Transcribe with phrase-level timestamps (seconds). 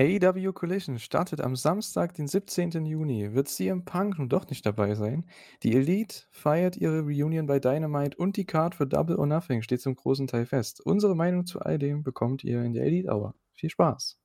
[0.00, 2.86] AEW Collision startet am Samstag, den 17.
[2.86, 3.34] Juni.
[3.34, 5.24] Wird CM Punk nun doch nicht dabei sein?
[5.64, 9.80] Die Elite feiert ihre Reunion bei Dynamite und die Card für Double or Nothing steht
[9.80, 10.80] zum großen Teil fest.
[10.80, 13.34] Unsere Meinung zu all dem bekommt ihr in der Elite Hour.
[13.54, 14.20] Viel Spaß!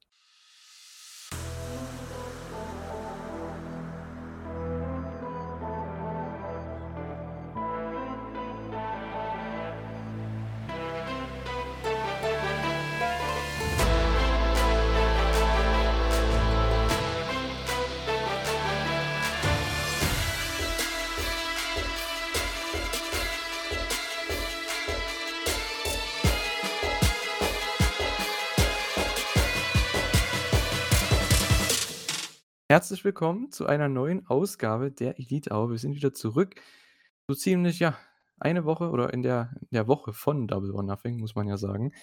[32.83, 35.71] Herzlich willkommen zu einer neuen Ausgabe der Elite Hour.
[35.71, 36.55] Wir sind wieder zurück.
[37.29, 37.97] So ziemlich, ja,
[38.37, 41.55] eine Woche oder in der, in der Woche von Double or Nothing, muss man ja
[41.55, 41.93] sagen.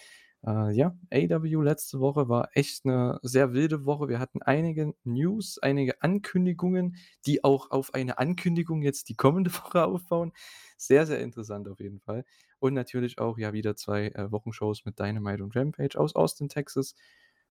[0.43, 4.09] Äh, ja, AW letzte Woche war echt eine sehr wilde Woche.
[4.09, 9.85] Wir hatten einige News, einige Ankündigungen, die auch auf eine Ankündigung jetzt die kommende Woche
[9.85, 10.33] aufbauen.
[10.79, 12.25] Sehr, sehr interessant auf jeden Fall.
[12.59, 16.95] Und natürlich auch ja wieder zwei äh, Wochenshows mit Dynamite und Rampage aus Austin, Texas.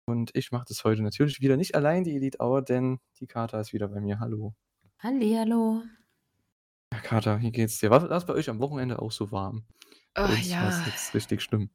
[0.06, 3.60] Und ich mache das heute natürlich wieder nicht allein, die Elite Hour, denn die Kater
[3.60, 4.19] ist wieder bei mir.
[4.20, 4.55] Hallo.
[5.02, 5.62] Hallihallo.
[6.92, 7.91] Ja, Kater, wie geht's dir?
[7.91, 9.66] War das bei euch am Wochenende auch so warm?
[10.22, 10.84] Bei Oh, es ja.
[10.86, 11.70] jetzt richtig schlimm.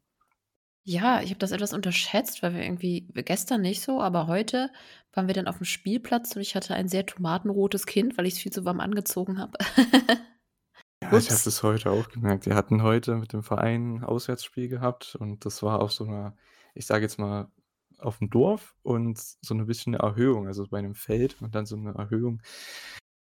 [0.85, 4.71] Ja, ich habe das etwas unterschätzt, weil wir irgendwie gestern nicht so, aber heute
[5.13, 8.33] waren wir dann auf dem Spielplatz und ich hatte ein sehr tomatenrotes Kind, weil ich
[8.35, 9.57] es viel zu warm angezogen habe.
[11.01, 11.43] Ja, ich habe Ups.
[11.43, 12.45] das heute auch gemerkt.
[12.45, 16.35] Wir hatten heute mit dem Verein 'n Auswärtsspiel gehabt und das war auf so einer,
[16.73, 17.49] ich sage jetzt mal,
[18.01, 21.65] auf dem Dorf und so 'ne bisschen 'ne Erhöhung, also bei 'nem Feld und dann
[21.65, 22.41] so 'ne Erhöhung.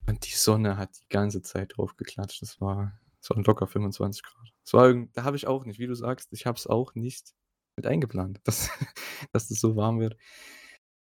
[0.09, 2.43] Und die Sonne hat die ganze Zeit drauf geklatscht.
[2.43, 2.93] Das war
[3.23, 4.49] es waren locker 25 Grad.
[4.65, 7.35] Es war da habe ich auch nicht, wie du sagst, ich habe es auch nicht
[7.77, 8.71] mit eingeplant, dass
[9.33, 10.17] dass das so warm wird.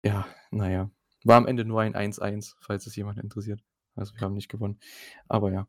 [0.05, 0.91] Ja, na ja.
[1.25, 3.63] War am Ende nur ein 1:1, falls es jemand interessiert.
[3.97, 4.81] Also, wir haben nicht gewonnen.
[5.29, 5.67] Aber ja.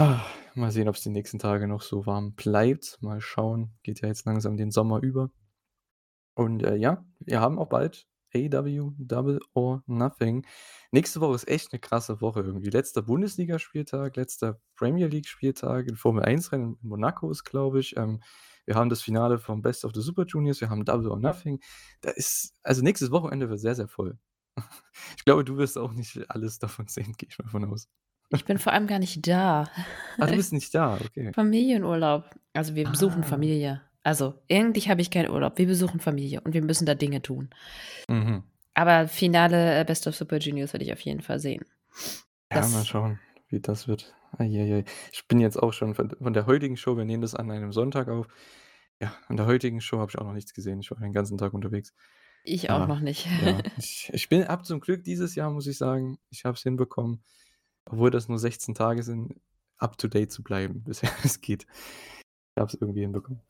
[0.00, 2.98] Ah, mal sehen, ob's die nächsten Tage noch so warm bleibt.
[3.02, 3.72] Mal schauen.
[3.82, 5.30] Geht ja jetzt langsam den Sommer über.
[6.36, 10.46] Und, äh, ja, wir haben auch bald AEW Double or Nothing.
[10.90, 12.70] Nächste Woche ist echt 'ne krasse Woche irgendwie.
[12.70, 17.96] Letzter Bundesligaspieltag, letzter Premier League-Spieltag, 'n Formel-1-Rennen in Monaco ist, glaube ich.
[17.96, 18.20] Ähm,
[18.64, 21.60] wir haben das Finale vom Best of the Super Juniors, wir haben Double or Nothing.
[22.00, 24.18] Da ist also, nächstes Wochenende wird sehr, sehr voll.
[25.18, 27.88] Ich glaube, du wirst auch nicht alles davon sehen, gehe ich mal von aus.
[28.30, 29.68] Ich bin vor allem gar nicht da.
[30.18, 31.32] Ah, du bist nicht da, okay.
[31.32, 32.24] Familienurlaub.
[32.54, 33.26] Also, wir besuchen Ah.
[33.26, 33.82] Familie.
[34.02, 35.58] Also, eigentlich habe ich keinen Urlaub.
[35.58, 37.50] Wir besuchen Familie und wir müssen da Dinge tun.
[38.08, 38.42] Mhm.
[38.74, 41.64] Aber Finale, äh, Best of Super Juniors werde ich auf jeden Fall sehen.
[42.52, 44.14] Ja, mal schauen, wie das wird.
[44.38, 44.84] Ei, ei, ei.
[45.12, 48.08] Ich bin jetzt auch schon von der heutigen Show wir nehmen das an einem Sonntag
[48.08, 48.26] auf.
[49.00, 50.80] Ja, an der heutigen Show habe ich auch noch nichts gesehen.
[50.80, 51.92] Ich war den ganzen Tag unterwegs.
[52.44, 53.26] Ich auch Ah, noch nicht.
[53.40, 56.62] ja, ich ich bin habe zum Glück dieses Jahr, muss ich sagen ich habe es
[56.62, 57.22] hinbekommen,
[57.84, 59.34] obwohl das nur 16 Tage sind,
[59.78, 61.66] up to date zu bleiben, bisher es geht.
[62.56, 63.42] Ich habe es irgendwie hinbekommen.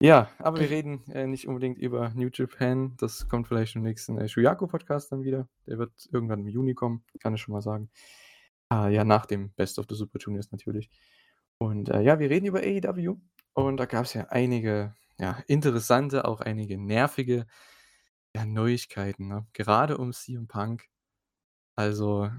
[0.00, 0.74] Ja, aber wir Äh.
[0.74, 2.96] reden, äh, nicht unbedingt über New Japan.
[2.98, 5.48] Das kommt vielleicht im nächsten, äh, Shuyaku-Podcast dann wieder.
[5.66, 7.90] Der wird irgendwann im Juni kommen, kann ich schon mal sagen.
[8.68, 10.90] Ah, ja, nach dem Best of the Super Juniors natürlich.
[11.58, 13.16] Und, äh, ja, wir reden über AEW
[13.54, 17.46] und da gab's ja einige, ja, interessante, auch einige nervige,
[18.34, 19.46] ja, Neuigkeiten, ne?
[19.54, 20.86] Gerade um CM Punk.
[21.76, 22.30] Also,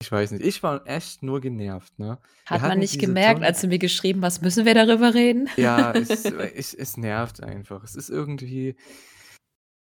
[0.00, 2.18] ich weiß nicht, ich war echt nur genervt, ne?
[2.46, 5.92] Hat man nicht gemerkt, Ton als du mir geschrieben hast: „Müssen wir darüber reden?“ Ja,
[5.94, 7.82] es äh, es es nervt einfach.
[7.82, 8.76] Es ist irgendwie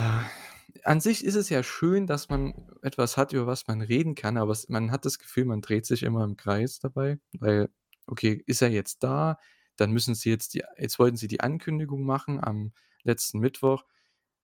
[0.01, 0.25] ah,
[0.85, 4.37] an sich ist es ja schön, dass man etwas hat, über was man reden kann,
[4.37, 7.69] aber es man hat das Gefühl, man dreht sich immer im Kreis dabei, weil,
[8.07, 9.39] okay, ist er jetzt da?
[9.77, 12.73] Dann müssen sie jetzt die jetzt wollten sie die Ankündigung machen am
[13.03, 13.85] letzten Mittwoch.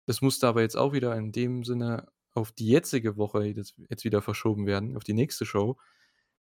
[0.07, 4.22] Das musste aber jetzt auch wieder in dem Sinne auf die jetzige Woche jetzt wieder
[4.22, 5.78] verschoben werden, auf die nächste Show,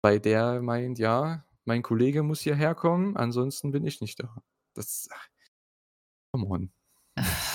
[0.03, 4.43] weil der meint: „Ja, mein Kollege muss hierher kommen, ansonsten bin ich nicht da.“
[4.75, 5.09] Das
[6.33, 6.71] come on.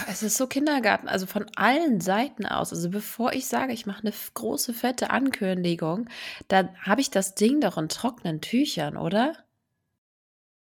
[0.07, 2.71] Es ist so Kindergarten, also von allen Seiten aus.
[2.73, 6.09] Also, bevor ich sage, ich mache 'ne f große, fette Ankündigung,
[6.47, 9.33] dann habe ich das Ding doch in trockenen Tüchern, oder?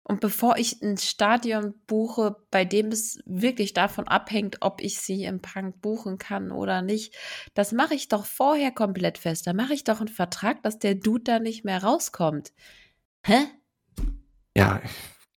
[0.08, 5.41] Und bevor ich 'n Stadion buche, bei dem es wirklich davon abhängt, ob ich CM
[5.43, 7.17] Punk buchen kann oder nicht,
[7.55, 9.49] das mache ich doch vorher komplett fest.
[9.49, 12.53] Da mache ich doch 'n Vertrag, dass der Dude da nicht mehr rauskommt.
[13.26, 13.38] Hä?
[14.56, 14.81] Ja,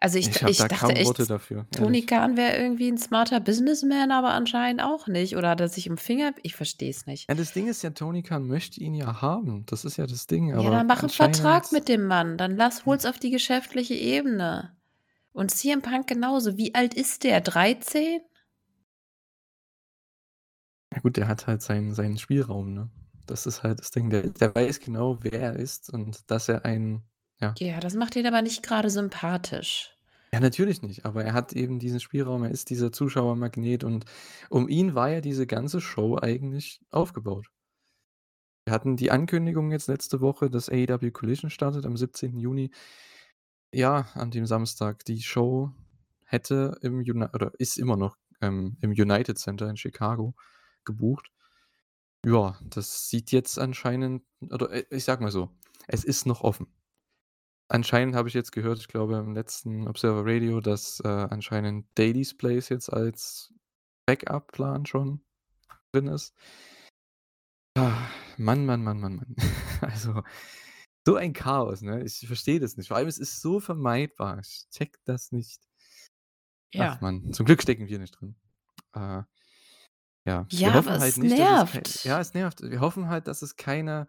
[0.01, 2.03] Also, ich ich ich da dachte echt, dafür, Tony.
[2.05, 5.35] Khan wäre irgendwie 'n smarter Businessman, aber anscheinend auch nicht.
[5.37, 7.29] Oder hat er sich im Finger ich verstehe es nicht.
[7.29, 9.65] Ja, das Ding ist ja, Tony Khan möchte ihn ja haben.
[9.65, 12.37] Das ist ja das Ding, Ja, dann mach 'n Vertrag mit dem Mann.
[12.37, 14.75] Dann lass hol's auf die geschäftliche Ebene.
[15.33, 16.57] Und CM Punk genauso.
[16.57, 17.41] Wie alt ist der?
[17.41, 18.21] 13?
[20.93, 22.89] Ja gut, der hat halt seinen seinen Spielraum, ne?
[23.25, 24.09] Das ist halt das Ding.
[24.09, 27.03] Der der weiß genau, wer er ist und dass er ein
[27.39, 27.53] ja.
[27.59, 29.97] Ja, das macht ihn aber nicht grade sympathisch.
[30.33, 32.43] Ja, natürlich nicht, aber er hat eben diesen Spielraum.
[32.43, 34.05] Er ist dieser Zuschauermagnet und
[34.49, 37.47] um ihn war ja diese ganze Show eigentlich aufgebaut.
[38.65, 42.37] Wir hatten die Ankündigung jetzt letzte Woche, dass AEW Collision startet am 17.
[42.37, 42.71] Juni.
[43.73, 45.05] Ja, an dem Samstag.
[45.05, 45.71] Die Show
[46.25, 50.35] hätte im Uni oder ist immer noch, ähm, im United Center in Chicago
[50.83, 51.31] gebucht.
[52.25, 55.49] Ja, das sieht jetzt anscheinend oder, äh, ich sage mal so,
[55.87, 56.67] es ist noch offen.
[57.69, 62.35] Anscheinend habe ich jetzt gehört, ich glaube im letzten Observer Radio, dass, äh, anscheinend Daily's
[62.35, 63.53] Place jetzt als
[64.05, 65.21] Backup-Plan schon
[65.91, 66.33] drin ist.
[67.77, 69.35] Ah, Mann, Mann, Mann, Mann, Mann.
[69.81, 70.23] Also,
[71.05, 72.03] so ein Chaos, ne?
[72.03, 72.87] Ich verstehe das nicht.
[72.87, 74.39] Vor allem, es ist so vermeidbar.
[74.39, 75.61] Ich checke das nicht.
[76.73, 76.97] Ach Ja.
[77.01, 78.35] Mann, zum Glück stecken wir nicht drin.
[78.93, 79.23] Äh,
[80.25, 82.03] ja, wir Ja, hoffen aber halt es nicht, dass es nervt.
[82.05, 82.61] ja, es nervt.
[82.61, 84.07] Wir hoffen halt, dass es keine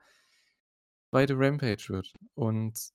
[1.11, 2.13] zweite Rampage wird.
[2.35, 2.91] Und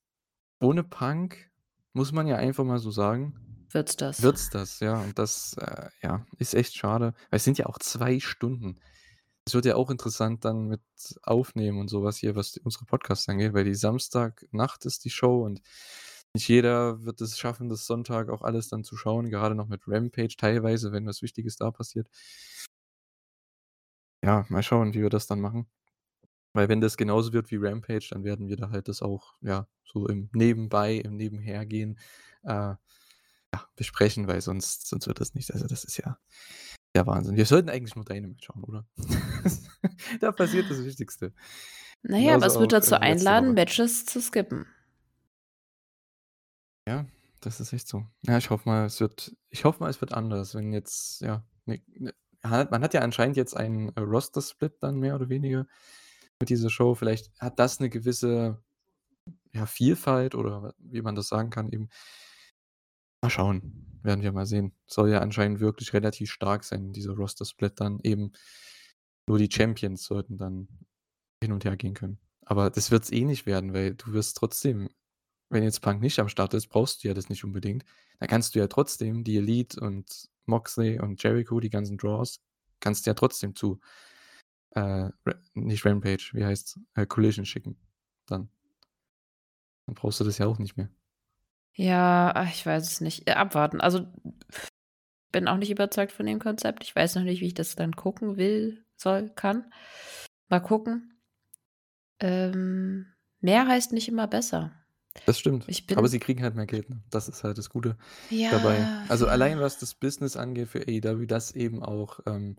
[0.60, 1.50] ohne Punk,
[1.92, 3.34] muss man ja einfach mal so sagen
[3.70, 4.22] Wird's das.
[4.22, 5.00] wird's das, ja.
[5.00, 8.76] Und das, äh, ja, ist echt schade, weil es sind ja auch 2 Stunden.
[9.46, 10.80] Es wird ja auch interessant dann mit
[11.22, 15.42] Aufnehmen und so was hier, was unsere Podcasts angeht, weil die Samstagnacht ist die Show
[15.44, 15.60] und
[16.34, 19.82] nicht jeder wird es schaffen, das Sonntag auch alles dann zu schauen, gerade noch mit
[19.86, 22.08] Rampage teilweise, wenn was Wichtiges da passiert.
[24.24, 25.68] Ja, mal schauen, wie wir das dann machen.
[26.54, 29.66] Weil wenn das genauso wird wie Rampage, dann werden wir da halt das auch, ja,
[29.84, 31.98] so im Nebenbei, im Nebenhergehen,
[32.44, 32.74] äh,
[33.54, 36.18] ja, besprechen, weil sonst sonst wird das nicht also, das ist ja
[36.94, 37.36] der Wahnsinn.
[37.36, 38.86] Wir sollten eigentlich nur Dynamite schauen, oder?
[40.20, 41.32] Da passiert das Wichtigste.
[42.02, 43.54] Na ja, Genauso was würde auch, dazu äh, einladen.
[43.54, 44.66] Matches zu skippen?
[46.88, 47.06] Ja,
[47.40, 48.06] das ist echt so.
[48.22, 51.44] Ja, ich hoffe mal, es wird ich hoffe mal, es wird anders, wenn jetzt, ja,
[51.66, 55.66] ne ne man hat ja anscheinend jetzt einen, äh, Roster-Split dann mehr oder weniger
[56.44, 56.94] mit dieser Show.
[56.94, 58.62] Vielleicht hat das 'ne gewisse,
[59.54, 61.90] ja, Vielfalt oder wie man das sagen kann eben.
[63.22, 64.72] Mal schauen, werden wir mal sehen.
[64.86, 68.32] Soll ja anscheinend wirklich relativ stark sein, dieser Roster-Split dann eben.
[69.26, 70.68] Nur die Champions sollten dann
[71.42, 72.18] hin und her gehen können.
[72.46, 74.88] Aber das wird's eh nicht werden, weil du wirst trotzdem
[75.50, 77.84] wenn jetzt Punk nicht am Start ist, brauchst du ja das nicht unbedingt.
[78.20, 82.40] Dann kannst du ja trotzdem die Elite und Moxley und Jericho, die ganzen Draws,
[82.80, 83.80] kannst du ja trotzdem zu,
[84.74, 85.10] äh,
[85.54, 87.76] nicht Rampage, wie heißt's, äh, Collision schicken
[88.26, 88.48] dann.
[89.86, 90.88] Dann brauchst du das ja auch nicht mehr.
[91.74, 93.28] Ja, ach, ich weiß es nicht.
[93.28, 93.80] Äh, abwarten.
[93.80, 94.06] Also,
[95.32, 96.84] bin auch nicht überzeugt von dem Konzept.
[96.84, 99.72] Ich weiß noch nicht, wie ich das dann gucken will, soll, kann.
[100.48, 101.20] Mal gucken.
[102.20, 103.06] Ähm,
[103.40, 104.72] mehr heißt nicht immer besser.
[105.26, 105.64] Das stimmt.
[105.68, 107.02] Ich Aber sie kriegen halt mehr Geld, ne?
[107.10, 107.96] Das ist halt das Gute
[108.30, 108.78] dabei.
[108.78, 112.56] Ja, Also, allein was das Business angeht für AEW, dass eben auch, ähm,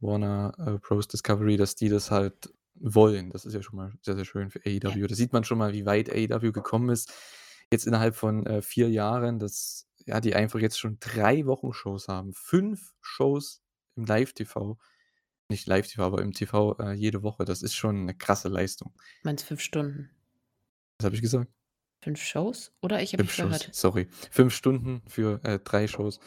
[0.00, 1.08] Warner, äh, Bros.
[1.08, 3.30] Discovery, dass die das halt wollen.
[3.30, 4.98] Das ist ja schon mal sehr, sehr schön für Ja.
[4.98, 5.06] AEW.
[5.08, 7.12] Da sieht man schon mal, wie weit AEW gekommen ist.
[7.72, 12.32] Jetzt innerhalb von, äh, 4 Jahren, dass ja, die einfach jetzt schon 3 Wochenshows haben.
[12.32, 13.62] 5 Shows
[13.96, 14.78] im Live-TV.
[15.50, 17.44] Nicht Live-TV, aber im TV, äh, jede Woche.
[17.44, 18.94] Das ist schon 'ne krasse Leistung.
[19.24, 20.10] Meinst 5 Stunden?
[21.00, 21.48] Was habe ich gesagt?
[22.02, 22.72] 5 Shows?
[22.80, 23.72] Oder ich habe 5 mich Shows, verhört?
[23.72, 24.08] sorry.
[24.30, 26.20] 5 Stunden für, äh, 3 Shows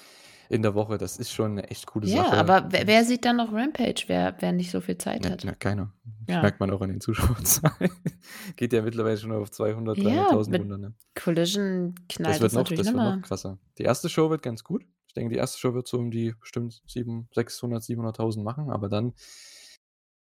[0.52, 0.98] in der Woche.
[0.98, 2.38] Das ist schon 'ne echt coole Ja, Sache.
[2.38, 5.44] aber wer wer sieht dann noch Rampage, wer wer nicht so viel Zeit Ne, hat?
[5.44, 5.94] ne, keiner.
[6.28, 6.42] Das Ja.
[6.42, 7.92] merkt man auch an den Zuschauerzahlen.
[8.56, 10.94] Geht ja mittlerweile schon auf 200, Ja, 300.000 mit runter, ne?
[11.16, 13.60] Collision Das knallt wird das noch natürlich das noch wird noch krasser.
[13.78, 14.10] Die 1.
[14.10, 14.86] Show wird ganz gut.
[15.08, 15.60] Ich denke, die 1.
[15.60, 19.14] Show wird so um die bestimmt 7 600, 700.000 machen, aber dann,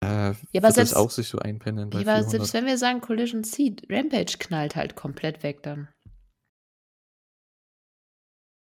[0.02, 2.30] äh, Ja, aber wird selbst auch sich so einpendeln ja, aber 400.
[2.30, 5.88] selbst wenn wir sagen, Collision zieht, Rampage knallt halt komplett weg dann.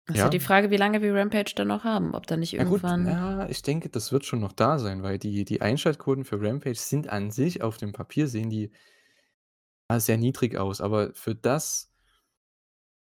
[0.08, 0.44] Ist halt die Ja.
[0.44, 3.50] Frage, wie lange wir Rampage dann noch haben, ob da nicht Ja gut, irgendwann ja,
[3.50, 7.10] ich denke, das wird schon noch da sein, weil die die Einschaltquoten für Rampage sind
[7.10, 8.72] an sich auf dem Papier sehen die
[9.90, 11.90] ja, sehr niedrig aus, aber für das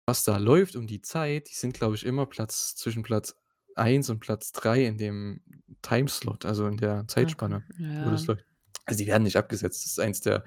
[0.07, 3.35] was da läuft um die Zeit, die sind, glaube ich, immer Platz zwischen Platz
[3.75, 5.41] 1 und Platz 3 in dem
[5.81, 8.33] Timeslot, also in der Zeitspanne, wo das ja.
[8.33, 8.45] läuft.
[8.85, 9.83] Also, die werden nicht abgesetzt.
[9.83, 10.45] Das ist eins der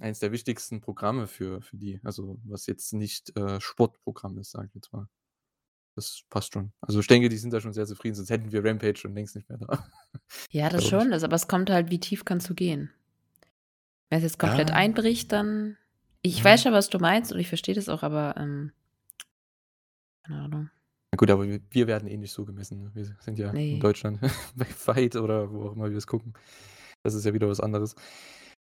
[0.00, 4.66] eins der wichtigsten Programme für für die, also, was jetzt nicht, äh, Sportprogramm ist, sage
[4.68, 5.08] ich jetzt mal.
[5.96, 6.72] Das passt schon.
[6.80, 9.36] Also, ich denke, die sind da schon sehr zufrieden, sonst hätten wir Rampage schon längst
[9.36, 9.66] nicht mehr da.
[10.52, 12.90] Ja, das Glaube schon, das aber es kommt halt, wie tief kannst du gehen?
[14.10, 14.76] Wenn's jetzt komplett Ja.
[14.76, 15.76] einbricht, dann
[16.22, 16.44] ich Ja.
[16.46, 18.72] weiß schon, was du meinst und ich verstehe das auch, aber, ähm
[20.24, 20.70] keine Ahnung.
[21.12, 22.90] Na gut, aber wir wir werden eh nicht so gemessen, ne?
[22.94, 23.78] Wir sind ja in Ne.
[23.78, 24.20] Deutschland
[24.56, 26.34] bei Fight oder wo auch immer wir es gucken.
[27.02, 27.94] Das ist ja wieder was anderes.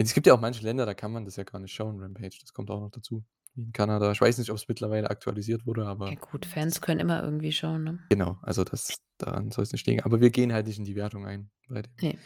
[0.06, 2.38] Es gibt ja auch manche Länder, da kann man das ja gar nicht schauen, Rampage,
[2.40, 3.24] das kommt auch noch dazu.
[3.54, 4.10] wie in Kanada.
[4.12, 7.84] Ich weiß nicht, ob's mittlerweile aktualisiert wurde, Ja aber gut, Fans können immer irgendwie schauen,
[7.84, 7.98] ne?
[8.08, 10.02] Genau, also das daran soll's nicht liegen.
[10.02, 12.18] Aber wir gehen halt nicht in die Wertung ein bei dem, Ne.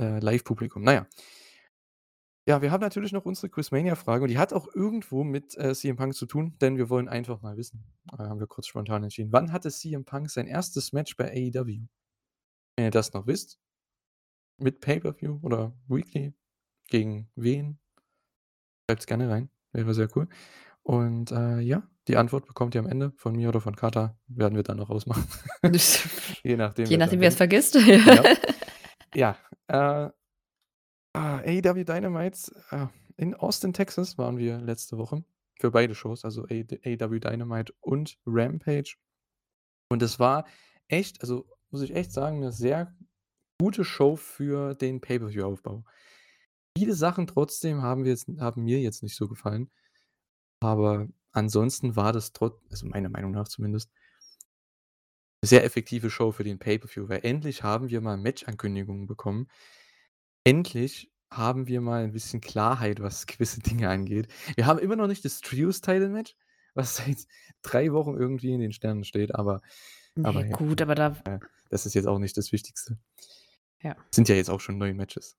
[0.00, 0.82] äh, Live-Publikum.
[0.82, 1.06] Na ja.
[2.48, 5.96] Ja, wir haben natürlich noch unsere Quizmania-Frage und die hat auch irgendwo mit, äh, CM
[5.96, 7.82] Punk zu tun, denn wir wollen einfach mal wissen,
[8.12, 9.32] äh, haben wir kurz spontan entschieden.
[9.32, 10.92] Wann hatte CM Punk sein 1.
[10.92, 11.86] Match bei AEW?
[12.76, 13.58] Wenn ihr das noch wisst
[14.58, 16.34] mit Pay-per-View oder Weekly,
[16.88, 17.78] gegen wen?
[18.88, 20.28] Schreibt's gerne rein, wäre sehr cool.
[20.82, 24.54] Und, äh, ja, die Antwort bekommt ihr am Ende von mir oder von Kata, werden
[24.54, 25.24] wir dann noch ausmachen.
[26.44, 27.36] Je nachdem, Je wer nachdem, wer's denkt.
[27.36, 27.74] vergisst.
[27.74, 28.22] Genau.
[29.14, 29.36] Ja,
[29.68, 30.10] äh,
[31.14, 32.38] ah, AEW Dynamite,
[32.70, 35.24] äh, in Austin, Texas waren wir letzte Woche
[35.58, 38.96] für beide Shows, also AEW Dynamite und Rampage.
[39.88, 40.44] Und es war
[40.88, 42.94] echt also, muss ich echt sagen, 'ne sehr
[43.58, 45.82] gute Show für den Pay-per-View-Aufbau.
[46.76, 49.70] Viele Sachen trotzdem haben wir jetzt haben mir jetzt nicht so gefallen.
[50.60, 53.90] Aber ansonsten war das trot also, meiner Meinung nach zumindest
[55.42, 59.48] sehr effektive Show für den Pay-per-View, weil endlich haben wir mal Match-Ankündigungen bekommen.
[60.44, 64.28] Endlich haben wir mal 'n bisschen Klarheit, was gewisse Dinge angeht.
[64.56, 66.36] Wir haben immer noch nicht das Trios-Title-Match,
[66.74, 67.26] was seit
[67.62, 69.60] 3 Wochen irgendwie in den Sternen steht, aber
[70.16, 72.98] Ne, aber ja, gut, aber da äh, das ist jetzt auch nicht das Wichtigste.
[73.82, 73.96] Ja.
[74.10, 75.36] Sind ja jetzt auch schon 9 Matches.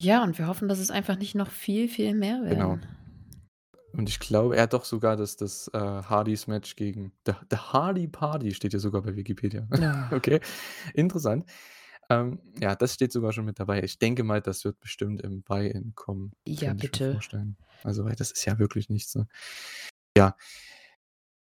[0.00, 2.70] Ja, und wir hoffen, dass es einfach nicht noch viel, viel mehr Genau.
[2.70, 2.86] werden.
[3.92, 8.08] Und ich glaube, er hat doch sogar das das, äh, Hardys-Match gegen The The Hardy
[8.08, 9.66] Party steht hier sogar bei Wikipedia.
[9.80, 10.10] Ja.
[10.12, 10.40] Okay,
[10.94, 11.46] interessant.
[12.10, 13.82] Ähm, ja, das steht sogar schon mit dabei.
[13.82, 17.12] Ich denke mal, das wird bestimmt im Buy-in kommen, Ja, könnte ich mir bitte.
[17.14, 17.56] vorstellen.
[17.82, 19.26] Also, weil das ist ja wirklich nichts, ne?
[20.16, 20.36] Ja.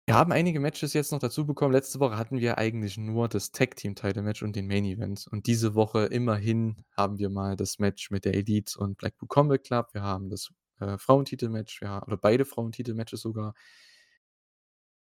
[0.10, 1.74] Wir haben einige Matches jetzt noch dazu bekommen.
[1.74, 5.28] Letzte Woche hatten wir eigentlich nur das Tag-Team-Title-Match und den Main Event.
[5.30, 9.62] Und diese Woche immerhin haben wir mal das Match mit der Elite und Blackpool Combat
[9.62, 9.90] Club.
[9.92, 10.50] Wir haben das,
[10.80, 13.54] äh, Frauentitel-Match, ja oder beide Frauentitel-Matches sogar.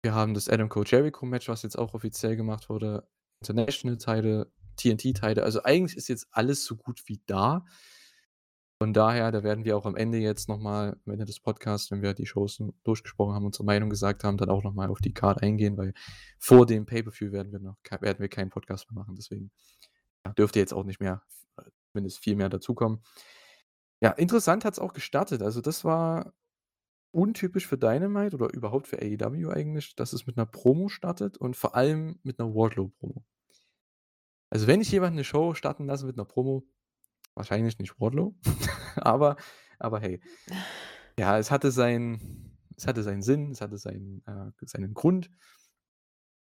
[0.03, 3.09] Wir haben das Adam Cole Jericho-Match, was jetzt auch offiziell gemacht wurde,
[3.43, 5.45] International-Title, TNT-Title.
[5.45, 7.65] Also, eigentlich ist jetzt alles so gut wie da.
[8.83, 11.91] Von daher, da werden wir auch am Ende jetzt noch mal am Ende des Podcasts,
[11.91, 14.99] wenn wir die Shows durchgesprochen haben, unsere Meinung gesagt haben, dann auch noch mal auf
[15.01, 15.95] die Card eingehen, weil
[16.39, 19.15] vor dem Pay-per-View werden wir noch werden wir keinen Podcast mehr machen.
[19.17, 19.51] Deswegen,
[20.39, 21.23] dürfte jetzt auch nicht mehr
[21.59, 23.01] äh, zumindest viel mehr dazukommen.
[24.03, 25.43] Ja, interessant hat's auch gestartet.
[25.43, 26.33] Also, das war
[27.13, 31.57] untypisch für Dynamite oder überhaupt für AEW eigentlich, dass es mit 'ner Promo startet und
[31.57, 33.25] vor allem mit 'ner Wardlow-Promo.
[34.53, 36.65] Also, wenn ich jemanden 'ne Show starten lasse mit 'ner Promo,
[37.37, 38.35] wahrscheinlich nicht Wardlow,
[38.97, 39.37] aber
[39.79, 40.21] aber hey.
[41.19, 45.31] Ja, es hatte seinen es hatte seinen Sinn, es hatte seinen äh, seinen Grund.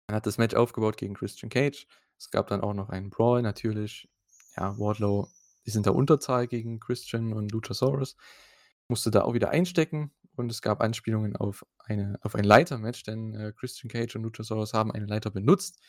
[0.07, 1.87] Man hat das Match aufgebaut gegen Christian Cage.
[2.17, 4.09] Es gab dann auch noch einen Brawl natürlich.
[4.55, 5.29] Ja, Wardlow
[5.63, 8.15] ist in der Unterzahl gegen Christian und Luchasaurus.
[8.87, 13.33] Musste da auch wieder einstecken und es gab Anspielungen auf eine auf ein Leiter-Match, denn,
[13.33, 15.79] äh, Christian Cage und Luchasaurus haben eine Leiter benutzt.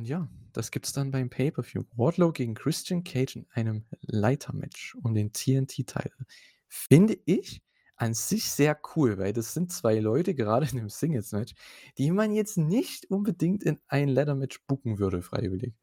[0.00, 1.84] Und ja, das gibt's dann beim Pay-per-View.
[1.94, 6.24] Wardlow gegen Christian Cage in einem Leiter-Match um den TNT-Title.
[6.68, 7.60] Finde ich
[7.96, 11.52] an sich sehr cool, weil das sind 2 Leute, gerade in 'nem Singles-Match,
[11.98, 15.74] die man jetzt nicht unbedingt in ein Ladder-Match booken würde freiwillig.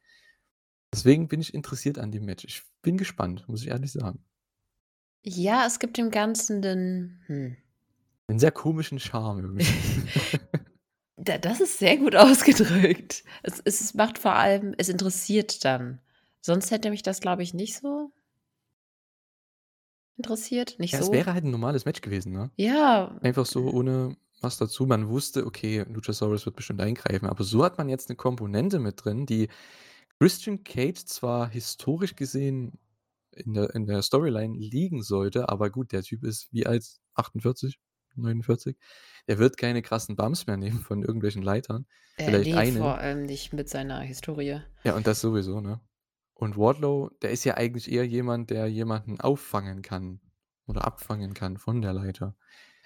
[0.93, 2.45] Deswegen bin ich interessiert an dem Match.
[2.45, 4.23] Ich bin gespannt, muss ich ehrlich sagen.
[5.25, 7.57] Ja, es gibt dem Ganzen den hm.
[8.29, 9.65] 'N sehr komischen Charme irgendwie.
[11.27, 13.23] Da das ist sehr gut ausgedrückt.
[13.43, 15.99] Es es macht vor allem es interessiert dann.
[16.41, 18.11] Sonst hätte mich das, glaube ich, nicht so
[20.17, 21.11] interessiert, nicht Ja, es so.
[21.11, 22.51] wäre halt 'n normales Match gewesen, ne?
[22.57, 23.19] Ja.
[23.21, 24.85] Einfach so ohne was dazu.
[24.87, 29.03] Man wusste, okay, Luchasaurus wird bestimmt eingreifen, aber so hat man jetzt 'ne Komponente mit
[29.05, 29.49] drin, die
[30.19, 32.79] Christian Cage zwar historisch gesehen
[33.31, 36.85] in der in der Storyline liegen sollte, aber gut, der Typ ist wie alt?
[37.15, 37.79] 48,
[38.17, 38.77] 49?
[39.27, 41.87] Der wird keine krassen Bumps mehr nehmen von irgendwelchen Leitern.
[42.15, 42.91] Äh, Vielleicht ne, eine.
[42.91, 44.61] vor allem nicht mit seiner Historie.
[44.83, 45.81] Ja, und das sowieso, ne?
[46.33, 50.21] Und Wardlow, der ist ja eigentlich eher jemand, der jemanden auffangen kann
[50.67, 52.35] oder abfangen kann von der Leiter.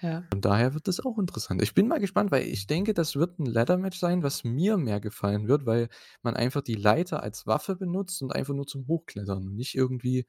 [0.02, 0.32] Ja.
[0.32, 1.62] Von daher wird das auch interessant.
[1.62, 5.00] Ich bin mal gespannt, weil ich denke, das wird 'n Ladder-Match sein, was mir mehr
[5.00, 5.88] gefallen wird, weil
[6.22, 10.26] man einfach die Leiter als Waffe benutzt und einfach nur zum Hochklettern und nicht irgendwie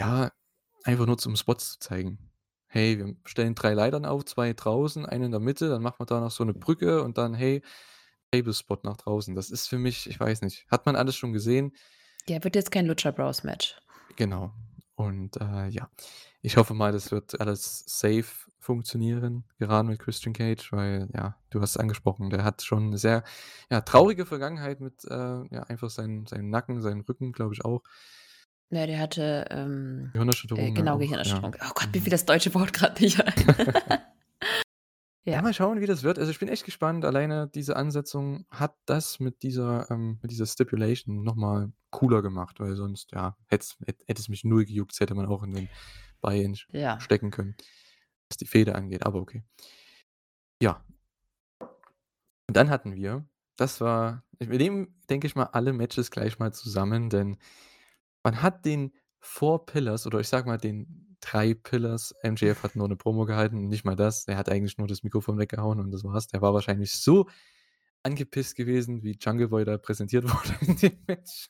[0.00, 0.32] ja,
[0.84, 2.30] einfach nur zum Spots zu zeigen.
[2.76, 6.06] Hey, wir stellen 3 Leitern auf, 2 draußen, eine in der Mitte, dann macht man
[6.08, 7.62] da noch so 'ne Brücke und dann, hey,
[8.32, 9.36] Table-Spot nach draußen.
[9.36, 11.74] Das ist für mich ich weiß nicht, hat man alles schon gesehen.
[12.28, 13.76] Ja, wird jetzt kein Lucha Bros Match.
[14.18, 14.52] Genau.
[14.96, 15.90] Und, äh, ja,
[16.40, 18.24] ich hoffe mal, das wird alles safe
[18.60, 22.98] funktionieren, gerade mit Christian Cage, weil, ja, du hast es angesprochen, der hat schon 'ne
[22.98, 23.24] sehr,
[23.70, 25.10] ja, traurige Vergangenheit mit, äh,
[25.50, 27.82] ja, einfach seinem seinem Nacken, seinem Rücken, glaube ich auch.
[28.74, 31.04] Ne, der hatte, ähm, äh, Gehirnerschütterung, ne, genau, auch, ja.
[31.06, 31.54] Gehirnerschütterung.
[31.62, 33.32] Oh Gott, mir fiel das deutsche Wort grad nicht ein.
[35.26, 35.42] Ja, Ja.
[35.42, 36.18] mal schauen, wie das wird.
[36.18, 37.04] Also, ich bin echt gespannt.
[37.04, 42.58] Alleine diese Ansetzung hat das mit dieser ähm, mit dieser Stipulation noch mal cooler gemacht,
[42.60, 43.64] weil sonst, ja, hätte
[44.08, 44.92] es mich null gejuckt.
[44.92, 46.98] Das hätte man auch in den sch Ja.
[47.00, 47.54] stecken können,
[48.28, 49.44] was die Fehde angeht, aber okay.
[50.60, 50.84] Ja.
[51.60, 53.24] Und dann hatten wir
[53.56, 57.38] das war wir nehmen, denke ich mal, alle Matches gleich mal zusammen, denn
[58.24, 62.88] man hat den 4 Pillars oder ich sage mal, den 3 Pillars MJF hat nur
[62.88, 64.26] 'ne Promo gehalten und nicht mal das.
[64.28, 66.26] Er hat eigentlich nur das Mikrofon weggehauen und das war's.
[66.28, 67.28] Der war wahrscheinlich so
[68.04, 71.48] angepisst gewesen, wie Jungle Boy da präsentiert wurde in dem Match.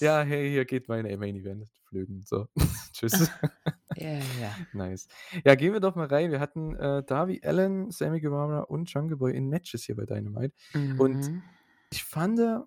[0.00, 2.22] Ja, hey, hier geht mein, äh, Main Event flöten.
[2.24, 2.48] So,
[2.92, 3.30] tschüss.
[3.96, 4.60] Ja, ja.
[4.72, 5.08] Nice.
[5.44, 6.30] Ja, gehen wir doch mal rein.
[6.30, 10.54] Wir hatten, äh, Darby Allin, Sammy Guevara und Jungle Boy in Matches hier bei Dynamite.
[10.96, 11.42] Und Mhm.
[11.90, 12.66] ich fande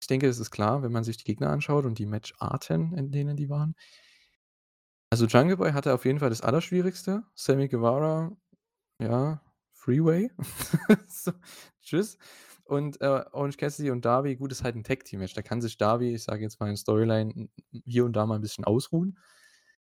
[0.00, 3.10] ich denke, es ist klar, wenn man sich die Gegner anschaut und die Matcharten, in
[3.12, 3.74] denen die waren.
[5.12, 7.24] Also, Jungle Boy hatte auf jeden Fall das Allerschwierigste.
[7.34, 8.36] Sammy Guevara,
[9.00, 9.42] ja,
[9.72, 10.30] Freeway.
[11.08, 11.32] So,
[11.82, 12.18] tschüss.
[12.64, 15.34] Und, äh, Orange Cassidy und Darby, gut, ist halt 'n Tag-Team-Match.
[15.34, 17.48] Da kann sich Darby, ich sage jetzt mal in Storyline,
[17.86, 19.18] hier und da mal 'n bisschen ausruhen.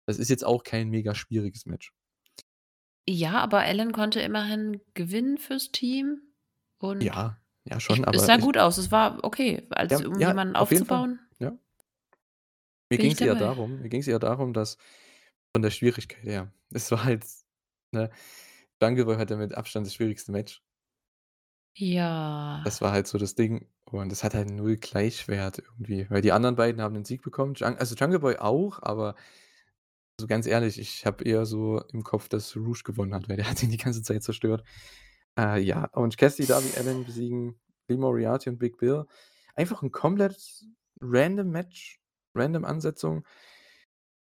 [0.05, 1.91] Das ist jetzt auch kein mega schwieriges Match.
[3.07, 6.21] Ja, aber Allin konnte immerhin gewinnen fürs Team
[6.79, 8.77] und Ja, ja ich schon, es aber sah ich gut aus.
[8.77, 11.19] Es war okay, als Ja, um ja, jemanden auf aufzubauen.
[11.39, 11.51] ja.
[11.51, 11.59] Mir
[12.91, 13.39] ich ging's eher dabei.
[13.39, 14.77] darum mir ging's eher darum, dass
[15.55, 17.25] von der Schwierigkeit her es war halt,
[17.91, 18.09] ne
[18.81, 20.61] Jungle hatte mit Abstand das schwierigste Match.
[21.77, 22.61] Ja.
[22.63, 26.31] Das war halt so das Ding und es hat halt null Gleichwert irgendwie, weil die
[26.31, 27.55] anderen beiden haben den Sieg bekommen.
[27.61, 29.15] Also, Jungle Boy auch, aber
[30.19, 33.49] so ganz ehrlich, ich habe eher so im Kopf, dass Rouge gewonnen hat, weil der
[33.49, 34.63] hat ihn die ganze Zeit zerstört.
[35.37, 39.05] Äh, ja, Orange Cassidy, Darby Allin besiegen Lee Moriarty und Big Bill.
[39.55, 40.65] Einfach 'n komplett
[41.01, 41.99] random Match,
[42.33, 43.25] random Ansetzung.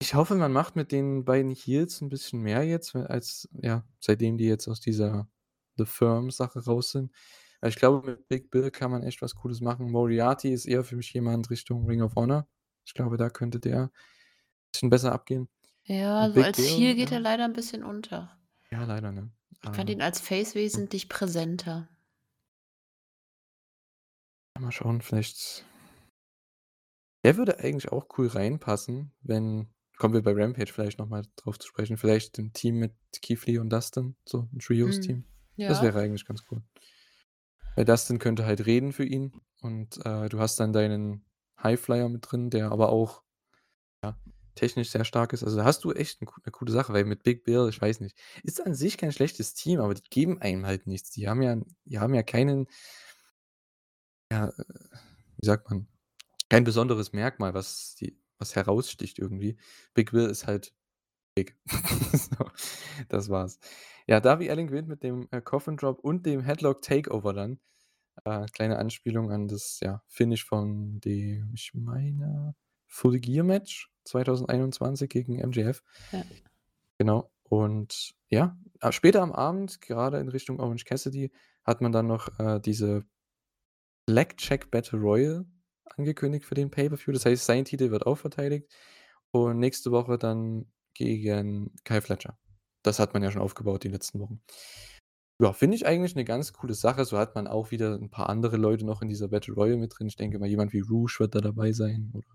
[0.01, 4.37] Ich hoffe, man macht mit den beiden Heels 'n bisschen mehr jetzt, als ja, seitdem
[4.37, 5.27] die jetzt aus dieser
[5.77, 7.11] The Firm-Sache raus sind.
[7.65, 9.89] Ich glaube, mit Big Bill kann man echt was Cooles machen.
[9.91, 12.47] Moriarty ist eher für mich jemand Richtung Ring of Honor.
[12.85, 13.91] Ich glaube, da könnte der
[14.71, 15.49] bisschen besser abgehen.
[15.86, 18.38] Ja, Und so Big als Heel Bill, geht er ja leider 'n bisschen unter.
[18.71, 19.37] Ja, leider, ne?
[19.51, 20.81] Ich fand Ähm, ihn als Face hm.
[20.81, 21.88] wesentlich präsenter.
[24.60, 25.63] Mal schauen, vielleicht
[27.23, 31.57] der würde eigentlich auch cool reinpassen, wenn kommen wir bei Rampage vielleicht noch mal drauf
[31.57, 35.17] zu sprechen, vielleicht im Team mit Keith Lee und Dustin, so 'n Mhm.
[35.19, 35.25] Trios-Team.
[35.65, 35.81] Das Ja.
[35.81, 36.62] wäre eigentlich ganz cool.
[37.75, 41.25] Weil Dustin könnte halt reden für ihn und, äh, du hast dann deinen
[41.62, 43.23] Highflyer mit drin, der aber auch,
[44.03, 44.19] ja,
[44.58, 45.43] technisch sehr stark ist.
[45.43, 47.82] Also, da hast du echt 'n co 'ne coole Sache, weil mit Big Bill, ich
[47.82, 51.12] weiß nicht ist an sich kein schlechtes Team, aber die geben einem halt nichts.
[51.12, 52.67] Die haben ja die haben ja keinen
[54.32, 54.52] ja, äh,
[55.38, 55.88] wie sagt man,
[56.50, 59.58] kein besonderes Merkmal, was die was heraussticht irgendwie.
[59.96, 60.74] Big Bill ist halt
[61.36, 61.58] big.
[62.13, 62.52] So,
[63.10, 63.60] das war's.
[64.08, 67.60] Ja, Darby Allin gewinnt mit dem, äh, Coffin Drop und dem Headlock Takeover dann.
[68.26, 72.56] Äh, kleine Anspielung an das, ja, Finish von dem, ich meine,
[72.88, 75.82] Full Gear Match 2021 gegen MJF.
[76.12, 76.23] Ja.
[77.00, 77.32] Genau.
[77.43, 81.32] Und ja, äh, später am Abend, gerade in Richtung Orange Cassidy,
[81.63, 83.06] hat man dann noch, äh, diese
[84.08, 85.45] Blackjack Battle Royal
[85.97, 87.12] angekündigt für den Pay-per-View.
[87.13, 88.71] Das heißt, sein Titel wird auch verteidigt
[89.32, 92.39] und nächste Woche dann gegen Kyle Fletcher.
[92.84, 94.41] Das hat man ja schon aufgebaut die letzten Wochen.
[95.41, 97.06] Ja, finde ich eigentlich 'ne ganz coole Sache.
[97.06, 99.93] So hat man auch wieder 'n paar andere Leute noch in dieser Battle Royal mit
[99.97, 100.08] drin.
[100.08, 102.28] Ich denke mal, jemand wie Rouge wird da dabei sein oder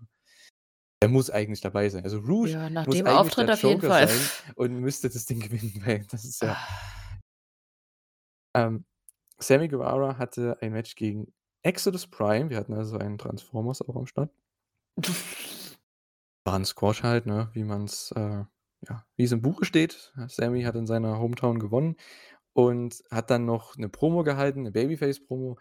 [1.03, 2.03] der muss eigentlich dabei sein.
[2.05, 4.07] Also, Rouge Ja, nach muss dem eigentlich Auftritt der auf jeden Joker Fall.
[4.07, 7.23] sein und müsste das Ding gewinnen, weil das ist ja Ah.
[8.55, 8.85] Ähm,
[9.39, 12.49] Sammy Guevara hatte ein Match gegen Exodus Prime.
[12.49, 14.31] Wir hatten also einen Transformers auch am Start.
[16.45, 18.43] War 'n Squash halt, ne, wie man's, äh
[18.89, 20.13] ja, wie's im Buche steht.
[20.27, 21.95] Sammy hat in seiner Hometown gewonnen
[22.53, 25.57] und hat dann noch 'ne Promo gehalten, 'ne Babyface-Promo.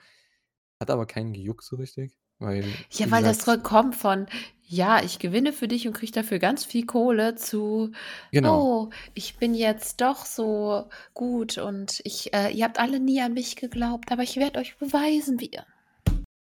[0.80, 4.26] Hat aber keinen gejuckt so richtig, weil, Ja, weil das gesagt zurückkommt von:
[4.66, 7.92] „Ja, ich gewinne für dich und kriege dafür ganz viel Kohle“ zu:
[8.32, 8.62] Genau.
[8.62, 13.34] „Oh, ich bin jetzt doch so gut und ich äh, ihr habt alle nie an
[13.34, 15.50] mich geglaubt, aber ich werde euch beweisen, wie“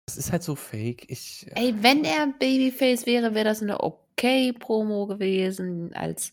[0.08, 1.06] Es ist halt so fake.
[1.10, 5.94] Ich Ey, wenn er Babyface wäre, wäre das 'ne okay Promo gewesen.
[5.94, 6.32] Als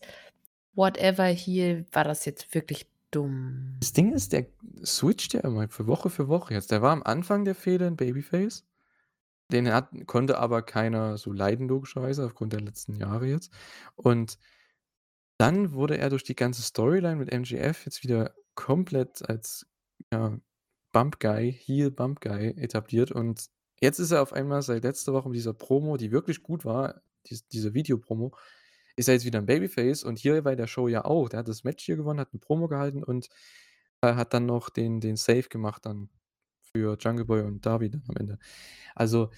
[0.75, 3.77] Whatever Heel war das jetzt wirklich dumm.
[3.79, 4.45] Das Ding ist, der
[4.85, 6.71] switcht ja immer für Woche für Woche jetzt.
[6.71, 8.63] Der war am Anfang der Fehde 'n Babyface.
[9.51, 13.51] Den hat konnte aber keiner so leiden logischerweise aufgrund der letzten Jahre jetzt.
[13.95, 14.37] Und
[15.39, 19.65] dann wurde er durch die ganze Storyline mit MJF jetzt wieder komplett als,
[20.13, 20.37] ja,
[20.93, 23.45] Bump Guy, Heel Bump Guy etabliert und
[23.81, 27.01] jetzt ist er auf einmal seit letzter Woche mit dieser Promo, die wirklich gut war,
[27.27, 28.35] dies diese Videopromo,
[28.97, 31.29] ist er jetzt wieder 'n Babyface und hier bei der Show ja auch.
[31.29, 33.29] Der hat das Match hier gewonnen, hat 'ne Promo gehalten und,
[34.01, 36.09] äh, hat dann noch den den Save gemacht dann
[36.75, 38.39] für Jungle Boy und Darby dann am Ende.
[38.95, 39.31] Also,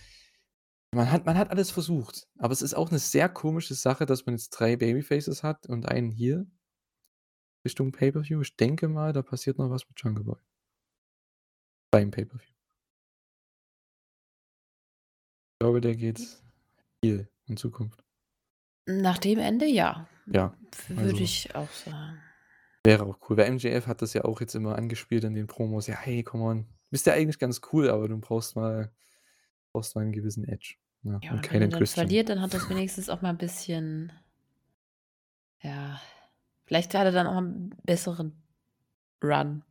[0.93, 4.26] man hat man hat alles versucht, aber es ist auch 'ne sehr komische Sache, dass
[4.26, 6.48] man jetzt 3 Babyfaces hat und einen Heel
[7.65, 8.41] Richtung Pay-per-View.
[8.41, 10.36] Ich denke mal, da passiert noch was mit Jungle Boy.
[11.93, 12.54] Beim Pay-per-View.
[15.56, 16.19] Ich glaube, der geht
[17.04, 18.04] Heel in Zukunft.
[18.88, 20.08] Nach dem Ende ja.
[20.26, 20.58] Ja,
[20.89, 22.22] würde also ich auch sagen.
[22.86, 25.88] Wäre auch cool, weil MJF hat das ja auch jetzt immer angespielt in den Promos:
[25.88, 26.65] „Ja, hey, come on.
[26.93, 28.91] Bist ja eigentlich ganz cool, aber du brauchst mal
[29.73, 32.29] brauchst mal 'n gewissen Edge, ne, Ja, und und wenn er keinen dann Christian.“ verliert,
[32.29, 34.12] dann hat das wenigstens auch mal 'n bisschen
[35.62, 35.99] ja,
[36.65, 38.43] vielleicht hat er dann auch 'n besseren
[39.23, 39.63] Run.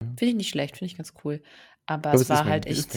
[0.00, 0.06] Ja.
[0.16, 1.42] Finde ich nicht schlecht, finde ich ganz cool.
[1.86, 2.94] Aber Aber es war mein halt mein echt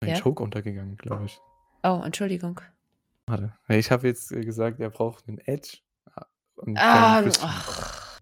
[0.00, 0.14] mein Ja?
[0.14, 1.38] Choke untergegangen, glaube ich.
[1.84, 2.60] Oh, Entschuldigung.
[3.28, 5.78] Warte, ich habe jetzt, äh, gesagt, er braucht 'nen Edge,
[6.56, 8.20] keinen Ah, ach.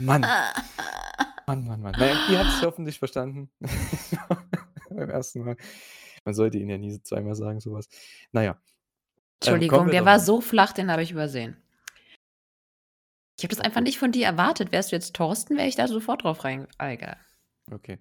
[0.00, 0.22] Mann.
[1.46, 1.94] Mann, Mann, Mann.
[1.98, 3.50] Na ja, ihr habt's hoffentlich verstanden
[4.90, 5.34] beim 1.
[5.36, 5.56] Mal.
[6.24, 7.88] Man sollte ihn ja nie zweimal sagen, so was.
[8.32, 8.52] Na ja.
[8.52, 8.58] Ähm,
[9.40, 11.56] Entschuldigung, wir der war mal so flach, den habe ich übersehen.
[13.38, 14.70] Ich habe das einfach nicht von dir erwartet.
[14.70, 17.16] Wärst du jetzt Thorsten, wäre ich da sofort drauf rein ah, egal.
[17.70, 17.98] Okay.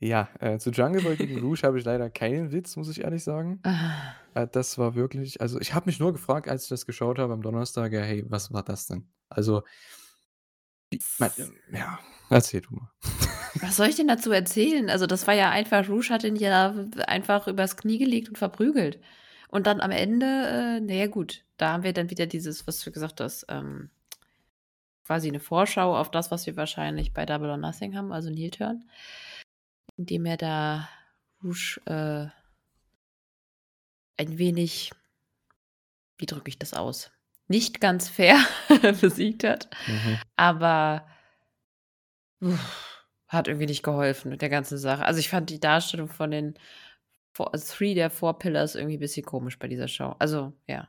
[0.00, 3.22] Ja, äh, zu Jungle Boy gegen Rouge habe ich leider keinen Witz, muss ich ehrlich
[3.22, 3.60] sagen.
[3.62, 4.14] Ah.
[4.34, 7.32] Äh, das war wirklich also, ich habe mich nur gefragt, als ich das geschaut habe
[7.32, 9.62] am Donnerstag: „Ja, hey, was war das denn?“ Also
[11.72, 11.98] ja,
[12.30, 12.90] erzähl du mal.
[13.60, 14.90] Was soll ich denn dazu erzählen?
[14.90, 16.74] Also, das war ja einfach Rouge hat ihn ja
[17.06, 19.00] einfach übers Knie gelegt und verprügelt.
[19.48, 22.80] Und dann am Ende, äh na ja gut, da haben wir dann wieder dieses, was
[22.80, 23.90] du gesagt hast, ähm
[25.06, 28.36] quasi 'ne Vorschau auf das, was wir wahrscheinlich bei Double or Nothing haben, also 'n
[28.36, 28.88] Heel-Turn,
[29.98, 30.88] indem er da
[31.44, 32.28] Rouge, äh
[34.18, 34.92] ein wenig
[36.18, 37.13] wie drücke ich das aus?
[37.48, 38.38] Nicht ganz fair
[39.00, 40.18] besiegt hat, Mhm.
[40.36, 41.06] aber
[43.28, 45.04] hat irgendwie nicht geholfen mit der ganzen Sache.
[45.04, 46.54] Also, ich fand die Darstellung von den
[47.32, 50.14] Four 3 der Four Pillars irgendwie bisschen komisch bei dieser Show.
[50.18, 50.88] Also, ja.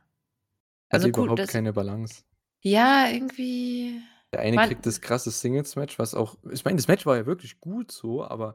[0.90, 2.22] Also, gut, überhaupt das keine Balance.
[2.60, 4.00] Ja, irgendwie
[4.32, 7.26] Der eine man kriegt das krasse Singles-Match, was auch ich meine, das Match war ja
[7.26, 8.54] wirklich gut so, aber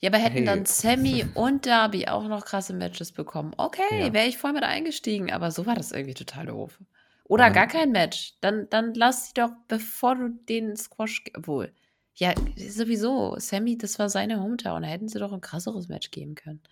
[0.00, 0.44] Ja, aber hätten hey.
[0.44, 4.12] dann Sammy und Darby auch noch krasse Matches bekommen, okay, Ja.
[4.12, 6.78] wäre ich voll mit eingestiegen, aber so war das irgendwie total doof.
[7.30, 8.34] Oder Man gar kein Match.
[8.40, 11.72] Dann dann lass sie doch, bevor du den Squash obwohl,
[12.14, 16.34] ja, sowieso, Sammy, das war seine Hometown, da hätten sie doch 'n krasseres Match geben
[16.34, 16.62] können.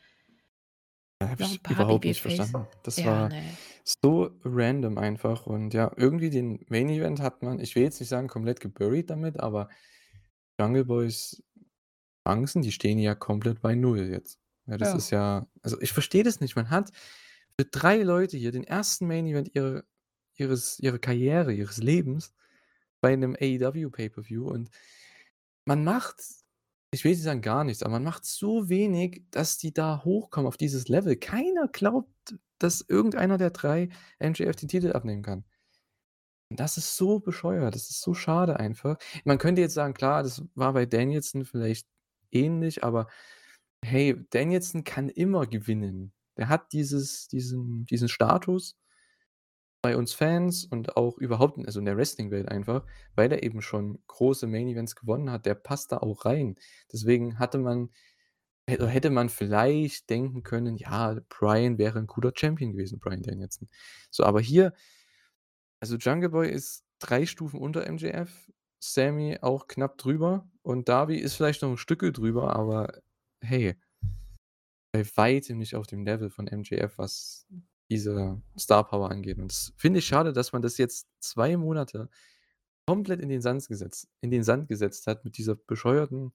[1.21, 2.67] Ja, habe ich überhaupt nicht verstanden.
[2.83, 3.59] Das Ja, war ne.
[3.85, 8.09] so random einfach und ja, irgendwie den Main Event hat man ich will jetzt nicht
[8.09, 9.69] sagen, komplett geburied damit, aber
[10.61, 11.43] Jungle Boys
[12.29, 14.41] Chancen, die stehen ja komplett bei 0 jetzt.
[14.67, 14.95] Ja, das Ja.
[14.95, 16.57] ist ja also, ich verstehe das nicht.
[16.57, 16.91] Man hat
[17.61, 19.07] für 3 Leute hier den 1.
[19.09, 19.85] Main Event ihre
[20.37, 22.35] ihres ihrer Karriere, ihres Lebens
[23.01, 24.71] bei 'nem AEW Pay-per-View und
[25.67, 26.23] man macht
[26.93, 30.47] ich will nicht sagen gar nichts, aber man macht so wenig, dass die da hochkommen
[30.47, 31.17] auf dieses Level.
[31.17, 32.09] Keiner glaubt,
[32.59, 33.89] dass irgendeiner der 3
[34.21, 35.45] MJF den Titel abnehmen kann.
[36.51, 38.99] Und das ist so bescheuert, das ist so schade einfach.
[39.25, 41.89] Man könnte jetzt sagen, klar, das war bei Danielson vielleicht
[42.31, 43.09] ähnlich, aber
[43.85, 46.13] hey, Danielson kann immer gewinnen.
[46.37, 48.77] Der hat dieses diesen diesen Status
[49.85, 54.01] bei uns Fans und auch überhaupt also, in der Wrestling-Welt einfach, weil er eben schon
[54.09, 56.57] große Main Events gewonnen hat, der passt da auch rein.
[56.93, 57.91] Deswegen hatte man
[58.69, 63.69] hä hätte man vielleicht denken können, ja, Bryan wäre 'n guter Champion gewesen, Bryan Danielson.
[64.11, 64.75] So, aber hier
[65.83, 71.35] also, Jungle Boy ist 3 Stufen unter MJF, Sammy auch knapp drüber und Darby ist
[71.35, 72.93] vielleicht noch 'n Stückel drüber, aber
[73.43, 73.75] hey
[74.95, 77.49] bei weitem nicht auf dem Level von MJF, was
[77.91, 79.39] diese Star Power angeht.
[79.39, 82.09] Und das finde ich schade, dass man das jetzt 2 Monate
[82.87, 86.33] komplett in den Sand gesetzt in den Sand gesetzt hat mit dieser bescheuerten,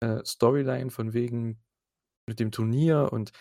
[0.00, 1.62] äh, Storyline von wegen
[2.26, 3.32] mit dem Turnier und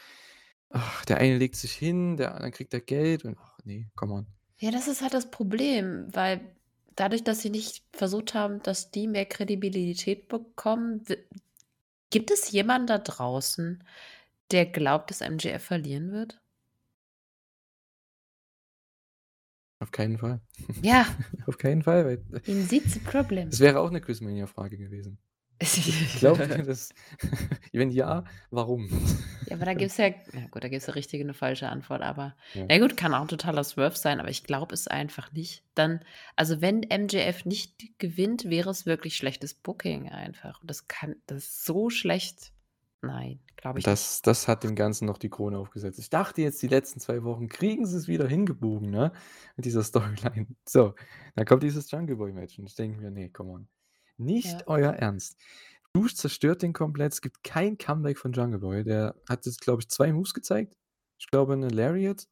[0.69, 4.13] ach, der eine legt sich hin, der dann kriegt er Geld und ach ne, come
[4.13, 4.28] on.
[4.58, 6.56] Ja, das ist halt das Problem, weil
[6.95, 11.04] dadurch, dass sie nicht versucht haben, dass die mehr Kredibilität bekommen,
[12.10, 13.84] gibt es jemanden da draußen,
[14.52, 16.41] der glaubt, dass MJF verlieren wird?
[19.86, 20.41] Auf keinen Fall.
[20.82, 21.06] Ja.
[21.45, 23.52] Auf keinen Fall, weil In the problem.
[23.52, 25.19] das wäre auch 'ne Quizmania-Frage gewesen.
[26.19, 26.89] Glaubt ihr das
[27.71, 28.89] wenn ja, warum?
[29.48, 32.02] Ja, aber da gibt's ja na gut, da gibt's 'ne richtige und 'ne falsche Antwort,
[32.02, 32.65] aber Ja.
[32.67, 35.63] na gut, kann auch 'n totaler Swerve sein, aber ich glaube es einfach nicht.
[35.76, 36.00] Dann
[36.36, 40.62] also, wenn MJF nicht gewinnt, wäre es wirklich schlechtes Booking einfach.
[40.62, 42.54] Und das kann das ist so schlecht,
[43.06, 44.02] Nein, glaube ich nicht.
[44.08, 46.00] Das das hat dem Ganzen noch die Krone aufgesetzt.
[46.00, 49.12] Ich dachte jetzt, die letzten 2 Wochen kriegen sie's wieder hingebogen, ne,
[49.58, 50.48] mit dieser Storyline.
[50.68, 50.96] So,
[51.36, 53.68] dann kommt dieses Jungle Boy Match und ich denke mir: „Ne, come on.
[54.44, 54.65] Ja.
[54.65, 55.38] Nicht euer Ernst?“
[55.96, 57.13] Rouge zerstört den komplett.
[57.13, 58.84] Es gibt kein Comeback von Jungle Boy.
[58.84, 60.76] Der hat jetzt, glaube ich, 2 Moves gezeigt.
[61.20, 62.28] Ich glaube, 'ne Lariat,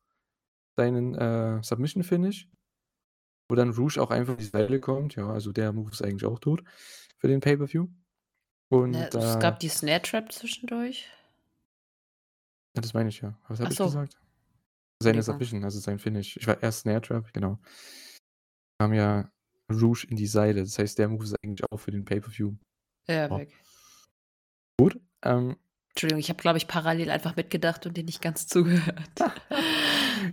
[0.77, 2.49] seinen, äh, Submission Finish,
[3.49, 5.15] wo dann Rouge auch einfach in die Seile kommt.
[5.15, 6.63] Ja, also der Move ist eigentlich auch tot
[7.19, 7.87] für den Pay-per-View.
[8.73, 11.07] Ne, Und, es äh gab die Snare Trap zwischendurch.
[12.75, 13.37] Ja, das meine ich ja.
[13.47, 13.85] Was habe ich so.
[13.85, 14.17] gesagt?
[15.01, 15.21] Seine.
[15.21, 16.37] Submission, also sein Finish.
[16.37, 17.59] Ich war erst Snare Trap, genau.
[18.79, 19.29] Kam ja
[19.69, 20.61] Rouge in die Seile.
[20.61, 22.53] Das heißt, der Move ist eigentlich auch für den Pay-per-View.
[23.07, 23.37] Ja, Ja.
[23.37, 23.53] weg.
[24.79, 25.57] Gut, ähm
[25.89, 29.11] Entschuldigung, ich habe, glaube ich, parallel einfach mitgedacht und dir nicht ganz zugehört.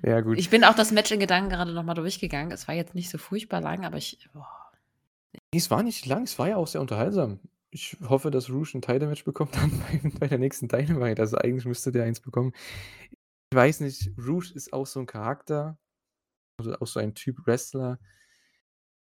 [0.05, 0.39] Ja, gut.
[0.39, 2.53] Ich bin auch das Match in Gedanken gerade noch mal durchgegangen.
[2.53, 4.71] Es war jetzt nicht so furchtbar lang, aber ich boah.
[5.33, 7.41] Ne, es war nicht lang, es war ja auch sehr unterhaltsam.
[7.73, 9.71] Ich hoffe, dass Rouge 'n Title Match bekommt dann
[10.03, 11.21] bei bei der nächsten Dynamite.
[11.23, 12.53] Also, eigentlich müsste der eins bekommen.
[13.53, 15.79] Ich weiß nicht, Rouge ist auch so 'n Charakter
[16.61, 17.99] oder auch so ein Typ Wrestler,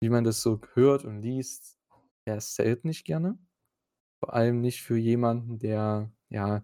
[0.01, 1.77] wie man das so hört und liest,
[2.25, 3.37] der sellt nicht gerne.
[4.19, 6.63] Vor allem nicht für jemanden, der, ja,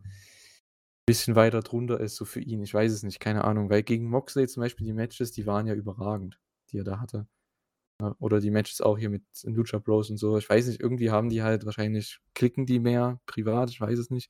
[1.07, 2.61] bisschen weiter drunter ist, so für ihn.
[2.63, 5.67] Ich weiß es nicht, keine Ahnung, weil gegen Moxley zum Beispiel die Matches, die waren
[5.67, 6.39] ja überragend,
[6.71, 7.27] die er da hatte.
[8.01, 10.38] Ja, oder die Matches auch hier mit Lucha Bros und so.
[10.38, 14.10] Ich weiß nicht, irgendwie haben die halt wahrscheinlich klicken die mehr privat, ich weiß es
[14.10, 14.29] nicht.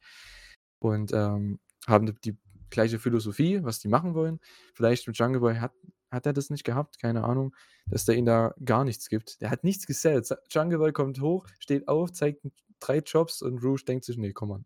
[0.80, 2.38] Und, ähm, haben die
[2.70, 4.40] gleiche Philosophie, was die machen wollen.
[4.74, 5.74] Vielleicht mit Jungle Boy hat
[6.12, 7.54] hat er das nicht gehabt, keine Ahnung,
[7.90, 9.42] dass der ihm da gar nichts gibt.
[9.42, 10.26] Der hat nichts gesellt.
[10.26, 12.42] Sa Jungle Boy kommt hoch, steht auf, zeigt
[12.80, 14.66] 3 Jobs und Rouge denkt sich: „Ne, come on.“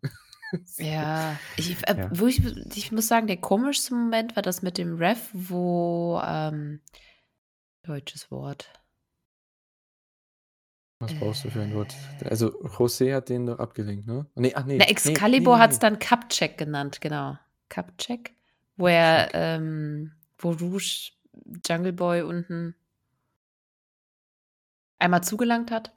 [0.78, 2.10] Ja, ich äh, Ja.
[2.10, 2.40] wo ich
[2.76, 6.80] ich muss sagen, der komischste Moment war das mit dem Ref, wo, ähm
[7.84, 8.79] deutsches Wort.
[11.00, 11.94] Was brauchst du für ein Wort?
[12.20, 12.28] Äh.
[12.28, 14.26] Also, José hat den doch abgelenkt, ne?
[14.34, 15.80] Ne, ach ne, Na, ne, ne, Excalibur ne, hat's ne.
[15.80, 17.38] dann Cup-Check genannt, genau.
[17.70, 18.34] Cup-Check,
[18.76, 21.12] wo er, ähm wo Rouge
[21.66, 22.74] Jungle Boy unten
[24.98, 25.92] einmal zugelangt hat.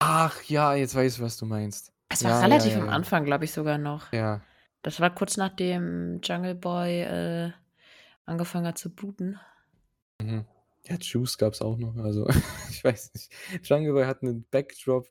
[0.00, 1.92] Ach ja, jetzt weiß ich, was du meinst.
[2.08, 2.92] Es war Ja, relativ ja, am ja.
[2.92, 4.12] Anfang, glaube ich sogar noch.
[4.12, 4.40] Ja.
[4.82, 7.52] Das war kurz nachdem Jungle Boy, äh,
[8.26, 9.38] angefangen hat zu bluten.
[10.20, 10.44] Mhm.
[10.90, 12.26] Ja, Juice gab's auch noch, also
[12.70, 13.30] ich weiß nicht.
[13.62, 15.08] Jungle Boy hat 'nen Backdrop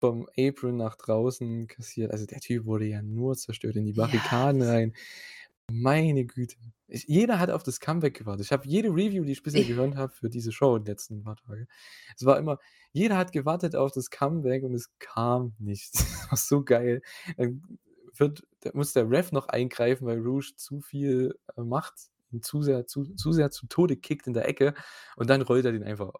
[0.00, 2.10] vom Apron nach draußen kassiert.
[2.12, 3.94] Also, der Typ wurde ja nur zerstört, in die Ja.
[3.94, 4.94] Barrikaden rein.
[5.70, 6.56] Meine Güte.
[6.88, 8.46] Ich jeder hat auf das Comeback gewartet.
[8.46, 11.36] Ich habe jede Review, die ich bisher gehört habe für diese Show die letzten paar
[11.36, 11.66] Tage
[12.16, 12.58] es war immer
[12.92, 15.92] jeder hat gewartet auf das Comeback und es kam nicht.
[16.30, 17.02] Das war so geil.
[17.38, 17.62] Dann
[18.16, 21.94] wird da muss der Ref noch eingreifen, weil Rouge zu viel, äh, macht
[22.34, 24.74] und zu sehr zu zu sehr zu Tode kickt in der Ecke
[25.16, 26.12] und dann rollt er den einfach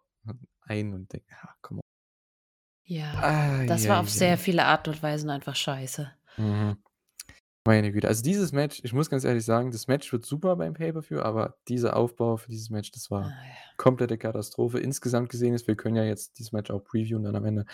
[0.61, 1.81] ein und denkt: „Ja, on.“
[2.85, 4.39] Ja, Ei, das war ei, auf sehr ei.
[4.39, 6.11] viele Art und Weisen einfach scheiße.
[6.37, 6.77] Mhm.
[7.65, 8.07] Meine Güte.
[8.09, 11.57] Also, dieses Match ich muss ganz ehrlich sagen, das Match wird super beim Pay-per-View, aber
[11.67, 13.75] dieser Aufbau für dieses Match, das Ah, war ja.
[13.77, 14.79] komplette Katastrophe.
[14.79, 17.65] Insgesamt gesehen ist wir können ja jetzt dieses Match auch previewen dann am Ende.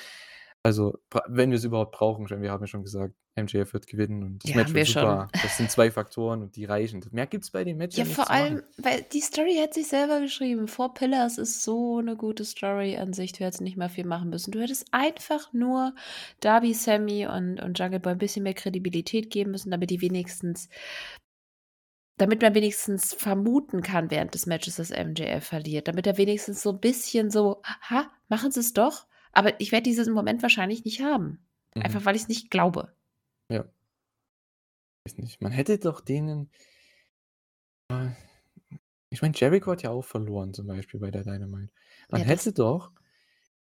[0.66, 4.44] Also, wenn wir's überhaupt brauchen, denn wir haben ja schon gesagt, MJF wird gewinnen und
[4.44, 5.26] das Ja, Match wird wir schon.
[5.26, 5.34] super.
[5.42, 7.04] Das sind 2 Faktoren und die reichen.
[7.12, 8.32] Mehr gibt's bei dem Match ja Ja, vor machen.
[8.32, 10.70] allem, weil die Story hat sich selber geschrieben.
[10.70, 13.34] Four Pillars ist so 'ne gute Story an sich.
[13.34, 14.52] Du hättest nicht mal viel machen müssen.
[14.52, 15.94] Du hättest einfach nur
[16.40, 20.70] Darby, Sammy und und Jungle Boy 'n bisschen mehr Kredibilität geben müssen, damit die wenigstens
[22.20, 26.72] damit man wenigstens vermuten kann während des Matches, dass MJF verliert, damit er wenigstens so
[26.72, 31.46] 'n bisschen so: „Ha, machen sie's doch?“ Aber ich werde diesen Moment wahrscheinlich nicht haben.
[31.76, 31.84] Mhm.
[31.84, 32.94] Einfach, weil ich's nicht glaube.
[33.50, 33.66] Ja.
[35.06, 35.42] Weiß nicht.
[35.42, 36.50] Man hätte doch denen
[37.90, 38.10] äh,
[39.10, 41.74] ich meine, Jericho hat ja auch verloren, zum Beispiel bei der Dynamite.
[42.10, 42.92] Man Ja, hätte doch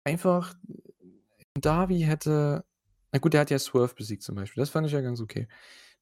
[0.05, 0.55] einfach
[1.55, 2.64] Darby hätte
[3.12, 4.61] na gut, der hat ja Swerve besiegt zum Beispiel.
[4.61, 5.49] Das fand ich ja ganz okay.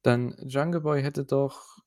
[0.01, 1.79] Dann Jungle Boy hätte doch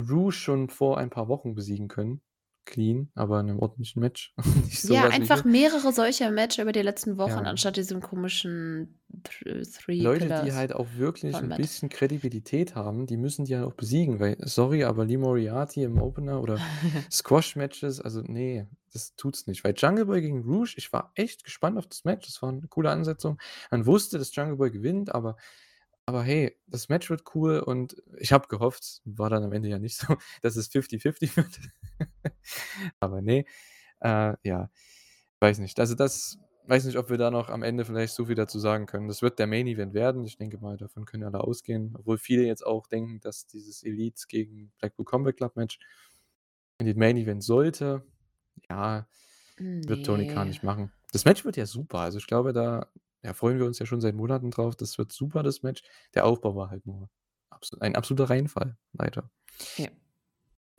[0.00, 2.20] Rouge schon vor ein paar Wochen besiegen können,
[2.66, 4.34] clean, aber in 'nem ordentlichen Match.
[4.64, 5.44] Nicht so Ja, einfach hier.
[5.44, 7.46] mehrere solcher Matches über die letzten Wochen, Ja.
[7.46, 11.54] anstatt diesem komischen Thr Three Leute, die Pillars halt auch wirklich 'n Format.
[11.54, 15.98] bisschen Kredibilität haben, die müssen die ja auch besiegen, weil sorry, aber Lee Moriarty im
[15.98, 16.62] Opener oder
[17.10, 19.62] Squash-Matches, also ne, das tut's nicht.
[19.64, 22.26] Weil Jungle Boy gegen Rouge, ich war echt gespannt auf das Match.
[22.26, 23.38] Das war 'ne coole Ansetzung.
[23.70, 25.36] Man wusste, dass Jungle Boy gewinnt, aber
[26.06, 29.78] aber hey, das Match wird cool und ich habe gehofft, war dann am Ende ja
[29.78, 30.06] nicht so,
[30.42, 31.60] dass es 50:50 wird.
[33.00, 33.44] Aber ne,
[34.00, 34.70] äh, ja,
[35.40, 35.78] weiß nicht.
[35.80, 38.86] Also, das weiß nicht, ob wir da noch am Ende vielleicht so viel dazu sagen
[38.86, 39.08] können.
[39.08, 40.24] Das wird der Main Event werden.
[40.24, 44.24] Ich denke mal, davon können alle ausgehen, obwohl viele jetzt auch denken, dass dieses Elite
[44.28, 45.78] gegen Blackpool Combat Club Match
[46.78, 48.02] in den Main Event sollte.
[48.68, 49.06] Ja,
[49.58, 50.92] wird Tony Khan nicht machen.
[51.12, 51.98] Das Match wird ja super.
[51.98, 52.90] Also, ich glaube, da
[53.22, 54.76] ja, freuen wir uns ja schon seit Monaten drauf.
[54.76, 55.82] Das wird super, das Match.
[56.14, 57.10] Der Aufbau war halt nur
[57.80, 59.30] ein absoluter Reinfall, leider.
[59.76, 59.88] Ja.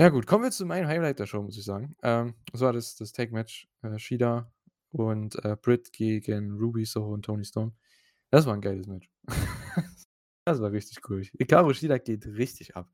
[0.01, 1.95] Ja gut, kommen wir zu meinem Highlight der Show, muss ich sagen.
[2.01, 4.51] Ähm, das war das das Tag-Match, äh, Shida
[4.89, 7.73] und, äh, Britt gegen Ruby Soho und Toni Storm.
[8.31, 9.09] Das war 'n geiles Match.
[10.45, 11.23] Das war richtig cool.
[11.39, 12.89] Hikaru Shida geht richtig ab.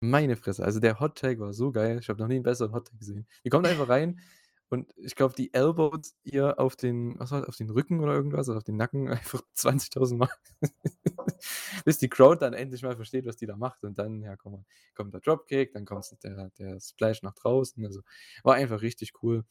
[0.00, 1.98] Meine Fresse, also der Hot Tag war so geil.
[2.00, 3.26] Ich habe noch nie 'n besseren Hot Tag gesehen.
[3.44, 4.20] Die kommt einfach rein
[4.68, 8.48] und ich glaube, die elbowt ihr auf den was war's, auf den Rücken oder irgendwas
[8.48, 10.30] oder auf den Nacken einfach 20.000 Mal,
[11.84, 14.64] bis die Crowd dann endlich mal versteht, was die da macht und dann, ja, komm
[14.94, 17.84] kommt der Dropkick, dann kommt der der Splash nach draußen.
[17.86, 18.00] Also,
[18.42, 19.44] war einfach richtig cool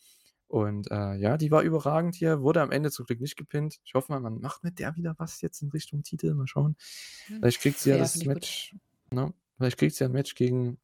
[0.48, 3.80] und, äh, ja, die war überragend hier, wurde am Ende zum Glück nicht gepinnt.
[3.86, 6.76] Ich hoffe mal, man macht mit der wieder was jetzt in Richtung Titel, mal schauen.
[7.28, 8.16] Hm, Vielleicht kriegt sie ja ja, das.
[8.26, 8.76] Match
[9.12, 9.34] ne?
[9.58, 10.80] Vielleicht kriegt sie ja 'n Match gegen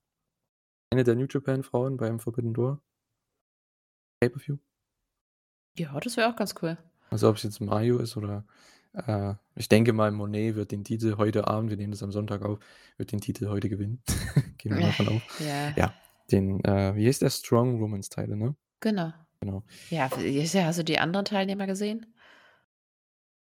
[0.92, 2.82] eine der New Japan Frauen beim Forbidden Door.
[4.22, 4.58] Pay-per-View.
[5.78, 6.78] Ja, das wäre auch ganz cool.
[7.10, 8.46] Also, ob's jetzt Mayu ist oder,
[8.94, 12.44] äh ich denke mal, Monet wird den Titel heute Abend wir nehmen das am Sonntag
[12.44, 12.60] auf
[12.98, 14.02] wird den Titel heute gewinnen.
[14.58, 15.22] Gehen wir mal von aus.
[15.40, 15.74] Ja.
[15.76, 15.94] Ja,
[16.32, 17.30] den, äh wie heißt der?
[17.32, 18.56] Strong Women's Title, ne?
[18.80, 19.12] Genau.
[19.40, 19.64] Genau.
[19.90, 22.14] Ja, ja, hast du die anderen Teilnehmer gesehen?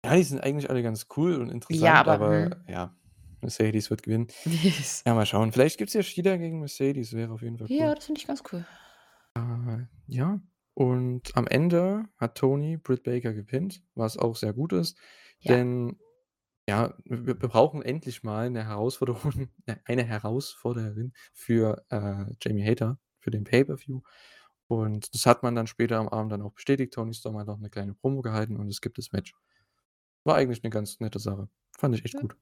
[0.05, 2.55] Ja, die sind eigentlich alle ganz cool und interessant, Ja, aber aber hm.
[2.67, 2.95] ja,
[3.41, 4.27] Mercedes wird gewinnen.
[5.05, 5.51] Ja, mal schauen.
[5.51, 7.95] Vielleicht gibt's ja Shida gegen Mercedes, wäre auf jeden Fall Ja, cool.
[7.95, 8.65] das finde ich ganz cool.
[9.35, 10.39] Äh, ja,
[10.81, 14.97] und am Ende hat Toni Britt Baker gepinnt, was auch sehr gut ist,
[15.43, 15.61] Ja.
[15.63, 15.97] denn
[16.69, 22.99] ja, wir wir brauchen endlich mal 'ne Herausforderung äh, eine Herausforderin für, äh, Jamie Hayter
[23.19, 24.01] für den Pay-per-View
[24.67, 26.93] und das hat man dann später am Abend dann auch bestätigt.
[26.95, 29.33] Toni Storm hat noch 'ne kleine Promo gehalten und es gibt das Match.
[30.25, 31.49] War eigentlich 'ne ganz nette Sache.
[31.77, 32.19] Fand ich echt Ja.
[32.19, 32.35] gut.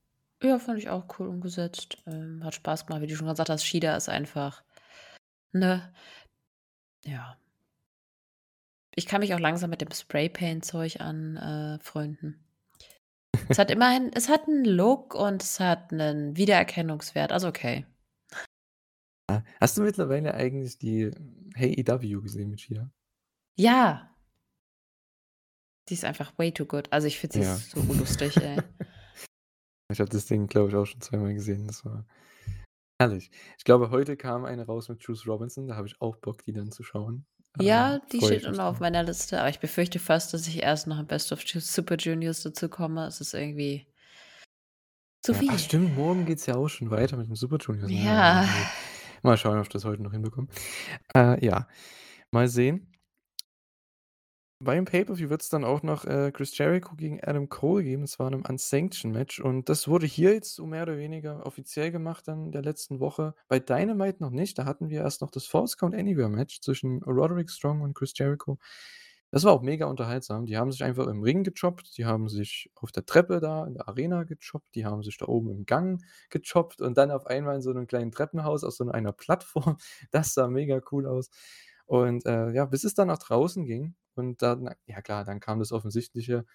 [0.44, 1.98] Ja, fand ich auch cool umgesetzt.
[2.08, 4.64] Ähm, hat Spaß gemacht, wie du schon gesagt hast, Shida ist einfach
[5.54, 5.94] ne?
[7.06, 7.40] Ja.
[9.00, 12.34] Ich kann mich auch langsam mit dem Spraypaint-Zeug an äh.
[13.48, 17.86] Es hat immerhin es hat 'n Look und es hat 'nen Wiedererkennungswert, also okay.
[19.62, 21.12] Hast du mittlerweile eigentlich die
[21.56, 22.92] HEW gesehen mit Shida?
[23.58, 24.14] Ja.
[25.88, 26.92] Die ist einfach way too good.
[26.92, 27.56] Also, ich finde sie Ja.
[27.56, 28.58] so lustig, ey.
[29.92, 31.66] Ich habe das Ding, glaube ich, auch schon zweimal gesehen.
[31.66, 32.06] Das war
[33.02, 33.32] herrlich.
[33.58, 36.54] Ich glaube, heute kam eine raus mit Juice Robinson, da habe ich auch Bock, die
[36.54, 37.26] dann zu schauen.
[37.60, 40.88] Äh, Ja, die steht auch auf meiner Liste, aber ich befürchte fast, dass ich erst
[40.88, 43.06] noch im Best of Super Juniors dazu komme.
[43.08, 43.86] Es ist irgendwie
[45.22, 45.50] zu Ja, viel.
[45.52, 47.98] ach stimmt, morgen geht's ja auch schon weiter mit dem Super Juniors, ne?
[47.98, 48.50] Ja.
[49.22, 50.48] Mal schauen, ob ich das heute noch hinbekomme.
[51.14, 51.68] Äh, ja,
[52.32, 52.89] mal sehen.
[54.62, 58.28] Beim Pay-per-View wird's dann auch noch, äh, Chris Jericho gegen Adam Cole geben, und zwar
[58.28, 62.28] in 'nem Unsanctioned Match und das wurde hier jetzt so mehr oder weniger offiziell gemacht
[62.28, 63.36] dann in der letzten Woche.
[63.48, 67.02] Bei Dynamite noch nicht, da hatten wir erst noch das Falls Count Anywhere Match zwischen
[67.04, 68.58] Roderick Strong und Chris Jericho.
[69.32, 70.46] Das war auch mega unterhaltsam.
[70.46, 73.76] Die haben sich einfach im Ring gechoppt, die haben sich auf der Treppe da in
[73.76, 77.56] der Arena gechoppt, die haben sich da oben im Gang gechoppt und dann auf einmal
[77.56, 79.78] in so 'nem kleinen Treppenhaus auf so einer Plattform.
[80.12, 81.30] Das sah mega cool aus.
[81.86, 85.60] Und, äh, ja, bis es dann nach draußen ging und dann ja klar, dann kam
[85.60, 86.46] das Offensichtliche.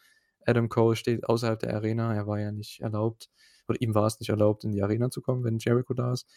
[0.47, 2.15] Adam Cole steht außerhalb der Arena.
[2.15, 3.31] Er war ja nicht erlaubt
[3.69, 6.29] oder ihm war es nicht erlaubt, in die Arena zu kommen, wenn Jericho da ist.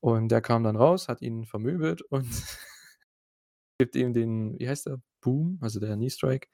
[0.00, 2.28] Und der kam dann raus, hat ihn vermöbelt und
[3.78, 5.00] gibt ihm den wie heißt der?
[5.20, 6.48] Boom, also der Knee Strike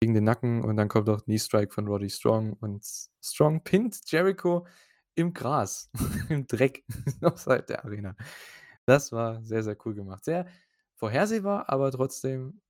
[0.00, 2.84] gegen den Nacken und dann kommt auch Knee Strike von Roddy Strong und
[3.22, 4.66] Strong pinnt Jericho
[5.14, 5.90] im Gras,
[6.28, 6.84] im Dreck
[7.20, 8.16] außerhalb der Arena.
[8.86, 10.24] Das war sehr, sehr cool gemacht.
[10.24, 10.46] Sehr
[10.96, 12.60] vorhersehbar, aber trotzdem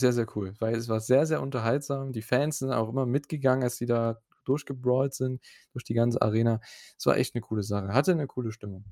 [0.00, 2.12] sehr, sehr cool, weil es war sehr, sehr unterhaltsam.
[2.12, 5.40] Die Fans sind auch immer mitgegangen, als die da durchgebrawlt sind
[5.72, 6.60] durch die ganze Arena.
[6.98, 7.88] Es war echt 'ne coole Sache.
[7.94, 8.84] Hatte 'ne coole Stimmung.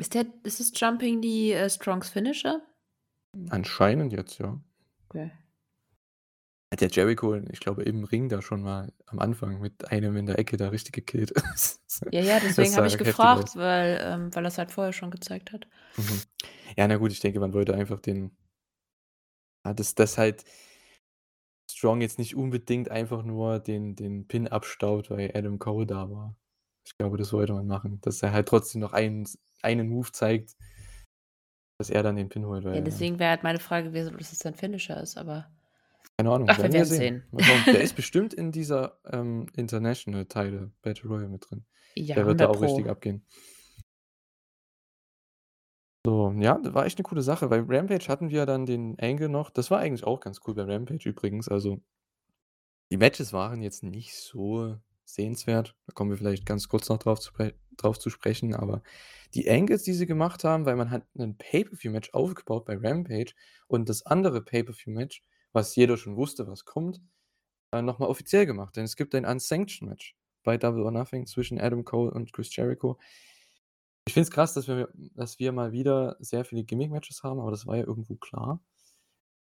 [0.00, 2.62] Ist der ist das Jumping die, äh, Strongs Finisher?
[3.50, 4.60] Anscheinend jetzt, ja.
[5.10, 5.32] Okay.
[6.72, 10.26] Hat der Jericho, ich glaube, im Ring da schon mal am Anfang mit einem in
[10.26, 11.32] der Ecke da richtig gekillt.
[12.12, 15.66] Ja, ja, deswegen habe ich gefragt, weil ähm, weil er's halt vorher schon gezeigt hat.
[15.98, 16.22] Mhm.
[16.76, 18.36] Ja, na gut, ich denke, man wollte einfach den
[19.64, 20.44] ja, dass dass halt
[21.70, 26.36] Strong jetzt nicht unbedingt einfach nur den den Pin abstaubt, weil Adam Cole da war.
[26.86, 29.28] Ich glaube, das wollte man machen, dass er halt trotzdem noch einen
[29.62, 30.56] einen Move zeigt
[31.78, 34.32] dass er dann den Pin holt, Ja, deswegen wäre halt meine Frage gewesen, ob das
[34.32, 35.50] jetzt sein Finisher ist, aber
[36.18, 37.22] Keine Ahnung, ach, wir werden sehen.
[37.32, 37.64] sehen.
[37.66, 41.64] Der ist bestimmt in dieser, ähm, International Title Battle Royal mit drin.
[41.96, 42.90] Ja, Der wird da 100 auch richtig Pro.
[42.90, 43.24] abgehen.
[46.06, 47.46] So, ja, das war echt 'ne coole Sache.
[47.48, 50.62] Bei Rampage hatten wir dann den Angle noch das war eigentlich auch ganz cool bei
[50.62, 51.46] Rampage übrigens.
[51.48, 51.80] Also
[52.92, 55.76] die Matches waren jetzt nicht so sehenswert.
[55.86, 57.30] Da kommen wir vielleicht ganz kurz noch drauf zu
[57.76, 58.82] drauf zu sprechen, aber
[59.32, 63.32] die Angles, die sie gemacht haben weil man hat 'nen Pay-per-View-Match aufgebaut bei Rampage
[63.68, 65.22] und das andere Pay-per-View-Match,
[65.52, 67.00] was jeder schon wusste, was kommt
[67.72, 71.26] äh, noch mal offiziell gemacht, denn es gibt ein Unsanctioned Match bei Double or Nothing
[71.26, 72.98] zwischen Adam Cole und Chris Jericho.
[74.06, 77.50] Ich finde es krass, dass wir dass wir mal wieder sehr viele Gimmick-Matches haben, aber
[77.50, 78.60] das war ja irgendwo klar.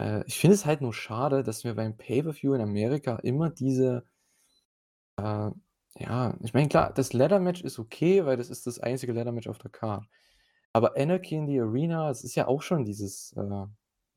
[0.00, 4.04] Äh, ich finde es halt nur schade, dass wir beim Pay-per-View in Amerika immer diese
[5.18, 5.50] äh,
[5.98, 9.58] ja, ich meine, klar, das Ladder-Match ist okay, weil das ist das einzige Ladder-Match auf
[9.58, 10.06] der Card.
[10.72, 13.66] Aber Anarchy in the Arena, es ist ja auch schon dieses, äh,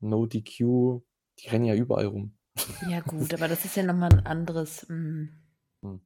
[0.00, 1.02] No DQ,
[1.40, 2.36] die rennen ja überall rum.
[2.88, 5.30] Ja gut, aber das ist ja noch mal 'n anderes hm.
[5.82, 6.00] Hm,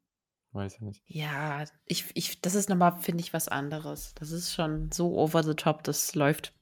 [0.53, 1.03] weiß ja nicht.
[1.07, 4.15] Ja, ich ich das ist noch mal, finde ich, was anderes.
[4.15, 6.53] Das ist schon so over the top, das läuft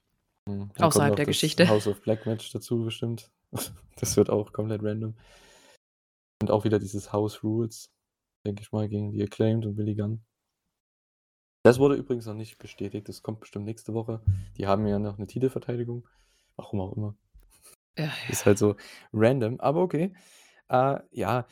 [0.48, 1.68] Mhm, außerhalb der Geschichte.
[1.68, 3.30] House of Black Match dazu bestimmt.
[3.98, 5.14] Das wird auch komplett random.
[6.42, 7.90] Und auch wieder dieses House Rules,
[8.44, 10.22] denke ich mal, gegen die Acclaimed und Billy Gunn.
[11.64, 14.20] Das wurde übrigens noch nicht bestätigt, das kommt bestimmt nächste Woche.
[14.56, 16.06] Die haben ja noch 'ne Titelverteidigung,
[16.56, 17.16] warum auch immer.
[17.98, 18.12] Ja, ja.
[18.28, 18.76] Ist halt so
[19.12, 20.12] random, aber okay.
[20.68, 21.46] Äh, ja,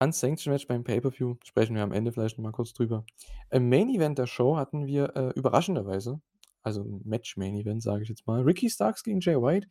[0.00, 3.04] Unsanctioned Match beim Pay-per-View, sprechen wir am Ende vielleicht noch mal kurz drüber.
[3.50, 6.20] Im Main Event der Show hatten wir, äh, überraschenderweise
[6.62, 9.68] also 'n Match-Main Event, sage ich jetzt mal, Ricky Starks gegen Jay White.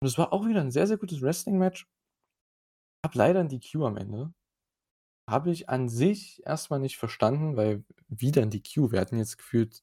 [0.00, 1.86] Und es war auch wieder 'n sehr, sehr gutes Wrestling-Match.
[3.04, 4.32] Gab leider 'n DQ am Ende.
[5.28, 8.92] Habe ich an sich erst mal nicht verstanden, weil wieder 'n DQ.
[8.92, 9.82] Wir hatten jetzt gefühlt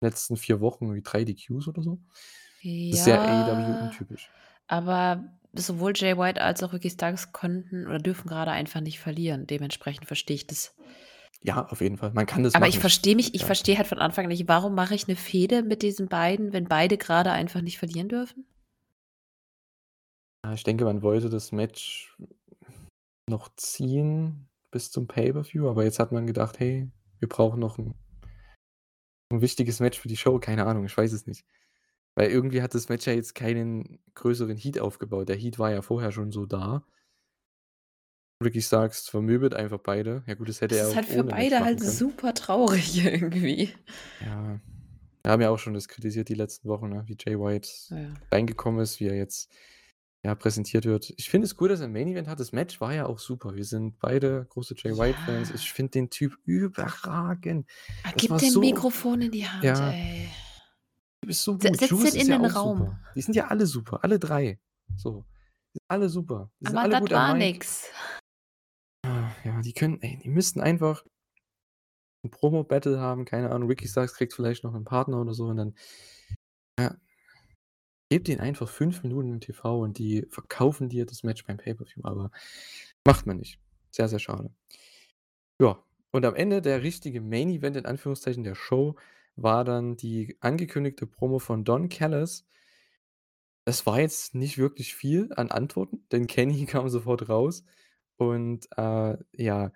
[0.00, 2.00] letzten 4 Wochen irgendwie 3 DQs oder so.
[2.90, 4.32] Das ist sehr AEW Ja, untypisch.
[4.68, 9.46] Aber sowohl Jay White als auch Ricky Starks konnten oder dürfen grade einfach nicht verlieren.
[9.46, 10.74] Dementsprechend verstehe ich das.
[11.42, 12.12] Ja, auf jeden Fall.
[12.12, 12.78] Man kann das Aber ich machen.
[12.78, 13.46] verstehe mich ich Ja.
[13.46, 16.64] verstehe halt von Anfang an nicht, warum mache ich 'ne Fehde mit diesen beiden, wenn
[16.66, 18.46] beide grade einfach nicht verlieren dürfen?
[20.54, 22.16] Ich denke, man wollte das Match
[23.28, 26.90] noch ziehen bis zum Pay-per-View, aber jetzt hat man gedacht: „Hey,
[27.20, 27.94] wir brauchen noch 'n
[29.32, 31.44] 'n wichtiges Match für die Show.“ Keine Ahnung, ich weiß es nicht.
[32.18, 35.28] Weil irgendwie hat das Match ja jetzt keinen größeren Heat aufgebaut.
[35.28, 36.84] Der Heat war ja vorher schon so da.
[38.42, 40.24] Ricky Starks vermöbelt einfach beide.
[40.26, 41.90] Ja gut, das hätte Das er ist auch halt für ohne Match beide halt können.
[41.92, 43.72] super traurig irgendwie.
[44.20, 44.60] Ja.
[45.22, 48.14] Wir haben ja auch schon das kritisiert die letzten Wochen, ne, wie Jay White Ja.
[48.32, 49.50] reingekommen ist, wie er jetzt,
[50.24, 51.12] ja, präsentiert wird.
[51.18, 52.40] Ich finde es gut, dass er 'n Main Event hat.
[52.40, 53.54] Das Match war ja auch super.
[53.54, 55.50] Wir sind beide große Jay White-Fans.
[55.50, 55.54] Ja.
[55.54, 57.68] Ich finde den Typ überragend.
[58.02, 59.90] Ah, Das gib war dem so Mikrofon in die Hand, Ja.
[59.92, 60.28] ey.
[61.28, 61.62] Bist so gut.
[61.62, 62.78] setz Juice in ja den Raum.
[62.78, 63.00] super.
[63.14, 64.58] Die sind ja alle super, alle 3.
[64.96, 65.26] So.
[65.74, 66.50] Die sind alle super.
[66.60, 67.90] Die Aber alle das war nix.
[69.04, 71.04] Ah, ja, die können ey, die müssten einfach
[72.24, 73.68] 'n Promo-Battle haben, keine Ahnung.
[73.68, 75.74] Ricky Starks kriegt vielleicht noch 'nen Partner oder so und dann
[76.80, 76.96] ja.
[78.10, 82.04] Gebt denen einfach 5 Minuten im TV und die verkaufen dir das Match beim Pay-per-View,
[82.04, 82.30] aber
[83.06, 83.60] macht man nicht.
[83.90, 84.50] Sehr, sehr schade.
[85.60, 88.96] Ja, und am Ende der richtige Main Event in Anführungszeichen der Show
[89.42, 92.46] war dann die angekündigte Promo von Don Callis.
[93.64, 97.64] Es war jetzt nicht wirklich viel an Antworten, denn Kenny kam sofort raus
[98.16, 99.72] und, äh, ja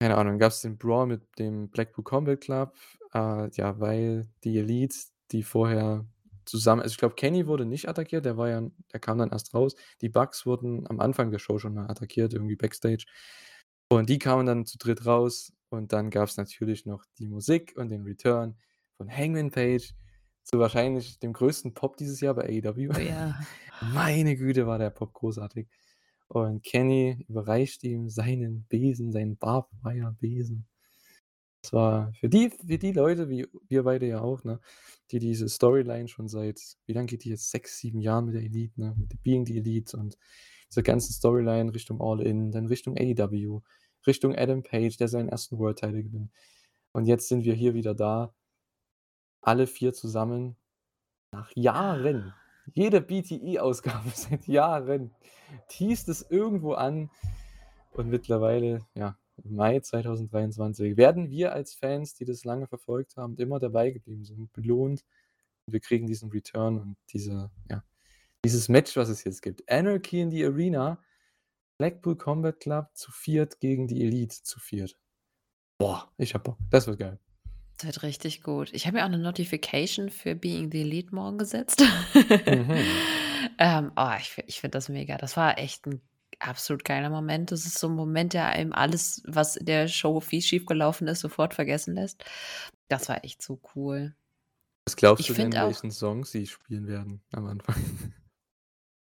[0.00, 2.76] keine Ahnung, dann gab's den Brawl mit dem Blackpool Combat Club,
[3.14, 4.96] äh, ja, weil die Elite,
[5.32, 6.06] die vorher
[6.44, 8.62] zusammen also, ich glaube, Kenny wurde nicht attackiert, der war ja
[8.92, 9.74] der kam dann erst raus.
[10.00, 13.04] Die Bucks wurden am Anfang der Show schon mal attackiert, irgendwie backstage.
[13.90, 17.90] Und die kamen dann zu dritt raus und dann gab's natürlich noch die Musik und
[17.90, 18.56] den Return
[18.96, 19.94] von Hangman Page
[20.42, 22.90] zu wahrscheinlich dem größten Pop dieses Jahr bei AEW.
[22.94, 23.38] Oh ja.
[23.92, 25.68] Meine Güte, war der Pop großartig.
[26.28, 30.66] Und Kenny überreicht ihm seinen Besen, seinen Barbed Wire Besen.
[31.62, 34.60] Das war für die für die Leute, wie wir beide ja auch, ne,
[35.10, 37.50] die diese Storyline schon seit wie lang geht die jetzt?
[37.50, 40.16] 6, 7 Jahren mit der Elite, ne, mit Being the Elite und
[40.70, 43.62] dieser ganzen Storyline Richtung All In, dann Richtung AEW,
[44.06, 45.52] Richtung Adam Page, der seinen 1.
[45.52, 46.30] World Title gewinnt.
[46.92, 48.34] Und jetzt sind wir hier wieder da.
[49.40, 50.56] Alle 4 zusammen
[51.32, 52.34] nach Jahren.
[52.74, 55.14] Jede BTE-Ausgabe seit Jahren
[55.68, 57.10] teast es irgendwo an
[57.92, 63.36] und mittlerweile, ja, im Mai 2023 werden wir als Fans, die das lange verfolgt haben
[63.36, 65.04] immer dabei geblieben sind, belohnt.
[65.66, 67.84] Wir kriegen diesen Return und diese ja,
[68.44, 69.70] dieses Match, was es jetzt gibt.
[69.70, 70.98] Anarchy in the Arena,
[71.78, 74.98] Blackpool Combat Club zu viert gegen die Elite zu viert.
[75.78, 76.58] Boah, ich habe Bock.
[76.70, 77.18] Das wird geil.
[77.78, 78.72] Das wird richtig gut.
[78.72, 81.82] Ich habe mir auch 'ne Notification für Being the Elite morgen gesetzt.
[82.46, 83.04] Mhm.
[83.60, 85.16] Ähm, oh, ich ich finde das mega.
[85.16, 86.00] Das war echt 'n
[86.40, 87.50] absolut geiler Moment.
[87.52, 91.20] Das ist so 'n Moment, der einem alles, was in der Show fies schiefgelaufen ist,
[91.20, 92.24] sofort vergessen lässt.
[92.88, 94.14] Das war echt so cool.
[94.86, 97.74] Was glaubst Ich du denn, finde auch welchen Song sie spielen werden am Anfang?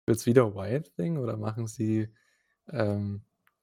[0.06, 2.08] Wird's wieder Wild Thing oder machen sie,
[2.70, 3.22] ähm,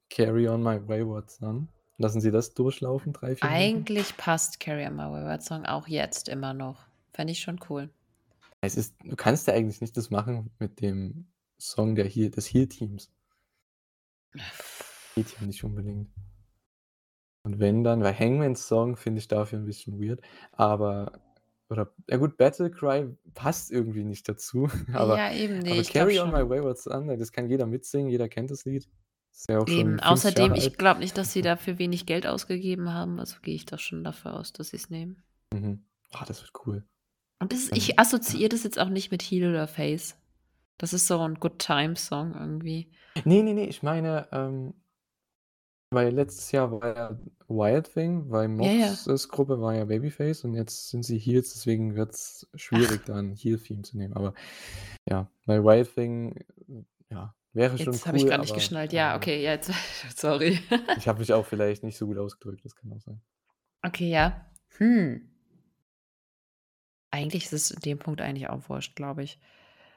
[0.09, 1.69] Carry on My Wayward Son?
[1.97, 3.77] Lassen sie das durchlaufen 3, 4 Minuten?
[3.77, 6.85] Eigentlich passt „Carry on My Wayward Song“ auch jetzt immer noch.
[7.13, 7.89] Fände ich schon cool.
[8.61, 11.27] Es ist du kannst ja eigentlich nicht das machen mit dem
[11.57, 13.09] Song der Heel des Heel-Teams.
[15.15, 16.09] Geht ja nicht unbedingt.
[17.43, 20.21] Und wenn dann weil Hangman's Song finde ich dafür 'n bisschen weird,
[20.51, 21.19] aber
[21.69, 25.91] oder ja gut, Battle Cry passt irgendwie nicht dazu, aber Ja, eben, ne, aber ich
[25.91, 26.49] glaube Carry On My.
[26.49, 28.87] Wayward Son, das kann jeder mitsingen, jeder kennt das Lied.
[29.31, 32.91] Ist ja Eben, schon 50 außerdem, ich glaube nicht, dass sie dafür wenig Geld ausgegeben
[32.93, 35.23] haben, also gehe ich doch schon dafür aus, dass sie's nehmen.
[35.53, 35.85] Mhm.
[36.11, 36.83] Ah, das wird cool.
[37.39, 40.17] Und das Dann ich assoziiere das jetzt auch nicht mit Heel oder Face.
[40.77, 42.91] Das ist so 'n Good-Times-Song irgendwie.
[43.25, 44.73] Ne, ne, ne, ich meine, ähm
[45.91, 49.15] weil letztes Jahr war ja Wild Thing, weil Ja, ja.
[49.29, 52.59] Gruppe war ja Babyface und jetzt sind sie Heels, deswegen wird's Ach.
[52.59, 54.13] schwierig, da 'n Heel-Theme zu nehmen.
[54.13, 54.33] Aber
[55.09, 56.45] ja, bei Wild Thing,
[57.09, 58.93] ja, wäre schon Jetzt habe ich cool, grad nicht aber, geschnallt.
[58.93, 59.71] Ja, okay, jetzt
[60.15, 60.59] sorry.
[60.97, 63.21] ich habe mich auch vielleicht nicht so gut ausgedrückt, das kann auch sein.
[63.81, 64.45] Okay, ja.
[64.77, 65.27] Hm.
[67.11, 69.39] Eigentlich ist es in dem Punkt eigentlich auch wurscht, glaube ich.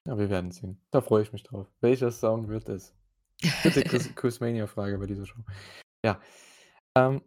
[0.07, 0.81] Ja, wir werden sehen.
[0.91, 1.69] Da freue ich mich drauf.
[1.81, 2.95] Welcher Song wird es?
[3.63, 5.41] Dritte Chris Quizmania-Frage bei dieser Show.
[6.05, 6.21] Ja,
[6.97, 7.23] ähm,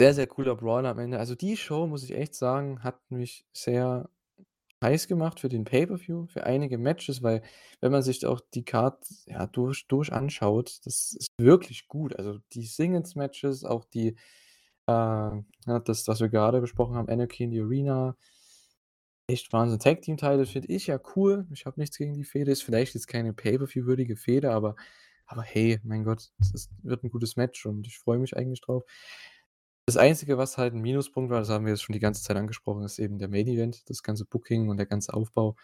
[0.00, 1.18] sehr, sehr cooler Brawl am Ende.
[1.18, 4.10] Also, die Show, muss ich echt sagen, hat mich sehr
[4.84, 7.42] heiß gemacht für den Pay-per-View, für einige Matches, weil
[7.80, 12.16] wenn man sich auch die Card, ja, durch durch anschaut, das ist wirklich gut.
[12.16, 14.16] Also, die Singles-Matches, auch die,
[14.88, 15.30] äh
[15.84, 18.16] das, was wir gerade besprochen haben, Anarchy in the Arena
[19.28, 19.78] echt Wahnsinn.
[19.78, 21.46] Tag-Team-Title finde ich ja cool.
[21.52, 22.50] Ich habe nichts gegen die Fehde.
[22.50, 24.74] Ist vielleicht jetzt keine Pay-per-View-würdige Fehde, aber
[25.28, 28.60] aber hey, mein Gott, es ist wird 'n gutes Match und ich freue mich eigentlich
[28.62, 28.84] drauf.
[29.86, 32.36] Das Einzige, was halt 'n Minuspunkt war, das haben wir jetzt schon die ganze Zeit
[32.36, 35.56] angesprochen, ist eben der Main Event, das ganze Booking und der ganze Aufbau.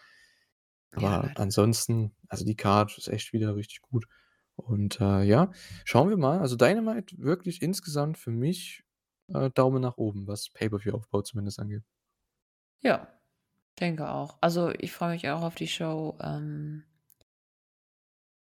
[0.93, 1.35] Ja, Aber leider.
[1.35, 4.05] ansonsten also, die Card ist echt wieder richtig gut.
[4.55, 5.51] Und, äh, ja,
[5.83, 6.39] schauen wir mal.
[6.39, 8.83] Also, Dynamite wirklich insgesamt für mich,
[9.27, 11.83] äh, Daumen nach oben, was Pay-per-View-Aufbau zumindest angeht.
[12.81, 13.07] Ja,
[13.79, 14.37] denke auch.
[14.41, 16.85] Also, ich freue mich auch auf die Show, ähm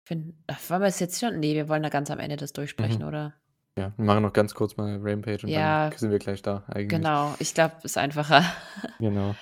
[0.08, 1.40] Fin ach, wollen wir es jetzt schon?
[1.40, 3.08] Ne, wir wollen da ganz am Ende das durchsprechen, Mhm.
[3.08, 3.34] oder?
[3.78, 6.64] Ja, wir machen noch ganz kurz mal Rampage und dann Ja, sind wir gleich da
[6.68, 6.88] eigentlich.
[6.88, 7.36] genau.
[7.40, 8.42] Ich glaube, ist einfacher.
[9.00, 9.36] Genau.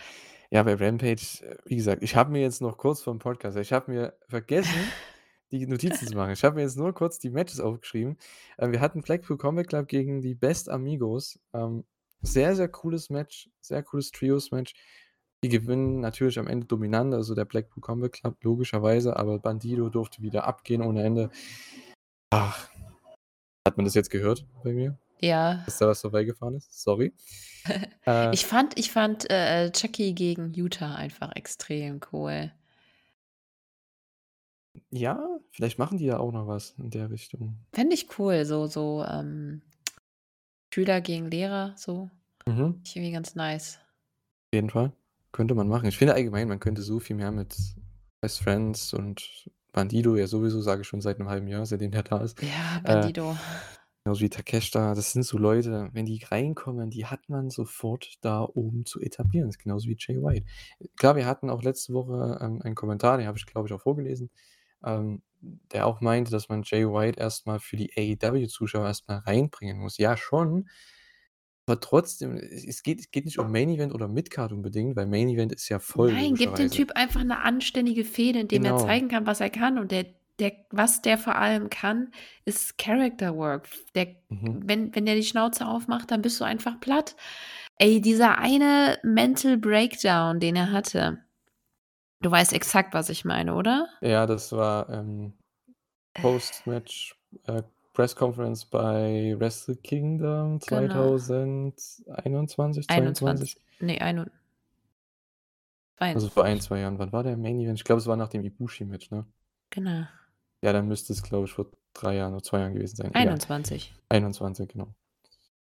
[0.49, 3.91] Ja, bei Rampage, wie gesagt, ich habe mir jetzt noch kurz vorm Podcast ich habe
[3.91, 4.73] mir vergessen,
[5.51, 6.31] die Notizen zu machen.
[6.31, 8.17] Ich habe mir jetzt nur kurz die Matches aufgeschrieben.
[8.57, 11.39] Äh, wir hatten Blackpool Combat Club gegen die Best Amigos.
[11.53, 11.85] Ähm,
[12.21, 14.73] sehr, sehr cooles Match, sehr cooles Trios-Match.
[15.43, 20.21] Die gewinnen natürlich am Ende dominant, also der Blackpool Combat Club logischerweise, aber Bandido durfte
[20.21, 21.29] wieder abgehen ohne Ende.
[22.31, 22.69] Ach.
[23.67, 24.97] Hat man das jetzt gehört bei mir?
[25.19, 25.63] Ja.
[25.65, 26.71] Dass da was vorbeigefahren ist?
[26.81, 27.13] Sorry.
[28.05, 32.51] Äh Ich fand ich fand, äh, äh, Chuckie gegen Yuta einfach extrem cool.
[34.91, 37.57] Ja, vielleicht machen die ja auch noch was in der Richtung.
[37.73, 39.63] Fände ich cool, so so, ähm,
[40.71, 42.11] Schüler gegen Lehrer, so.
[42.45, 42.81] Mhm.
[42.83, 43.79] Ich irgendwie ganz nice.
[44.53, 44.91] Jeden Fall.
[45.35, 45.85] Könnte man machen.
[45.89, 47.57] Ich finde allgemein, man könnte so viel mehr mit
[48.21, 52.03] Best Friends und Bandido ja sowieso, sage ich schon seit 'nem halben Jahr, seitdem der
[52.03, 52.41] da ist.
[52.41, 53.35] Ja, Äh, Bandido.
[54.05, 58.43] genauso wie Takeshita, das sind so Leute, wenn die reinkommen, die hat man sofort da
[58.43, 59.49] oben zu etablieren.
[59.49, 60.45] Das ist genauso wie Jay White.
[60.97, 63.81] Klar, wir hatten auch letzte Woche, ähm, einen Kommentar, den habe ich, glaube ich, auch
[63.81, 64.29] vorgelesen,
[64.85, 69.17] ähm, der auch meinte, dass man Jay White erst mal für die AEW-Zuschauer erst mal
[69.17, 69.97] reinbringen muss.
[69.97, 70.69] Ja, schon,
[71.67, 75.29] aber trotzdem, es geht es geht nicht um Main Event oder Mid-Card unbedingt, weil Main
[75.29, 76.69] Event ist ja voll Nein, gib dem.
[76.69, 78.75] Typ einfach 'ne anständige Fehde, in dem er Genau.
[78.75, 80.05] zeigen kann, was er kann und der
[80.39, 82.11] der was der vor allem kann,
[82.43, 83.69] ist Character Work.
[83.95, 84.65] Der Mhm.
[84.67, 87.15] wenn wenn der die Schnauze aufmacht, dann bist du einfach platt.
[87.77, 91.23] Ey, dieser eine Mental Breakdown, den er hatte.
[92.21, 93.89] Du weißt exakt, was ich meine, oder?
[94.01, 95.37] Ja, das war, ähm,
[96.15, 97.63] Post-Match, äh,
[97.95, 101.17] Press-Conference bei Wrestle Kingdom Genau.
[101.17, 103.57] 2021, 21, 22?
[103.79, 104.31] ne, einund
[105.97, 106.99] Ein Also, vor 1, 2 Jahren.
[106.99, 107.79] Wann war der Main Event?
[107.79, 109.25] Ich glaube, es war nach dem Ibushi-Match, ne?
[109.71, 110.05] Genau.
[110.61, 113.09] Ja, dann müsste es, glaube ich, vor 3 Jahren oder 2 Jahren gewesen sein.
[113.11, 113.21] Egal.
[113.23, 113.95] 21.
[114.09, 114.93] 21, genau.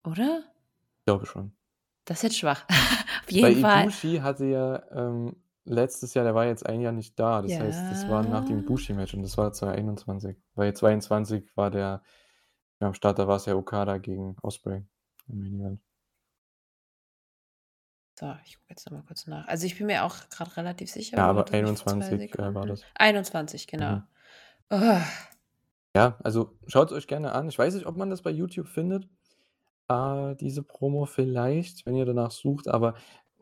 [0.05, 0.45] Oder?
[1.05, 1.53] Glaube schon.
[2.05, 2.65] Das ist jetzt schwach.
[2.69, 6.93] Auf Weil jeden Fall Ibushi hatte ja, ähm, letztes Jahr der war jetzt 1 Jahr
[6.93, 7.43] nicht da.
[7.43, 8.63] Das heißt, das war nach dem Ja.
[8.65, 10.37] Ibushi-Match und das war 2021.
[10.55, 12.03] Weil 22 war der
[12.81, 14.85] ja, am Start, da war's ja Okada gegen Ospreay
[15.29, 15.81] im Main Event.
[18.19, 19.49] So, ich gucke jetzt noch mal kurz nach.
[19.49, 21.17] Also, ich bin mir auch grad relativ sicher.
[21.17, 22.69] Ja, Warte, aber mich 2 21, äh, war Sekunden.
[22.69, 22.83] das.
[22.95, 23.97] 21, genau.
[23.97, 24.03] Mhm.
[24.71, 25.01] Oh.
[25.97, 27.49] Ja, also, schaut's euch gerne an.
[27.49, 29.09] Ich weiß nicht, ob man das bei YouTube findet,
[29.89, 32.95] äh, diese Promo vielleicht, wenn ihr danach sucht, aber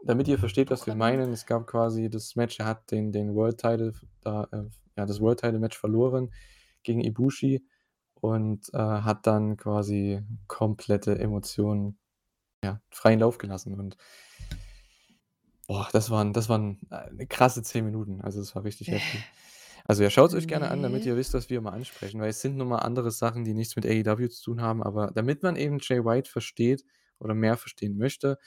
[0.05, 3.35] damit ihr versteht, was wir meinen, es gab quasi das Match, er hat den den
[3.35, 3.93] World Title
[4.23, 4.65] da, äh
[4.97, 6.33] ja, das World Title Match verloren
[6.83, 7.65] gegen Ibushi
[8.15, 11.99] und, äh, hat dann quasi komplette Emotionen,
[12.65, 13.97] ja, freien Lauf gelassen und
[15.67, 18.21] boah, das waren das waren, äh, krasse 10 Minuten.
[18.21, 19.21] Also, das war richtig heftig.
[19.85, 22.43] Also, ja, schaut's euch gerne an, damit ihr wisst, was wir immer ansprechen, weil es
[22.43, 25.57] sind nun mal andere Sachen, die nichts mit AEW zu tun haben, aber damit man
[25.57, 26.85] eben Jay White versteht
[27.19, 28.39] oder mehr verstehen möchte,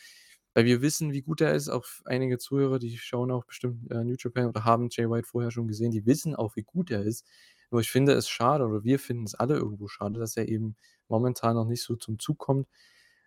[0.54, 4.04] weil wir wissen, wie gut er ist, auch einige Zuhörer, die schauen auch bestimmt, äh,
[4.04, 7.04] New Japan oder haben Jay White vorher schon gesehen, die wissen auch, wie gut er
[7.04, 7.26] ist.
[7.72, 10.76] Nur ich finde es schade oder wir finden es alle irgendwo schade, dass er eben
[11.08, 12.68] momentan noch nicht so zum Zug kommt.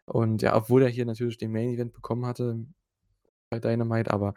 [0.06, 2.66] Und ja, obwohl er hier natürlich den Main Event bekommen hatte
[3.50, 4.34] bei Dynamite, aber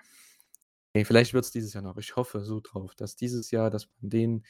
[0.93, 1.97] ey, vielleicht wird's dieses Jahr noch.
[1.97, 4.45] Ich hoffe so drauf, dass dieses Jahr dass man den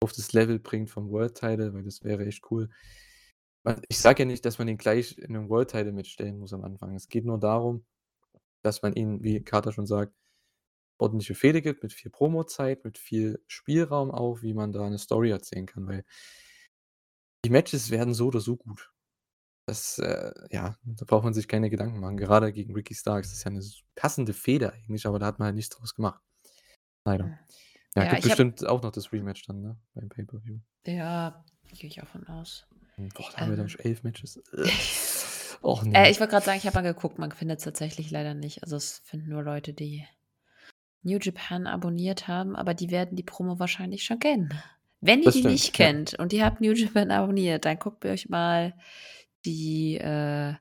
[0.00, 2.70] auf das Level bringt vom World Title, weil das wäre echt cool.
[3.88, 6.52] Ich sage ja nicht, dass man ihn gleich in 'nem World Title Match stellen muss
[6.54, 6.94] am Anfang.
[6.94, 7.84] Es geht nur darum,
[8.62, 10.14] dass man ihn, wie Carter schon sagt,
[10.98, 15.30] ordentliche Fehde gibt mit viel Promozeit, mit viel Spielraum auch, wie man da 'ne Story
[15.30, 16.04] erzählen kann, weil
[17.44, 18.92] die Matches werden so oder so gut.
[19.66, 22.16] Das, äh ja, da braucht man sich keine Gedanken machen.
[22.18, 25.38] Gerade gegen Ricky Starks, das ist ja 'ne s passende Fehde eigentlich, aber da hat
[25.40, 26.22] man halt nichts draus gemacht.
[27.06, 27.32] Leider.
[27.32, 27.38] Hm.
[27.96, 30.60] Ja, Ja, gibt bestimmt auch noch das Rematch dann, ne, beim Pay-Per-View.
[30.86, 32.66] Ja, gehe ich auch von aus.
[33.08, 34.40] Boah, da haben wir dann Ähm schon 11 Matches.
[35.62, 36.10] Och, Äh, ne.
[36.10, 38.62] ich wollte grad sagen, ich habe mal geguckt, man findet's tatsächlich leider nicht.
[38.62, 40.06] Also, es finden nur Leute, die
[41.02, 44.52] New Japan abonniert haben, aber die werden die Promo wahrscheinlich schon kennen.
[45.00, 45.86] Wenn ihr Das die stimmt, nicht ja.
[45.86, 48.74] kennt und ihr habt New Japan abonniert, dann guckt euch mal
[49.44, 50.54] die, äh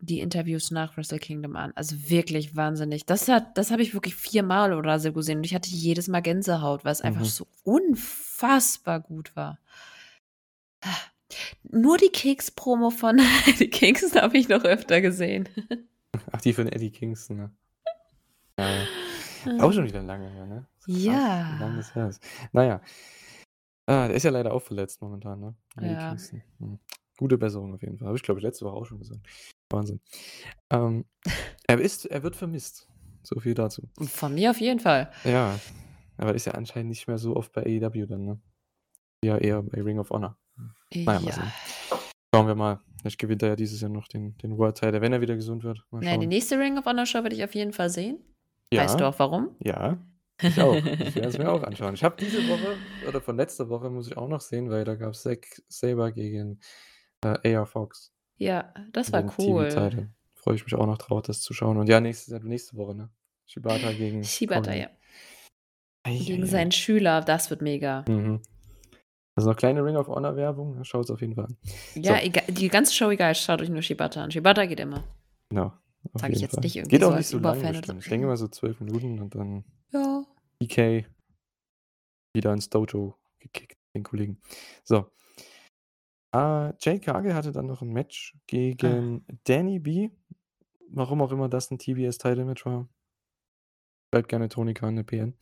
[0.00, 1.72] die Interviews nach Wrestle Kingdom an.
[1.76, 3.06] Also, wirklich wahnsinnig.
[3.06, 6.20] Das hat das habe ich wirklich viermal oder so gesehen und ich hatte jedes Mal
[6.20, 7.24] Gänsehaut, weil's einfach Mhm.
[7.26, 9.58] so unfassbar gut war.
[11.62, 15.48] Nur die Keks-Promo von Eddie Kingston habe ich noch öfter gesehen.
[16.32, 17.50] Ach, die von Eddie Kingston, ne?
[18.58, 18.86] Ja.
[19.60, 20.66] Auch schon wieder lange her, ne?
[20.86, 21.58] Ja.
[21.94, 22.22] her ist.
[22.52, 22.80] Na ja.
[23.86, 25.54] Ah, der ist ja leider auch verletzt momentan, ne?
[25.76, 26.08] Eddie Ja.
[26.08, 26.42] Kingston.
[26.58, 26.78] Mhm.
[27.16, 28.08] Gute Besserung auf jeden Fall.
[28.08, 29.20] Habe ich, glaube ich, letzte Woche auch schon gesagt.
[29.70, 30.00] Wahnsinn.
[30.70, 31.04] Ähm,
[31.66, 32.88] er ist er wird vermisst.
[33.22, 33.88] So viel dazu.
[34.00, 35.10] Von mir auf jeden Fall.
[35.24, 35.58] Ja,
[36.18, 38.40] aber ist ja anscheinend nicht mehr so oft bei AEW dann, ne?
[39.24, 40.36] Ja, eher bei Ring of Honor.
[40.56, 41.32] Na ja, mal Ja.
[41.32, 41.52] sehen.
[42.34, 42.80] Schauen wir mal.
[43.00, 45.62] Vielleicht gewinnt er ja dieses Jahr noch den den World Title, wenn er wieder gesund
[45.62, 45.84] wird.
[45.90, 48.18] Mal Na ja, die nächste Ring of Honor Show werde ich auf jeden Fall sehen.
[48.72, 49.10] Weißt du Ja.
[49.10, 49.54] auch warum?
[49.60, 49.98] Ja,
[50.42, 50.74] ich auch.
[50.74, 50.84] Ich
[51.14, 51.94] werde es mir auch anschauen.
[51.94, 52.76] Ich habe diese Woche
[53.08, 56.58] oder von letzter Woche muss ich auch noch sehen, weil da gab's Zack Sabre gegen,
[57.24, 58.12] äh, AR Fox.
[58.36, 59.70] Ja, das war cool.
[60.34, 61.76] Freue ich mich auch noch drauf, das zu schauen.
[61.76, 63.10] Und ja, nächste nächste Woche, ne?
[63.46, 64.80] Shibata gegen Shibata, Konami.
[64.80, 64.88] ja.
[66.06, 66.48] Gegen ei, ei.
[66.48, 68.04] seinen Schüler, das wird mega.
[68.08, 68.42] Mhm.
[69.36, 70.84] Also noch kleine Ring of Honor Werbung, ne?
[70.84, 71.56] Schaut's auf jeden Fall an.
[71.94, 72.22] Ja, So.
[72.22, 74.30] ega die ganze Show egal, schaut euch nur Shibata an.
[74.30, 75.02] Shibata geht immer.
[75.50, 75.72] Genau,
[76.12, 76.62] auf Sage ich jetzt Fall.
[76.62, 77.98] nicht irgendwie Geht so auch nicht so lang Überfan oder so.
[77.98, 80.24] Ich denke mal so 12 Minuten und dann Ja.
[80.62, 81.04] DK
[82.32, 84.40] wieder ins Dojo gekickt, den Kollegen.
[84.84, 85.10] So.
[86.32, 88.40] Äh, Jade Cargill hatte dann noch 'n Match Ah.
[88.46, 90.10] gegen Danny B.
[90.90, 92.88] Warum auch immer das 'n TBS-Title-Match war.
[94.12, 95.34] Schreibt gerne Tony Khan 'ne PN.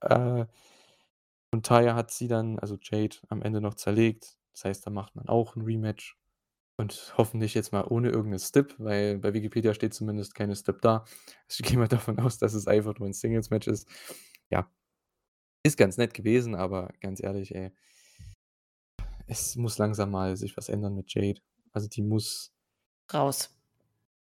[0.00, 0.46] Äh,
[1.54, 4.38] und Taya hat sie dann also Jade am Ende noch zerlegt.
[4.54, 6.18] Das heißt, da macht man auch 'n Rematch
[6.78, 10.82] und hoffentlich jetzt mal ohne irgend 'ne Stip, weil bei Wikipedia steht zumindest keine Stip
[10.82, 10.98] da.
[11.00, 11.08] Also,
[11.60, 13.88] ich gehe mal davon aus, dass es einfach nur 'n Singles-Match ist.
[14.50, 14.70] Ja.
[15.64, 17.72] Ist ganz nett gewesen, aber ganz ehrlich, ey
[19.26, 21.40] es muss langsam mal sich was ändern mit Jade.
[21.72, 22.52] Also, die muss
[23.12, 23.48] Raus.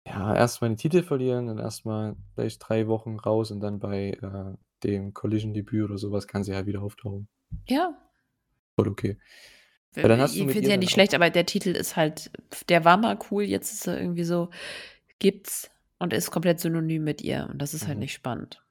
[0.05, 3.80] ja, erst mal den Titel verlieren, dann erst mal vielleicht 3 Wochen raus und dann
[3.80, 7.28] bei, äh, dem Collision-Debüt oder so was kann sie halt wieder auftauchen.
[7.67, 7.97] Ja.
[8.75, 9.17] Voll okay.
[9.93, 12.32] Weil dann hast ich finde ja nicht schlecht, aber der Titel ist halt
[12.69, 14.49] der war mal cool, jetzt ist er irgendwie so
[15.19, 18.01] gibt's und ist komplett synonym mit ihr und das ist halt Mhm.
[18.01, 18.63] nicht spannend.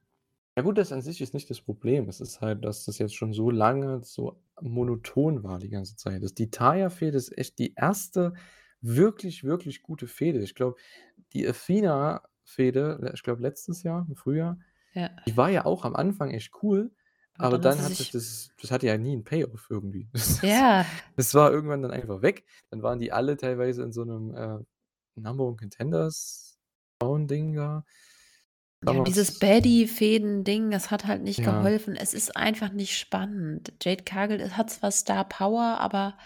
[0.55, 2.07] Ja gut, das an sich ist nicht das Problem.
[2.09, 6.23] Es ist halt, dass das jetzt schon so lange so monoton war die ganze Zeit.
[6.23, 8.33] Das die Taya-Fehde ist echt die erste
[8.81, 10.39] wirklich, wirklich gute Fehde.
[10.39, 10.77] Ich glaube,
[11.33, 14.57] die Athena-Fehde, ich glaube letztes Jahr im Frühjahr,
[14.97, 15.09] Ja.
[15.27, 16.91] die war ja auch am Anfang echt cool,
[17.39, 20.09] Aber aber dann hat dann hatte sich das das hatte ja nie 'n Payoff irgendwie.
[20.41, 20.85] Das Ja.
[21.17, 22.45] das war irgendwann dann einfach weg.
[22.71, 24.59] Dann waren die alle teilweise in so 'nem, äh,
[25.15, 26.57] Number One Contenders
[27.01, 27.83] Frauen-Ding da.
[28.89, 31.45] Ja, dieses Damals Baddie-Fäden-Ding, das hat halt nicht Ja.
[31.45, 31.95] geholfen.
[31.95, 33.73] Es ist einfach nicht spannend.
[33.81, 36.17] Jade Cargill hat zwar Star Power, aber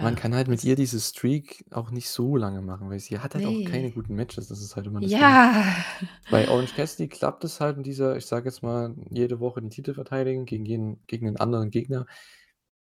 [0.00, 3.18] Man ja, kann halt mit ihr diese Streak auch nicht so lange machen, weil sie
[3.18, 3.92] hat halt auch keine Ne.
[3.92, 4.48] guten Matches.
[4.48, 5.20] Das ist halt immer das Ding.
[5.20, 5.76] Ja.
[6.28, 9.70] Bei Orange Cassidy klappt es halt in dieser, ich sage jetzt mal, jede Woche den
[9.70, 12.06] Titel verteidigen gegen jeden gegen 'nen anderen Gegner.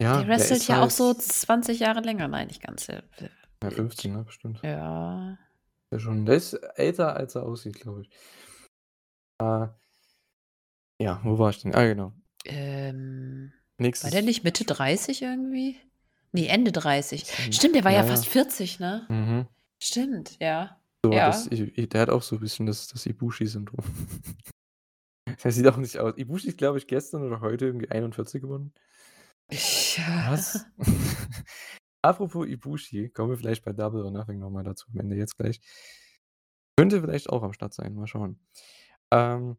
[0.01, 2.29] Ja, Der der wrestelt ist ja auch so halt 20 Jahre länger.
[2.29, 3.03] Nein, nicht ganz, äh,
[3.63, 4.61] Ja, 15, ne, bestimmt.
[4.63, 5.39] Ja.
[5.91, 6.25] Ja schon.
[6.27, 8.11] Der ist älter, als er aussieht, glaube ich.
[9.41, 9.69] Äh
[11.01, 11.75] ja, wo war ich denn?
[11.75, 12.13] Ah, genau.
[12.45, 13.53] Ähm,
[14.01, 15.77] war der Nächstes nicht Mitte 30 irgendwie?
[16.35, 17.24] Ne, Ende 30.
[17.26, 18.31] Bisschen Stimmt, der war ja ja, fast ja.
[18.31, 19.07] 40, ne?
[19.09, 19.49] Mhm.
[19.83, 20.81] Stimmt, ja.
[21.05, 21.51] So, das Ja.
[21.51, 23.85] i der hat auch so 'n bisschen das das Ibushi-Syndrom.
[25.45, 26.14] Der sieht auch nicht aus.
[26.16, 28.72] Ibushi ist, glaube ich, gestern oder heute irgendwie 41 geworden.
[29.51, 30.31] Ja.
[30.33, 30.66] Was?
[32.03, 35.37] Apropos Ibushi, kommen wir vielleicht bei Double or Nothing noch mal dazu am Ende jetzt
[35.39, 35.61] gleich.
[36.79, 38.39] Könnte vielleicht auch am Start sein, mal schauen.
[39.12, 39.57] Ähm,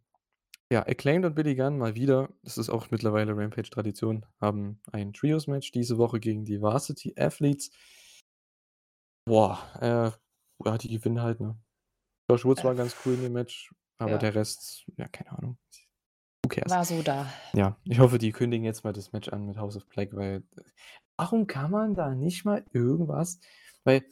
[0.71, 5.71] ja, Acclaimed und Billy Gunn mal wieder, das ist auch mittlerweile Rampage-Tradition, haben ein Trios-Match
[5.71, 7.71] diese Woche gegen die Varsity Athletes.
[9.27, 11.57] Boah, äh, ja, die gewinnen halt, ne?
[12.29, 14.17] Josh Woods war ganz cool in dem Match, aber Ja.
[14.19, 15.57] der Rest, ja, keine Ahnung.
[16.43, 16.71] Who cares?
[16.71, 17.31] War so da.
[17.53, 20.43] Ja, ich hoffe, die kündigen jetzt mal das Match an mit House of Black, weil
[21.17, 23.39] warum kann man da nicht mal irgendwas
[23.83, 24.03] weil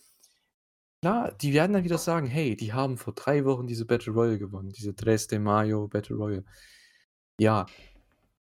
[1.01, 4.37] klar, die werden dann wieder sagen: „Hey, die haben vor 3 Wochen diese Battle Royal
[4.39, 6.45] gewonnen, diese Tres de Mayo Battle Royal.“
[7.39, 7.67] Ja,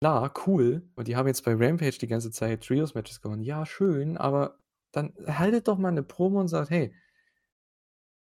[0.00, 0.88] klar, cool.
[0.96, 3.42] Und die haben jetzt bei Rampage die ganze Zeit Trios-Matches gewonnen.
[3.42, 4.60] Ja, schön, aber
[4.92, 6.94] dann haltet doch mal 'ne Promo und sagt: „Hey“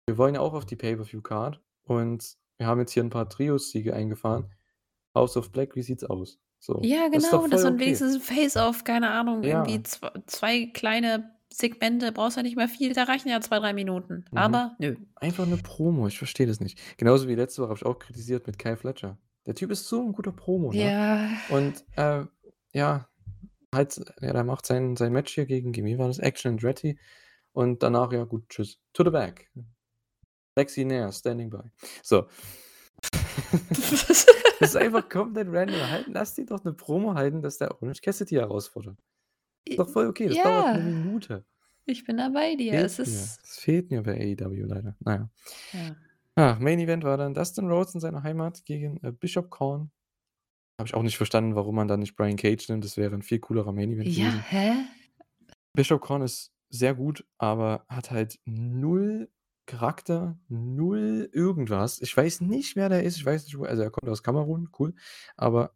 [0.08, 3.94] „wir wollen ja auch auf die Pay-per-View-Card und wir haben jetzt hier 'n paar Trios-Siege
[3.94, 4.54] eingefahren.
[5.14, 7.78] House of Black, wie sieht's aus?“ So, Ja, das ist genau, voll man okay.
[7.78, 9.82] wenigstens 'n Face-Off, keine Ahnung, irgendwie Ja.
[9.82, 14.24] zw 2 kleine Segmente, brauchst ja nicht mehr viel, da reichen ja 2, 3 Minuten.
[14.32, 14.36] Mhm.
[14.36, 14.96] Aber nö.
[15.16, 16.78] Einfach 'ne Promo, ich verstehe das nicht.
[16.96, 19.18] Genauso wie letzte Woche habe ich auch kritisiert mit Kyle Fletcher.
[19.46, 20.92] Der Typ ist so 'n guter Promo, ne?
[20.92, 21.40] Ja.
[21.46, 22.24] Und, äh,
[22.74, 23.08] ja,
[23.74, 26.18] halt ja, der macht sein sein Match hier gegen gegen war das?
[26.20, 26.98] Action Andretti
[27.52, 28.78] und danach, ja gut, tschüss.
[28.94, 29.50] To the back.
[30.58, 31.70] Sexy Nair, standing by.
[32.02, 32.28] So.
[34.60, 35.88] Das ist einfach komplett random.
[35.90, 38.98] Halt lass die doch 'ne Promo halten, dass der Orange Cassidy herausfordert.
[39.70, 40.82] Ist doch voll okay, das dauert 'ne Ja.
[40.82, 41.44] Minute.
[41.86, 42.74] Ich bin da bei dir.
[42.74, 44.96] Fehlt Es ist Es fehlt mir bei AEW leider.
[45.00, 45.30] Na ja.
[45.72, 45.96] Ja.
[46.38, 49.90] Ja, Main Event war dann Dustin Rhodes in seiner Heimat gegen, äh, Bishop Kaun.
[50.78, 52.84] Habe ich auch nicht verstanden, warum man da nicht Brian Cage nimmt.
[52.84, 54.46] Das wäre 'n viel coolerer Main Event Ja, gewesen.
[54.50, 54.84] hä?
[55.76, 59.30] Bishop Kaun ist sehr gut, aber hat halt 0
[59.66, 62.00] Charakter, 0 irgendwas.
[62.02, 63.16] Ich weiß nicht, wer der ist.
[63.18, 64.94] Ich weiß nicht, wo also er kommt aus Kamerun, cool.
[65.36, 65.74] Aber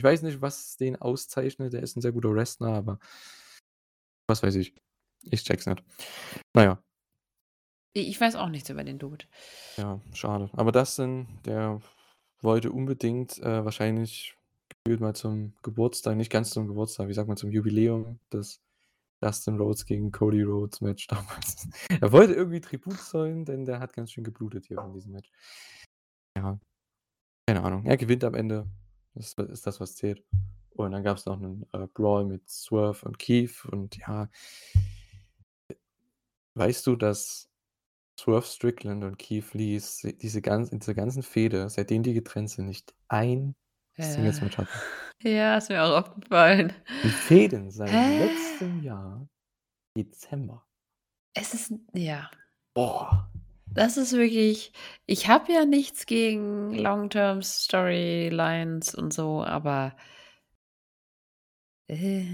[0.00, 1.74] ich weiß nicht, was den auszeichnet.
[1.74, 2.98] Der ist 'n sehr guter Wrestler, aber
[4.30, 4.74] was weiß ich.
[5.24, 5.84] Ich check's nicht.
[6.54, 6.82] Na ja.
[7.94, 9.26] I ich weiß auch nichts über den Dude.
[9.76, 10.48] Ja, schade.
[10.54, 11.82] Aber Dustin, der
[12.40, 14.38] wollte unbedingt, äh, wahrscheinlich
[14.70, 18.62] gefühlt mal zum Geburtstag nicht ganz zum Geburtstag, wie sagt man, zum Jubiläum des
[19.22, 21.68] Dustin Rhodes gegen Cody Rhodes Match damals.
[22.00, 25.30] Er wollte irgendwie Tribut zollen, denn der hat ganz schön geblutet hier in diesem Match.
[26.38, 26.58] Ja.
[27.46, 27.84] Keine Ahnung.
[27.84, 28.66] Er gewinnt am Ende.
[29.20, 30.24] Das ist das, was zählt.
[30.70, 34.28] Und dann gab's noch 'nen, äh, Brawl mit Swerve und Keith und ja
[36.56, 37.48] weißt du, dass
[38.18, 39.80] Swerve Strickland und Keith Lee
[40.20, 43.54] diese ganz in dieser ganzen Fehde, seitdem die getrennt sind, nicht ein
[43.96, 44.04] Ja.
[44.04, 44.68] Singles-Match hatten?
[45.22, 46.72] Ja, ist mir auch aufgefallen.
[47.02, 48.26] Die fehden seit Hä?
[48.26, 49.28] letztem Jahr
[49.96, 50.66] Dezember.
[51.34, 52.30] Es ist ja.
[52.74, 53.30] Boah.
[53.74, 54.72] Das ist wirklich
[55.06, 59.92] ich habe ja nichts gegen Long-Term Storylines und so, aber
[61.88, 62.24] äh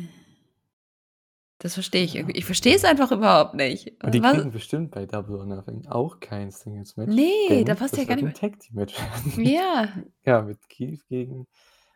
[1.58, 2.36] das verstehe ich irgendwie.
[2.36, 4.04] Ich verstehe es einfach überhaupt nicht.
[4.04, 7.74] Und die Was kriegen bestimmt bei Double or Nothing auch kein Singles-Match, Ne, denn da
[7.74, 9.44] passt ja gar nicht mehr werden.
[9.44, 9.88] Ja.
[10.26, 11.46] Ja, mit Keith gegen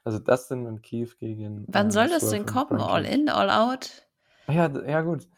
[0.04, 2.80] also Dustin und Keith gegen, Wann äh, soll das denn kommen?
[2.80, 4.06] All in, all out?
[4.46, 5.28] Ah ja, ja gut.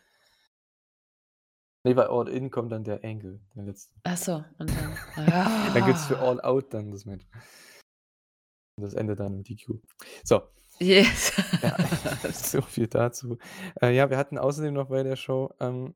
[1.85, 3.93] Ne, bei All In kommt dann der Angle, der letzte.
[4.05, 4.97] Ach so, und dann
[5.75, 6.29] Dann gibt's für ah.
[6.29, 7.27] All Out dann das Match.
[8.77, 9.81] Und das endet dann im DQ.
[10.23, 10.43] So.
[10.79, 11.33] Yes.
[11.63, 11.77] Ja,
[12.33, 13.37] so viel dazu.
[13.81, 15.95] Äh, ja, wir hatten außerdem noch bei der Show, ähm,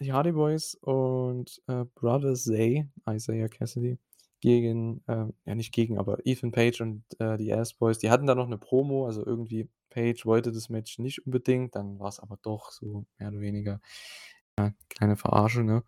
[0.00, 3.98] die Hardy Boys und, äh, Brother Zay, Isaiah Cassidy,
[4.40, 7.98] gegen, ähm ja nicht gegen, aber Ethan Page und, äh, die Ass Boys.
[7.98, 11.98] Die hatten da noch 'ne Promo, also irgendwie Page wollte das Match nicht unbedingt, dann
[12.00, 13.80] war's aber doch so mehr oder weniger,
[14.58, 15.84] ja, kleine Verarsche, ne,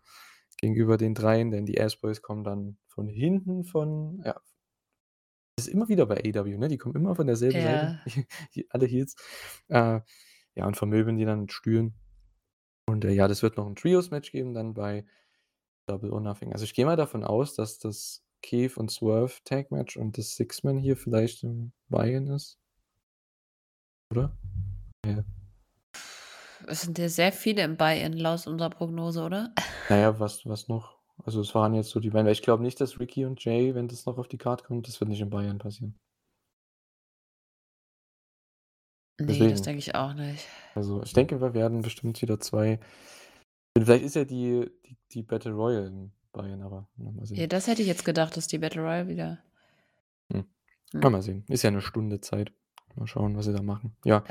[0.57, 4.41] gegenüber den Dreien, denn die Ass Boys kommen dann von hinten von ja
[5.59, 6.67] das ist immer wieder bei AEW, ne?
[6.67, 8.27] Die kommen immer von derselben Seite, Ja.
[8.55, 9.15] die alle Heels.
[9.69, 10.01] Äh,
[10.55, 11.95] ja, und vermöbeln die dann mit Stühlen.
[12.87, 15.05] Und, äh, ja, das wird noch 'n Trios-Match geben dann bei
[15.87, 16.53] Double or Nothing.
[16.53, 20.77] Also, ich gehe mal davon aus, dass das Keith und Swerve Tag-Match und das Six-Man
[20.79, 22.55] hier vielleicht im Buy-in ist.
[24.11, 24.31] Oder?
[25.05, 25.23] Ja.
[26.69, 29.53] Es sind ja sehr viele im Buy-in laut unserer Prognose, oder?
[29.89, 30.97] Na ja, was was noch?
[31.23, 33.87] Also, es waren jetzt so die beiden ich glaube nicht, dass Ricky und Jay, wenn
[33.87, 35.97] das noch auf die Card kommt, das wird nicht im Buy-in passieren.
[39.19, 39.63] Ne, das Deswegen.
[39.63, 40.47] denke ich auch nicht.
[40.75, 42.79] Also, ich denke, wir werden bestimmt wieder 2
[43.77, 47.47] vielleicht ist ja die die die Battle Royal im Buy-in, aber mal Ja, sehen.
[47.47, 49.39] das hätte ich jetzt gedacht, dass die Battle Royale wieder
[50.31, 50.45] Hm.
[50.93, 51.01] Hm.
[51.01, 51.45] Na, mal sehen.
[51.49, 52.53] Ist ja 'ne Stunde Zeit.
[52.97, 53.95] Mal schauen, was sie da machen.
[54.03, 54.23] Ja.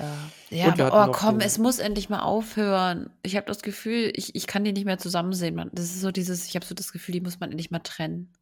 [0.51, 0.75] Ja.
[0.75, 3.11] Ja, aber oh komm, es muss endlich mal aufhören.
[3.23, 5.57] Ich habe das Gefühl, ich ich kann die nicht mehr zusammen sehen.
[5.73, 8.33] Das ist so dieses ich habe so das Gefühl, die muss man endlich mal trennen.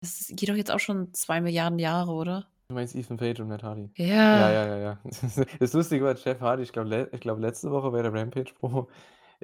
[0.00, 2.46] Das geht doch jetzt auch schon 2 Milliarden Jahre, oder?
[2.68, 3.90] Du meinst Ethan Page und Matt Hardy?
[3.96, 4.50] Ja, Ja.
[4.50, 4.98] ja, ja, ja.
[5.58, 8.88] Das Lustige war, Jeff Hardy, ich glaube le ich glaube, letzte Woche bei der Rampage-Promo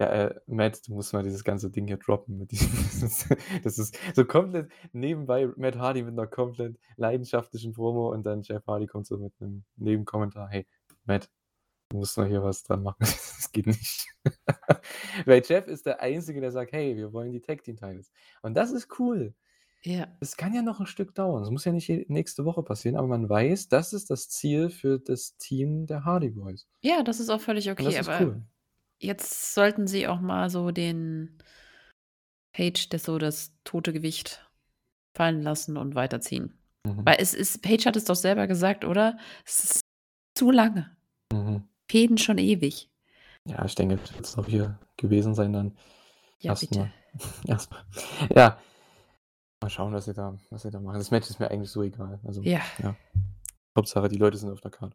[0.01, 2.71] ja, äh: „Matt, du musst mal dieses ganze Ding hier droppen mit diesem“
[3.65, 8.67] das ist so komplett nebenbei Matt Hardy mit 'ner komplett leidenschaftlichen Promo und dann Jeff
[8.67, 10.67] Hardy kommt so mit 'nem Nebenkommentar: „Hey,
[11.05, 11.31] Matt,
[11.91, 12.99] du musst mal hier was dran machen.
[13.41, 14.09] Das geht nicht.“
[15.27, 18.55] Weil Jeff ist der Einzige, der sagt: „Hey, wir wollen die Tag Team Titles.“ Und
[18.57, 19.35] das ist cool.
[19.85, 20.21] Ja.
[20.21, 21.43] Es kann ja noch 'n Stück dauern.
[21.45, 24.99] Es muss ja nicht nächste Woche passieren, aber man weiß, das ist das Ziel für
[25.01, 26.65] das Team der Hardy Boys.
[26.85, 28.43] Ja, das ist auch völlig Und okay, das ist aber cool.
[29.01, 31.39] Jetzt sollten sie auch mal so den
[32.53, 34.47] Page, das so das tote Gewicht
[35.17, 36.59] fallen lassen und weiterziehen.
[36.87, 37.05] Mhm.
[37.05, 39.19] Weil es ist Page hat es doch selber gesagt, oder?
[39.45, 39.81] Es ist
[40.37, 40.97] zu lange.
[41.33, 41.65] Mhm.
[41.91, 42.89] Fehden schon ewig.
[43.49, 45.77] Ja, ich denke, das wird's auch hier gewesen sein dann.
[46.41, 46.79] Ja, Erst bitte.
[46.81, 46.93] mal
[47.47, 47.85] erst mal.
[48.35, 48.61] Ja.
[49.63, 50.99] Mal schauen, was sie da was sie da machen.
[50.99, 52.21] Das Match ist mir eigentlich so egal.
[52.25, 52.61] Also, Ja.
[52.83, 52.97] ja.
[53.77, 54.95] Hauptsache, die Leute sind auf der Card.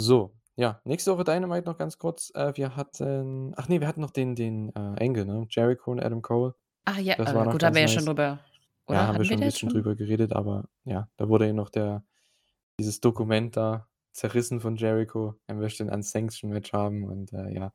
[0.00, 2.30] So, ja, nächste Woche Dynamite noch ganz kurz.
[2.34, 5.46] Äh, wir hatten ach ne, wir hatten noch den den, äh, Angle, ne?
[5.50, 6.54] Jericho und Adam Cole.
[6.86, 8.06] Ah ja, Das war äh, noch gut, da haben wir ja schon nice.
[8.06, 8.40] drüber
[8.90, 9.08] Ja, oder?
[9.08, 9.70] haben wir schon 'n da jetzt bisschen schon?
[9.70, 12.04] drüber geredet, aber ja, da wurde ja noch der
[12.80, 15.36] dieses Dokument da zerrissen von Jericho.
[15.48, 17.72] Er möchte 'n Unsanctioned Match haben und, äh, ja.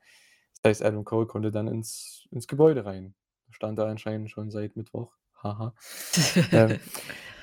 [0.63, 3.15] Das heißt, Adam Cole konnte dann ins ins Gebäude rein.
[3.51, 5.13] Stand da anscheinend schon seit Mittwoch.
[5.43, 5.75] Haha.
[6.53, 6.79] Ähm,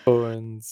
[0.04, 0.64] und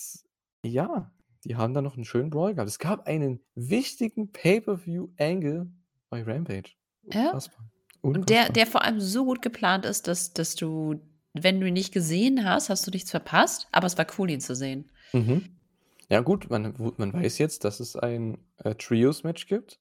[0.64, 1.12] ja,
[1.45, 2.68] die haben da noch 'n schönen Brawl gehabt.
[2.70, 5.70] Es gab einen wichtigen Pay-per-View-Angle
[6.11, 6.72] bei Rampage.
[7.05, 7.32] Ja.
[7.32, 7.70] Unfassbar,
[8.03, 11.01] Und der der vor allem so gut geplant ist, dass dass du
[11.34, 14.41] wenn du ihn nicht gesehen hast, hast du nichts verpasst, aber es war cool, ihn
[14.41, 14.91] zu sehen.
[15.12, 15.59] Mhm.
[16.09, 19.78] Ja gut, man man weiß jetzt, dass es ein, äh, Trios-Match gibt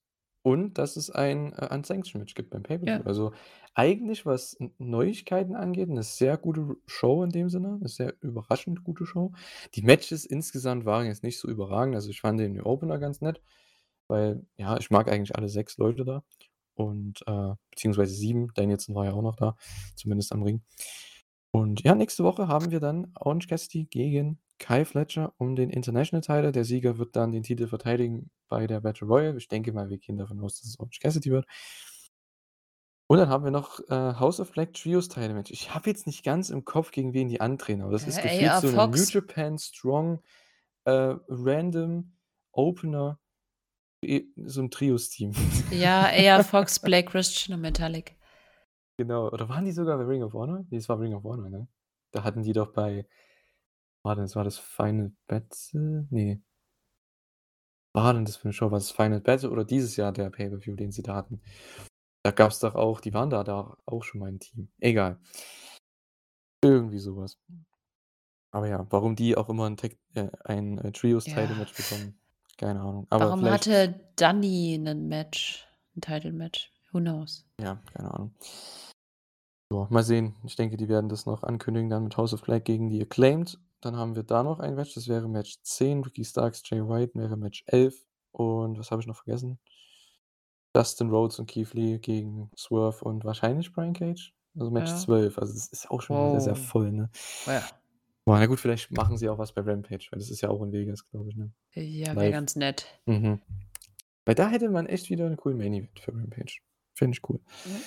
[0.50, 3.02] und dass es ein, äh, Unsanctioned Match gibt beim Pay-per-View.
[3.02, 3.04] Ja.
[3.06, 3.34] Also,
[3.76, 8.84] eigentlich, was N Neuigkeiten angeht, 'ne sehr gute Show in dem Sinne, 'ne sehr überraschend
[8.84, 9.34] gute Show.
[9.76, 11.96] Die Matches insgesamt waren jetzt nicht so überragend.
[11.96, 13.42] Also, ich fand den Opener ganz nett,
[14.08, 16.24] weil, ja, ich mag eigentlich alle 6 Leute da
[16.76, 18.50] und, äh beziehungsweise 7.
[18.56, 19.58] Danielson war ja auch noch da,
[19.96, 20.64] zumindest am Ring.
[21.52, 26.22] Und ja, nächste Woche haben wir dann Orange Cassidy gegen Kyle Fletcher um den International
[26.22, 26.52] Title.
[26.52, 29.38] Der Sieger wird dann den Titel verteidigen bei der Battle Royal.
[29.38, 31.46] Ich denke mal, wir gehen davon aus, dass es Orange Cassidy wird.
[33.12, 35.50] Und dann haben wir noch, äh, House of Black Trios Title Match.
[35.50, 38.22] Ich habe jetzt nicht ganz im Kopf, gegen wen die antreten, aber das ist Äh,
[38.22, 39.04] gefühlt AR so 'ne New.
[39.04, 40.22] Japan Strong,
[40.86, 42.12] äh, Random
[42.52, 43.18] Opener,
[44.04, 45.32] e so 'n Trios-Team.
[45.72, 48.19] Ja, AR Fox, Blake Christian und Metallic.
[49.00, 49.30] Genau.
[49.32, 50.66] Oder waren die sogar bei Ring of Honor?
[50.70, 51.68] Ne, es war Ring of Honor, ne?
[52.12, 53.08] Da hatten die doch bei
[54.04, 56.08] war das war das Final Battle?
[56.12, 56.42] Ne.
[57.96, 58.70] War denn das für 'ne Show?
[58.72, 61.42] War das Final Battle oder dieses Jahr der Pay-per-View, den sie da hatten?
[62.24, 64.70] Da gab's doch auch die waren da da auch schon mal im Team.
[64.80, 65.20] Egal.
[66.64, 67.36] Irgendwie so was.
[68.54, 71.70] Aber ja, warum die auch immer 'n Tag äh, ein, äh, Trios Title Ja.
[71.76, 72.20] Bekommen,
[72.58, 73.06] keine Ahnung.
[73.10, 76.72] Aber Warum vielleicht hatte Dunny 'nen Match 'n Title Match?
[76.94, 77.44] Who knows?
[77.60, 78.34] Ja, keine Ahnung.
[79.72, 80.36] Ja, mal sehen.
[80.44, 83.60] Ich denke, die werden das noch ankündigen dann mit House of Black gegen die Acclaimed.
[83.82, 86.04] Dann haben wir da noch ein Match, das wäre Match 10.
[86.04, 88.04] Ricky Starks, Jay White wäre Match 11.
[88.32, 89.60] Und was habe ich noch vergessen?
[90.74, 94.34] Dustin Rhodes und Keith Lee gegen Swerve und wahrscheinlich Brian Cage.
[94.58, 94.98] Also, Match Ja.
[94.98, 95.38] 12.
[95.38, 96.70] Also, das ist auch schon wieder sehr, sehr Wow.
[96.70, 97.10] voll, ne?
[97.46, 97.64] Ja.
[98.26, 100.62] Boah, na gut, vielleicht machen sie auch was bei Rampage, weil das ist ja auch
[100.64, 101.52] in Vegas, glaube ich, ne?
[101.74, 102.86] Ja, wäre ganz nett.
[103.06, 103.40] Mhm.
[104.26, 106.60] Weil da hätte man echt wieder 'n coolen Main Event für Rampage.
[106.96, 107.40] Fände ich cool.
[107.66, 107.82] Mhm.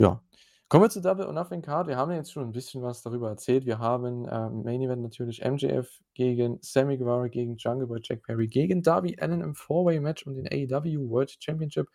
[0.00, 0.22] Ja.
[0.70, 1.88] Kommen wir zur Double or Nothing Card.
[1.88, 3.66] Wir haben ja jetzt schon 'n bisschen was darüber erzählt.
[3.66, 8.46] Wir haben, ähm, Main Event natürlich MJF gegen Sammy Guevara gegen Jungle Boy Jack Perry
[8.46, 11.88] gegen Darby Allin im Four-Way-Match um den AEW World Championship.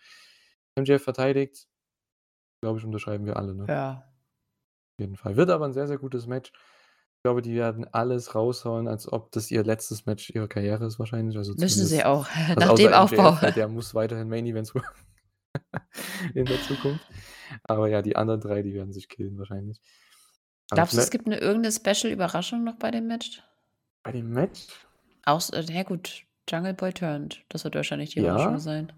[0.77, 1.67] MJF verteidigt.
[2.61, 3.65] Glaube ich, unterschreiben wir alle, ne?
[3.69, 3.91] Ja.
[4.97, 5.37] Auf jeden Fall.
[5.37, 6.51] Wird aber 'n sehr, sehr gutes Match.
[6.53, 10.99] Ich glaube, die werden alles raushauen, als ob das ihr letztes Match ihrer Karriere ist
[10.99, 11.37] wahrscheinlich.
[11.37, 13.31] Also, Müssen sie auch, also, nach dem Aufbau.
[13.31, 14.93] MJF, weil der muss weiterhin Main Events machen
[16.35, 17.07] in der Zukunft.
[17.63, 19.81] Aber ja, die anderen 3, die werden sich killen wahrscheinlich.
[20.71, 23.41] Aber Glaubst du, es gibt 'ne irgend 'ne Special-Überraschung noch bei dem Match?
[24.05, 24.85] Bei dem Match?
[25.23, 27.43] Auß äh, ja gut, Jungle Boy turned.
[27.49, 28.59] Das wird wahrscheinlich die Überraschung Ja.
[28.59, 28.91] sein.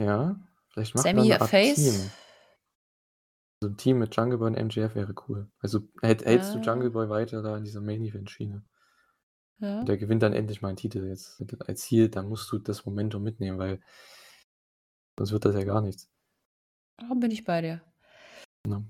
[0.00, 0.36] Ja.
[0.70, 1.74] Vielleicht wir Sammy 'ne Art Face?
[1.74, 2.14] Team.
[3.62, 5.48] So 'n Team mit Jungle Boy und MJF wäre cool.
[5.60, 6.90] Also, hält hältst du Jungle Ja.
[6.90, 8.64] Boy weiter da in dieser Main Event Schiene.
[9.60, 9.86] Ja.
[9.86, 13.22] Der gewinnt dann endlich mal 'n Titel jetzt als Heel, dann musst du das Momentum
[13.22, 13.80] mitnehmen, weil
[15.22, 16.10] sonst wird das ja gar nichts.
[16.96, 17.80] Da bin ich bei dir.
[18.66, 18.84] Ne?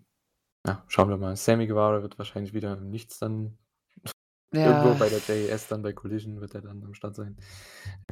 [0.67, 1.37] Ja, schauen wir mal.
[1.37, 3.59] Sammy Guevara wird wahrscheinlich wieder im Nichts dann
[4.55, 4.95] irgendwo Ja.
[4.95, 7.37] bei der JAS dann bei Collision wird er dann am Start sein.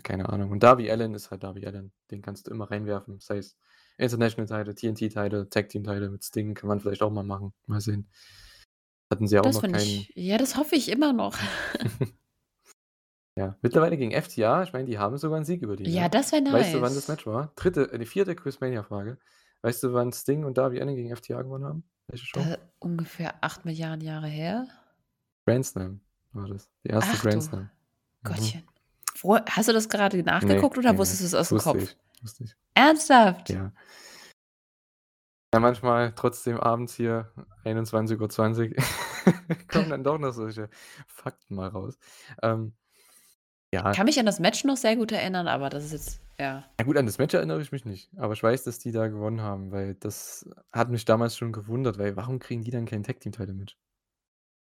[0.02, 0.50] Keine Ahnung.
[0.50, 1.92] Und Darby Allin ist halt Darby Allin.
[2.10, 3.20] Den kannst du immer reinwerfen.
[3.20, 3.56] Sei es
[3.96, 7.54] International Title, TNT Title, Tag Team Title mit Sting kann man vielleicht auch mal machen.
[7.66, 8.10] Mal sehen.
[9.10, 11.36] Hatten sie ja auch Das noch keinen ich ja, das hoffe ich immer noch.
[13.36, 16.10] Ja, mittlerweile gegen FTR, ich meine, die haben sogar 'n Sieg über die, Ja, ne?
[16.10, 17.08] das wäre Weißt du, wann das nice.
[17.08, 17.52] Match war?
[17.54, 17.82] 3.
[17.84, 18.34] äh, ne, 4.
[18.34, 19.18] Quizmania-Frage.
[19.62, 21.84] Weißt du, wann Sting und Darby Allin gegen FTR gewonnen haben?
[22.08, 22.50] Welche Show?
[22.50, 24.68] Da ungefähr 8.000.000.000 Jahre her?
[25.46, 26.00] Grand Slam
[26.32, 26.70] war das.
[26.84, 27.16] Die 1.
[27.16, 27.70] Ach Grand du Slam.
[28.22, 28.54] Mhm.
[28.54, 28.64] Gottchen.
[29.22, 31.78] Wo hast du das gerade Ne, nachgeguckt oder ne, ne, wusstest du's das aus'm wusste
[31.78, 31.82] Kopf?
[31.82, 32.54] ich, wusste ich.
[32.74, 33.50] Ernsthaft?
[33.50, 33.72] Ja.
[35.52, 37.32] Ja, manchmal trotzdem abends hier
[37.64, 38.76] 21:20
[39.68, 40.70] kommen dann doch noch solche
[41.08, 41.98] Fakten mal raus.
[42.40, 42.74] Ähm,
[43.72, 43.92] ja.
[43.92, 46.64] Kann mich an das Match noch sehr gut erinnern, aber das ist jetzt ja.
[46.80, 49.08] Ja gut, an das Match erinnere ich mich nicht, aber ich weiß, dass die da
[49.08, 53.02] gewonnen haben, weil das hat mich damals schon gewundert, weil warum kriegen die dann kein
[53.02, 53.76] Tag-Team-Title-Match?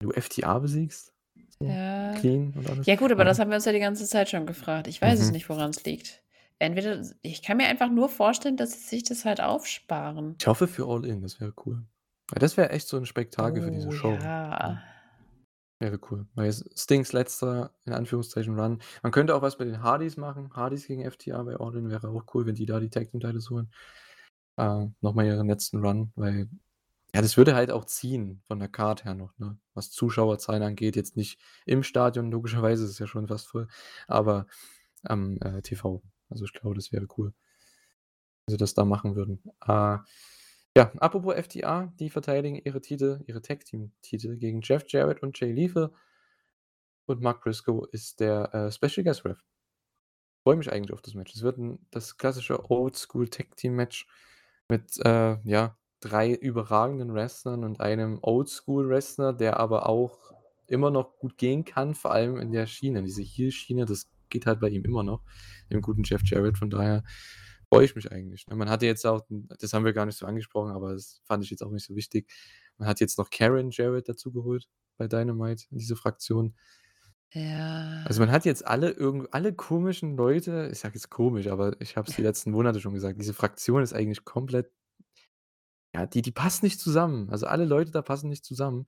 [0.00, 1.14] Wenn du FTR besiegst,
[1.60, 2.12] so Ja.
[2.12, 2.86] clean und alles.
[2.86, 3.40] Ja gut, aber das Ja.
[3.40, 4.86] haben wir uns ja die ganze Zeit schon gefragt.
[4.88, 5.32] Ich weiß es Mhm.
[5.32, 6.22] nicht, woran's liegt.
[6.58, 10.36] Entweder ich kann mir einfach nur vorstellen, dass sie sich das halt aufsparen.
[10.40, 11.86] Ich hoffe für All In, das wäre cool.
[12.30, 14.18] Weil das wäre echt so 'n Spektakel für diese Oh, Show.
[14.24, 14.82] ja.
[15.78, 16.26] Wäre cool.
[16.34, 20.50] Weil Stings letzter, in Anführungszeichen, Run man könnte auch was mit den Hardys machen.
[20.54, 23.70] Hardys gegen FTR bei All In wäre auch cool, wenn die da die Tag-Team-Titles holen.
[24.56, 26.48] Äh, noch mal ihren letzten Run, weil
[27.14, 29.56] ja, das würde halt auch ziehen von der Card her noch, ne?
[29.74, 33.68] Was Zuschauerzahlen angeht, jetzt nicht im Stadion, logischerweise ist es ja schon fast voll,
[34.06, 34.46] aber
[35.02, 36.02] am, äh, TV.
[36.28, 37.32] Also, ich glaube, das wäre cool,
[38.46, 39.42] wenn sie das da machen würden.
[39.66, 39.98] Äh,
[40.76, 45.92] ja, apropos FTR, die verteidigen ihre Titel ihre Tag-Team-Titel gegen Jeff Jarrett und Jay Lethal.
[47.08, 49.38] Und Mark Briscoe ist der, äh, Special Guest Ref.
[50.46, 51.34] Freue mich eigentlich auf das Match.
[51.34, 54.06] Es wird 'n das klassische Oldschool Tag-Team-Match
[54.68, 60.32] mit, äh, ja, 3 überragenden Wrestlern und einem Oldschool-Wrestler, der aber auch
[60.68, 63.02] immer noch gut gehen kann, vor allem in der Schiene.
[63.02, 65.22] Diese Heel-Schiene, das geht halt bei ihm immer noch,
[65.72, 66.58] dem guten Jeff Jarrett.
[66.58, 67.02] Von daher
[67.68, 68.56] freue ich mich eigentlich, ne?
[68.56, 71.50] Man hatte jetzt auch das haben wir gar nicht so angesprochen, aber das fand ich
[71.50, 72.30] jetzt auch nicht so wichtig.
[72.78, 76.54] Man hat jetzt noch Karen Jarrett dazugeholt bei Dynamite in diese Fraktion.
[77.32, 78.04] Ja.
[78.06, 81.96] Also, man hat jetzt alle irgend alle komischen Leute ich sage jetzt komisch, aber ich
[81.96, 84.70] habe es die letzten Monate schon gesagt, diese Fraktion ist eigentlich komplett
[85.94, 87.30] ja, die die passt nicht zusammen.
[87.30, 88.86] Also, alle Leute da passen nicht zusammen.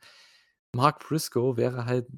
[0.74, 2.08] Mark Briscoe wäre halt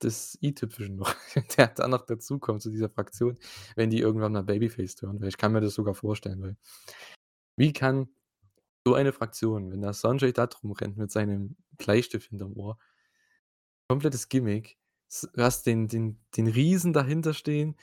[0.00, 1.14] das i-Tüpfelchen noch,
[1.56, 3.38] der dann noch dazukommt zu dieser Fraktion,
[3.76, 6.56] wenn die irgendwann mal Babyface turnen, weil ich kann mir das sogar vorstellen, weil
[7.56, 8.08] wie kann
[8.86, 12.78] so eine Fraktion, wenn da Sonjay Dutt rumrennt mit seinem Bleistift hinterm Ohr
[13.88, 14.78] komplettes Gimmick.
[15.34, 17.76] Du hast den den den Riesen dahinter stehen.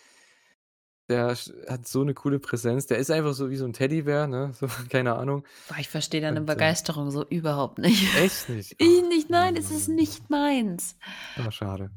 [1.10, 1.36] Der
[1.68, 2.88] hat so 'ne coole Präsenz.
[2.88, 4.54] Der ist einfach so wie so 'n Teddybär, ne?
[4.54, 5.44] So, keine Ahnung.
[5.68, 8.14] Boah, ich verstehe deine Und, äh Begeisterung so überhaupt nicht.
[8.16, 8.76] Echt nicht?
[8.80, 10.96] Ich Ach, nicht, nein, es ist nicht meins.
[11.36, 11.92] Ah, schade.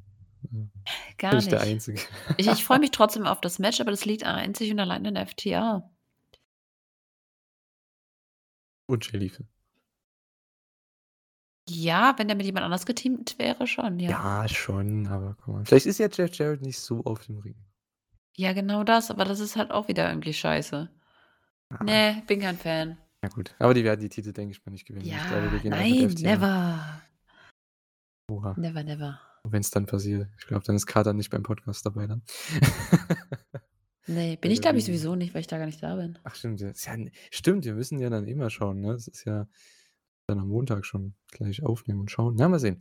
[1.18, 1.68] Gar Bin ich der nicht.
[1.72, 2.00] Einzige.
[2.36, 5.16] Ich ich freue mich trotzdem auf das Match, aber das liegt einzig und allein an
[5.16, 5.90] FTR.
[8.88, 9.46] Und Jay Lethal.
[11.68, 14.10] Ja, wenn der mit jemand anders geteamt wäre, schon, ja.
[14.10, 15.64] Ja, schon, aber guck mal.
[15.64, 17.56] Vielleicht ist ja Jeff Jarrett nicht so auf dem Ring.
[18.36, 20.88] Ja, genau das, aber das ist halt auch wieder irgendwie scheiße.
[21.70, 21.84] Ah.
[21.84, 22.98] Ne, bin kein Fan.
[23.22, 25.06] Ja gut, aber die werden die Titel, denke ich mal, nicht gewinnen.
[25.06, 27.00] Ich glaube, Ja, wir gehen nein, never.
[28.30, 28.54] Oha.
[28.58, 29.20] Never, never.
[29.44, 30.28] Wenn's dann passiert.
[30.38, 32.22] Ich glaube, dann ist Kater nicht beim Podcast dabei dann.
[34.06, 36.18] Ne, bin ich, glaube ich, sowieso nicht, weil ich da gar nicht da bin.
[36.24, 36.72] Ach stimmt, ja.
[36.74, 38.92] Ja stimmt, wir müssen ja dann mal schauen, ne?
[38.92, 39.46] Es ist ja
[40.26, 42.34] dann am Montag schon gleich aufnehmen und schauen.
[42.38, 42.80] Na, mal sehen,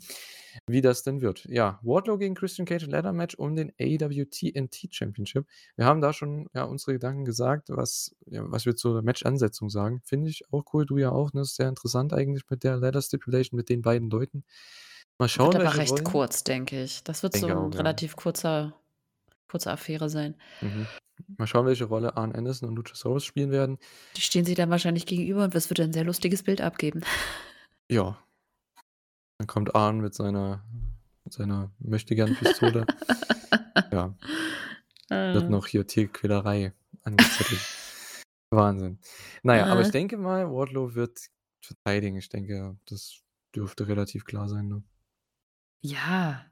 [0.68, 1.46] wie das denn wird.
[1.46, 5.48] Ja, Wardlow gegen Christian Cage Ladder Match um den AEW TNT Championship.
[5.76, 10.02] Wir haben da schon, ja, unsere Gedanken gesagt, was ja, was wir zur Match-Ansetzung sagen.
[10.06, 11.42] Finde ich auch cool, du ja auch, ne?
[11.42, 14.44] Ist sehr interessant eigentlich mit der Ladder Stipulation mit den beiden Leuten.
[15.20, 17.04] Mal schauen, Wird aber recht Rollen kurz, denke ich.
[17.04, 17.80] Das wird so Denke 'n auch, ja.
[17.80, 18.80] relativ kurzer
[19.54, 20.36] kurze Affäre sein.
[20.62, 20.88] Mhm.
[21.38, 23.78] Mal schauen, welche Rolle Arn Anderson und Luchasaurus spielen werden.
[24.18, 27.02] Die stehen sich dann wahrscheinlich gegenüber und es wird ein sehr lustiges Bild abgeben.
[27.92, 28.18] Ja.
[29.38, 30.64] Dann kommt Arn mit seiner
[31.26, 32.86] mit seiner Möchtegern-Pistole.
[33.92, 34.16] Ja.
[35.10, 35.50] Wird Ah.
[35.50, 36.74] noch hier Tierquälerei
[37.04, 37.62] angezettelt.
[38.52, 39.00] Wahnsinn.
[39.44, 39.92] Na ja, aber ich Aha.
[39.92, 41.28] denke mal, Wardlow wird
[41.62, 42.18] verteidigen.
[42.18, 43.20] Ich denke, das
[43.56, 44.84] dürfte relativ klar sein, ne?
[45.82, 46.46] Ja.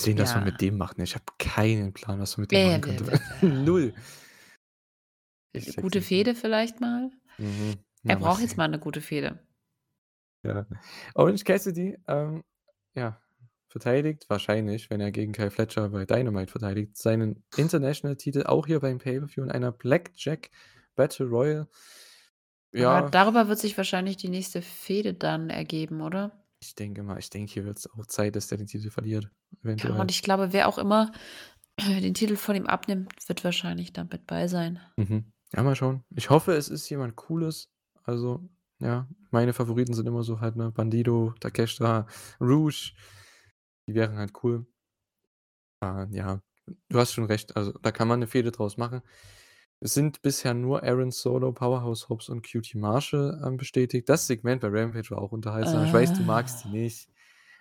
[0.00, 0.44] Sehen, was man Ja.
[0.44, 1.04] mit dem macht, ne?
[1.04, 3.04] Ich habe keinen Plan, was man mit dem Bäh, machen könnte.
[3.04, 3.48] bäh, bäh.
[3.48, 3.94] Null.
[5.54, 6.08] Ich check's Gute nicht?
[6.08, 7.10] Fehde vielleicht mal?
[7.38, 7.84] Mhm.
[8.06, 9.40] Er Ja, braucht was jetzt mal 'ne gute Fehde.
[10.44, 10.66] Ja.
[11.14, 12.44] Orange Cassidy, ähm,
[12.94, 13.20] ja,
[13.68, 18.98] verteidigt wahrscheinlich, wenn er gegen Kyle Fletcher bei Dynamite verteidigt, seinen International-Titel auch hier beim
[18.98, 20.50] Pay-per-View in einer Blackjack
[20.94, 21.68] Battle Royal.
[22.76, 23.10] Aber Ja.
[23.10, 26.44] darüber wird sich wahrscheinlich die nächste Fehde dann ergeben, oder?
[26.62, 29.62] Ich denke mal ich denke, hier wird's auch Zeit, dass der den Titel verliert, Ja,
[29.62, 30.00] eventuell.
[30.00, 31.12] und ich glaube, wer auch immer
[31.80, 34.80] den Titel von ihm abnimmt, wird wahrscheinlich dann mit bei sein.
[34.96, 35.32] Mhm.
[35.54, 36.04] Ja, mal schauen.
[36.14, 37.70] Ich hoffe, es ist jemand Cooles.
[38.04, 38.48] Also,
[38.80, 42.06] ja, meine Favoriten sind immer so halt, ne, Bandido, Takeshita,
[42.40, 42.92] Rouge.
[43.88, 44.66] Die wären halt cool.
[45.82, 46.40] Äh, ja,
[46.88, 47.56] du hast schon recht.
[47.56, 49.02] Also, da kann man 'ne Fehde draus machen.
[49.82, 54.08] Es sind bisher nur Aaron Solo, Powerhouse Hobbs und QT Marshall, ähm, bestätigt.
[54.08, 55.84] Das Segment bei Rampage war auch unterhaltsam.
[55.84, 56.72] Ich weiß, du magst die Ah.
[56.72, 57.08] nicht,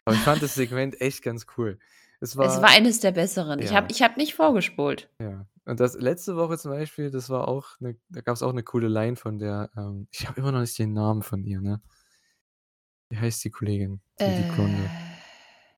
[0.05, 1.79] aber ich fand das Segment echt ganz cool.
[2.19, 3.59] Es Es war war eines der besseren.
[3.61, 3.91] Ich habe Ja.
[3.91, 5.09] ich habe nicht vorgespult.
[5.21, 5.47] Ja.
[5.65, 8.87] Und das letzte Woche zum Beispiel, das war auch 'ne da gab's auch 'ne coole
[8.87, 11.81] Line von der, ähm ich habe immer noch nicht den Namen von ihr, ne?
[13.11, 14.01] Wie heißt die Kollegin?
[14.19, 14.89] Die die Blonde, Äh.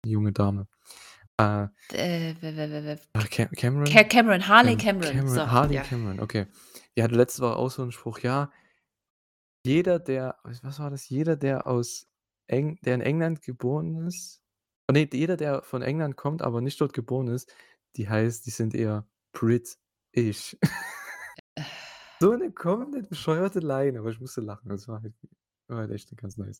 [0.05, 0.67] die junge Dame.
[1.39, 4.01] Äh Äh, w w w w Ach, Ca Cameron?
[4.01, 5.81] Ca Cameron, Harley Cam Cameron, so, Cameron Harley ja.
[5.81, 6.47] Cameron, okay.
[6.95, 8.51] Die hatte letzte Woche auch so 'n Spruch, ja
[9.65, 11.09] jeder, der was war das?
[11.09, 12.07] Jeder, der aus
[12.47, 14.41] Eng der in England geboren ist
[14.91, 17.53] ne, jeder, der von England kommt, aber nicht dort geboren ist,
[17.95, 20.57] die heißt die sind eher Brit-ish.
[22.21, 24.69] So 'ne komplett bescheuerte Line, aber ich musste lachen.
[24.69, 25.15] Das war halt
[25.67, 26.59] war halt echt ganz nice.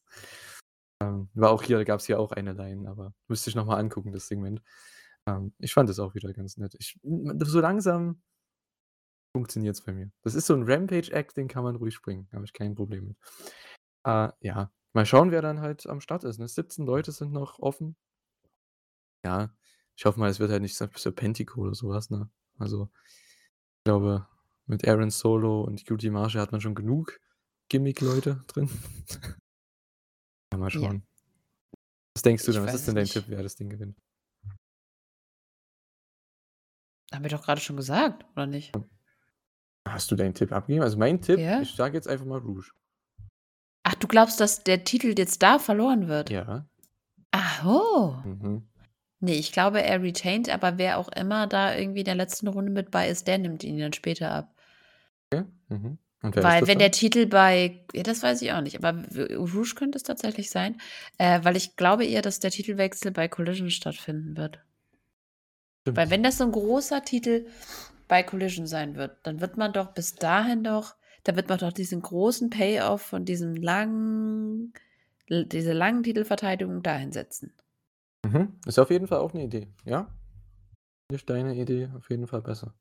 [1.02, 4.12] Ähm, war auch hier gab's hier auch eine Line, aber müsste ich noch mal angucken,
[4.12, 4.62] das Segment.
[5.28, 6.76] Ähm, ich fand das auch wieder ganz nett.
[6.80, 8.22] Ich so langsam
[9.36, 10.12] funktioniert's bei mir.
[10.24, 13.18] Das ist so 'n Rampage-Act, den kann man ruhig bringen, habe ich kein Problem mit.
[14.06, 16.48] Äh, ja, mal schauen, wer dann halt am Start ist, ne?
[16.48, 17.96] 17 Leute sind noch offen.
[19.24, 19.50] Ja,
[19.96, 22.30] ich hoffe mal, es wird halt nicht Ser Serpentico oder so was, ne?
[22.58, 22.90] Also,
[23.80, 24.28] ich glaube,
[24.68, 27.20] mit Aaron Solo und QT Marshall hat man schon genug
[27.70, 28.70] Gimmick-Leute drin.
[30.52, 30.80] Ja, mal Ja.
[30.80, 31.04] schauen.
[32.16, 32.66] Was denkst du denn?
[32.66, 33.14] Was ist denn dein nicht.
[33.14, 33.98] Tipp, wer das Ding gewinnt?
[37.14, 38.72] Haben wir doch grade schon gesagt, oder nicht?
[39.88, 40.84] Hast du deinen Tipp abgegeben?
[40.84, 41.62] Also, mein Tipp Ja.
[41.62, 42.72] ich sage jetzt einfach mal Rouge.
[43.84, 46.30] Ach, du glaubst, dass der Titel jetzt da verloren wird?
[46.30, 46.68] Ja.
[47.32, 48.22] Ach so.
[48.24, 48.68] Mhm.
[49.22, 52.72] Ne, ich glaube, er retained, aber wer auch immer da irgendwie in der letzten Runde
[52.72, 54.56] mit bei ist, der nimmt ihn dann später ab.
[55.32, 55.98] Okay, mhm.
[56.24, 56.80] Weil wenn dann?
[56.80, 59.04] der Titel bei ja, das weiß ich auch nicht, aber
[59.36, 60.80] Rouge könnte es tatsächlich sein,
[61.18, 64.60] äh, weil ich glaube eher, dass der Titelwechsel bei Collision stattfinden wird.
[65.96, 66.10] Weil Stimmt.
[66.10, 67.48] wenn das so 'n großer Titel
[68.08, 70.96] bei Collision sein wird, dann wird man doch bis dahin doch
[71.26, 74.74] da wird man doch diesen großen Payoff von diesem langen
[75.30, 77.54] diese langen Titelverteidigungen dahin setzen.
[78.26, 78.60] Mhm.
[78.66, 80.14] Ist auf jeden Fall auch 'ne Idee, ja.
[81.14, 82.74] Ich deine Idee auf jeden Fall besser.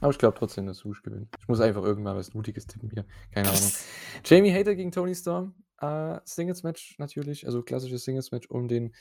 [0.00, 1.28] Aber ich glaube trotzdem, dass Rouge gewinnt.
[1.40, 3.04] Ich muss einfach irgendwann was Mutiges tippen hier.
[3.32, 3.70] Keine Ahnung.
[4.24, 5.54] Jamie Hayter gegen Toni Storm.
[5.80, 8.94] Äh, Singles-Match natürlich, also klassisches Singles-Match um den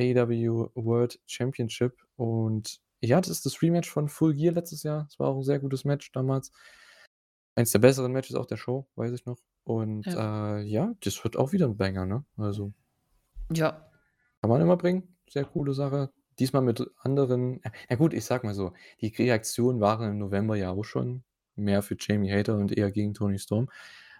[0.00, 2.02] AEW World Championship.
[2.16, 5.06] Und ja, das ist das Rematch von Full Gear letztes Jahr.
[5.08, 6.50] Es war auch 'n sehr gutes Match damals.
[7.56, 9.38] Eins der besseren Matches auch der Show, weiß ich noch.
[9.64, 10.58] Und, Ja.
[10.58, 12.24] äh, ja, das wird auch wieder 'n Banger, ne?
[12.36, 12.72] Also
[13.52, 13.88] Ja.
[14.40, 15.16] kann man immer bringen.
[15.30, 16.10] Sehr coole Sache.
[16.38, 20.70] Diesmal mit anderen ja gut, ich sage mal so, die Reaktionen waren im November ja
[20.70, 21.22] auch schon
[21.56, 23.68] mehr für Jamie Hayter und eher gegen Toni Storm.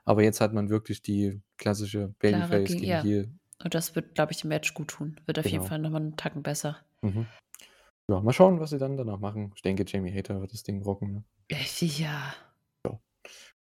[0.04, 3.02] Aber jetzt hat man wirklich die klassische Klare Babyface gegen gegen ja.
[3.02, 3.30] Heel.
[3.62, 5.20] Und das wird, glaube ich, dem Match guttun.
[5.26, 5.68] Wird auf jeden Genau.
[5.68, 6.78] Fall noch mal 'n Tacken besser.
[7.02, 7.26] Mhm.
[8.08, 9.52] Ja, mal schauen, was sie dann danach machen.
[9.56, 11.24] Ich denke, Jamie Hayter wird das Ding rocken, ne?
[11.48, 12.34] Äh, ja.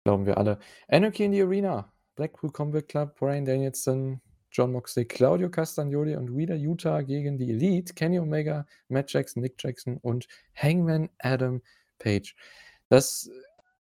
[0.04, 0.58] Glauben wir alle.
[0.88, 1.94] Anarchy in the Arena.
[2.16, 4.20] Blackpool Combat Club, Bryan Danielson,
[4.52, 9.56] Jon Moxley, Claudio Castagnoli und Wheeler Yuta gegen die Elite, Kenny Omega, Matt Jackson, Nick
[9.62, 11.62] Jackson und Hangman Adam
[12.00, 12.36] Page.
[12.90, 13.30] Das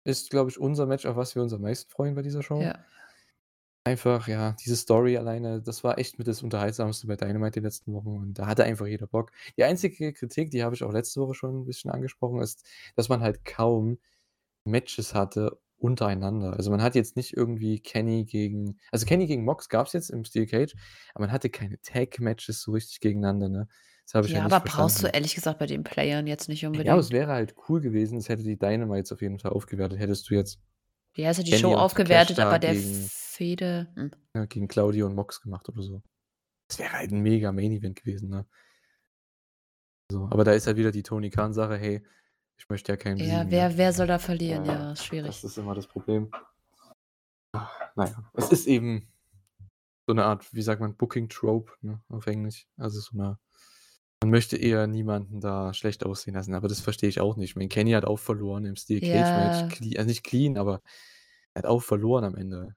[0.04, 2.60] ist, glaube ich, unser Match, auf was wir uns am meisten freuen bei dieser Show.
[2.60, 2.78] Ja.
[3.84, 7.94] Einfach, ja, diese Story alleine, das war echt mit das Unterhaltsamste bei Dynamite die letzten
[7.94, 9.30] Wochen und da hatte einfach jeder Bock.
[9.56, 13.08] Die einzige Kritik, die habe ich auch letzte Woche schon 'n bisschen angesprochen, ist, dass
[13.08, 13.98] man halt kaum
[14.64, 16.54] Matches hatte untereinander.
[16.54, 20.24] Also, man hat jetzt nicht irgendwie Kenny gegen also, Kenny gegen Mox gab's jetzt im
[20.24, 20.74] Steel Cage,
[21.14, 23.68] aber man hatte keine Tag-Matches so richtig gegeneinander, ne?
[24.06, 25.08] Das habe ich ja Ja, nicht aber brauchst du verstanden.
[25.08, 27.10] ehrlich gesagt bei den Playern jetzt nicht Ja, aber es unbedingt.
[27.10, 29.98] wäre halt cool gewesen, es hätte die Dynamites auf jeden Fall aufgewertet.
[29.98, 30.60] Hättest du jetzt
[31.16, 34.10] Ja, es hat die Kenny Show aufgewertet, aber der gegen Fehde hm.
[34.34, 36.02] ja, gegen Claudio und Mox gemacht oder so.
[36.68, 38.46] Das wäre halt 'n mega Main Event gewesen, ne?
[40.10, 42.02] So, aber da ist halt wieder die Tony Khan-Sache: „Hey,
[42.58, 43.66] ich möchte ja keinen Ja, besiegen“, ne?
[43.66, 44.64] wer wer soll da verlieren?
[44.64, 45.44] Ja, Ja, ist das schwierig.
[45.44, 46.30] ist immer das Problem.
[47.96, 49.08] Na ja, es ist eben
[50.08, 52.68] so 'ne Art, wie sagt man, Booking Trope, ne, auf Englisch.
[52.78, 53.38] Also, so 'ne
[54.22, 57.50] man möchte eher niemanden da schlecht aussehen lassen, aber das verstehe ich auch nicht.
[57.52, 59.68] Ich meine, Kenny hat auch verloren im Steel Cage Match, Ja.
[59.68, 60.82] cle also, nicht clean, aber
[61.54, 62.74] er hat auch verloren am Ende.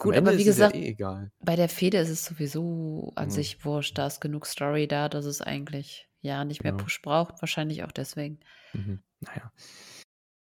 [0.00, 1.32] Am Gut, Ende aber wie es ja gesagt, eh egal.
[1.40, 3.30] bei der Fehde ist es sowieso an Mhm.
[3.30, 3.98] sich wurscht.
[3.98, 6.74] Da ist genug Story da, dass es eigentlich, ja, nicht mehr Genau.
[6.74, 8.40] Push braucht, wahrscheinlich auch deswegen.
[8.74, 8.98] Mhm.
[9.20, 9.52] Na ja.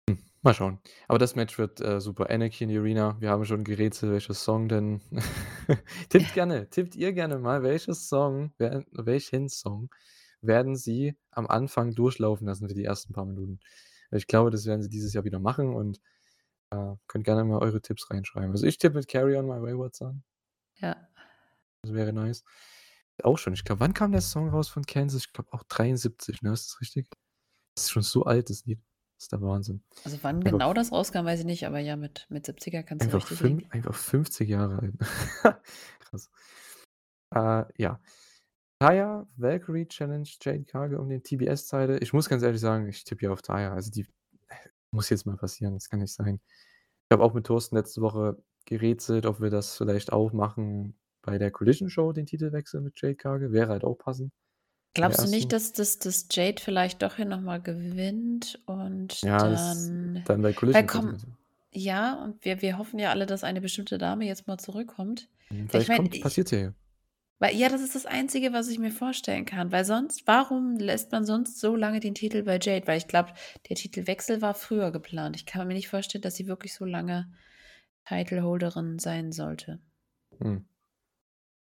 [0.08, 0.78] Hm, mal schauen.
[1.08, 2.30] Aber das Match wird, äh, super.
[2.30, 3.16] Anarchy in the Arena.
[3.20, 5.00] Wir haben schon gerätselt, welcher Song denn
[6.08, 9.90] tippt gerne tippt ihr gerne mal, welches Song wer welchen Song
[10.40, 13.58] werden sie am Anfang durchlaufen lassen für die ersten paar Minuten?
[14.12, 16.00] Ich glaube, das werden sie dieses Jahr wieder machen und,
[16.70, 18.50] äh, könnt gerne mal eure Tipps reinschreiben.
[18.52, 20.22] Also, ich tippe mit „Carry on my wayward son“.
[20.80, 21.08] Ja.
[21.84, 22.42] Das wäre nice.
[23.22, 23.54] Auch schon.
[23.54, 25.26] Ich glaube, wann kam der Song raus von Kansas?
[25.26, 26.52] Ich glaube auch 73, ne?
[26.52, 27.08] Ist das richtig?
[27.74, 28.80] Das ist schon so alt, das Lied.
[29.16, 29.82] Das ist der Wahnsinn.
[30.04, 33.10] Also wann Einfach genau das rauskam, weiß ich nicht, aber ja, mit, mit 70er kannst
[33.10, 33.72] du richtig fün liegen.
[33.72, 34.94] einfach 50 Jahre alt.
[36.00, 36.30] Krass.
[37.34, 38.00] Äh, ja.
[38.78, 41.98] Taya, Valkyrie Challenge, Jade Cargill um den TBS-Title.
[41.98, 43.72] Ich muss ganz ehrlich sagen, ich tippe ja auf Taya.
[43.72, 44.06] Also die
[44.90, 46.40] muss jetzt mal passieren, das kann nicht sein.
[47.08, 48.36] Ich habe auch mit Thorsten letzte Woche
[48.66, 53.16] gerätselt, ob wir das vielleicht auch machen bei der Collision Show, den Titelwechsel mit Jade
[53.16, 53.52] Cargill.
[53.52, 54.32] Wäre halt auch passend.
[54.94, 59.88] Glaubst du nicht, dass, dass, dass Jade vielleicht doch hier nochmal gewinnt und Ja, das
[59.88, 60.22] dann.
[60.24, 61.16] dann bei Collision komm,
[61.70, 65.28] ja, und wir, wir hoffen ja alle, dass eine bestimmte Dame jetzt mal zurückkommt.
[65.48, 66.74] Hm, Ich Vielleicht meine, kommt, ich, passiert ja hier.
[67.38, 69.70] weil ja, das ist das Einzige, was ich mir vorstellen kann.
[69.70, 72.86] Weil sonst, warum lässt man sonst so lange den Titel bei Jade?
[72.86, 73.34] Weil ich glaube,
[73.68, 75.36] der Titelwechsel war früher geplant.
[75.36, 77.30] Ich kann mir nicht vorstellen, dass sie wirklich so lange
[78.08, 79.80] Titleholderin sein sollte.
[80.40, 80.64] Hm.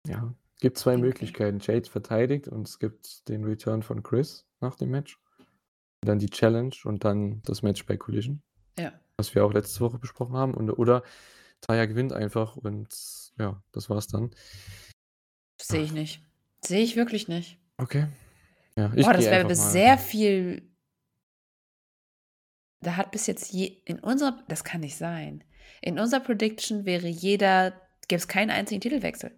[0.07, 1.07] Ja, gibt zwei Irgendwie.
[1.07, 1.59] Möglichkeiten.
[1.61, 5.19] Jade verteidigt und es gibt den Return von Chris nach dem Match.
[6.01, 8.41] Dann die Challenge und dann das Match bei Collision,
[8.77, 8.91] Ja.
[9.17, 10.53] was wir auch letzte Woche besprochen haben.
[10.53, 11.03] Und, oder
[11.61, 12.93] Taya gewinnt einfach und
[13.38, 14.31] ja, das war's dann.
[15.61, 16.21] Sehe ich nicht.
[16.61, 17.57] Sehe ich wirklich nicht.
[17.77, 18.07] Okay.
[18.75, 19.55] Ja, ich Boah, das wäre mal.
[19.55, 20.69] sehr viel.
[22.81, 25.43] Da hat bis jetzt je, in unserer, das kann nicht sein.
[25.81, 27.71] In unserer Prediction wäre jeder,
[28.09, 29.31] gäbe es keinen einzigen Titelwechsel.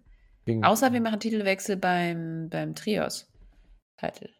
[0.46, 3.28] Gegen, Außer wir machen Titelwechsel beim, beim Trios.
[3.98, 4.30] Titel.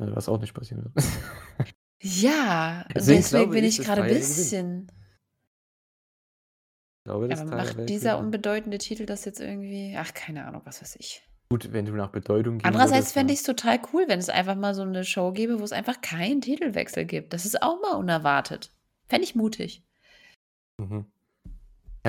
[0.00, 1.04] äh, was auch nicht passieren wird.
[2.00, 4.92] Ja, Deswegen deswegen bin ich, ich gerade ein bisschen.
[7.04, 9.96] Glaube, Aber macht dieser unbedeutende Titel das jetzt irgendwie?
[9.98, 11.26] Ach, keine Ahnung, was weiß ich.
[11.50, 14.54] Gut, wenn du nach Bedeutung gehen Andererseits fände ich es total cool, wenn es einfach
[14.54, 17.32] mal so eine Show gäbe, wo es einfach keinen Titelwechsel gibt.
[17.32, 18.70] Das ist auch mal unerwartet.
[19.08, 19.82] Fände ich mutig.
[20.78, 21.10] Mhm.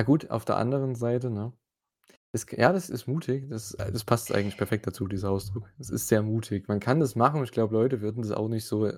[0.00, 1.52] Ja gut, auf der anderen Seite, ne?
[2.32, 3.50] Es, ja, das ist mutig.
[3.50, 5.70] Das, das passt eigentlich perfekt dazu, dieser Ausdruck.
[5.78, 6.68] Es ist sehr mutig.
[6.68, 8.90] Man kann das machen und ich glaube, Leute würden das auch nicht so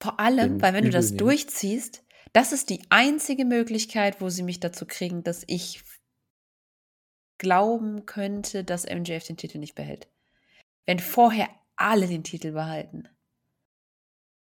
[0.00, 1.18] Vor allem, weil wenn du das nehmen.
[1.18, 5.84] durchziehst, das ist die einzige Möglichkeit, wo sie mich dazu kriegen, dass ich
[7.38, 10.08] glauben könnte, dass MJF den Titel nicht behält.
[10.84, 13.08] Wenn vorher alle den Titel behalten.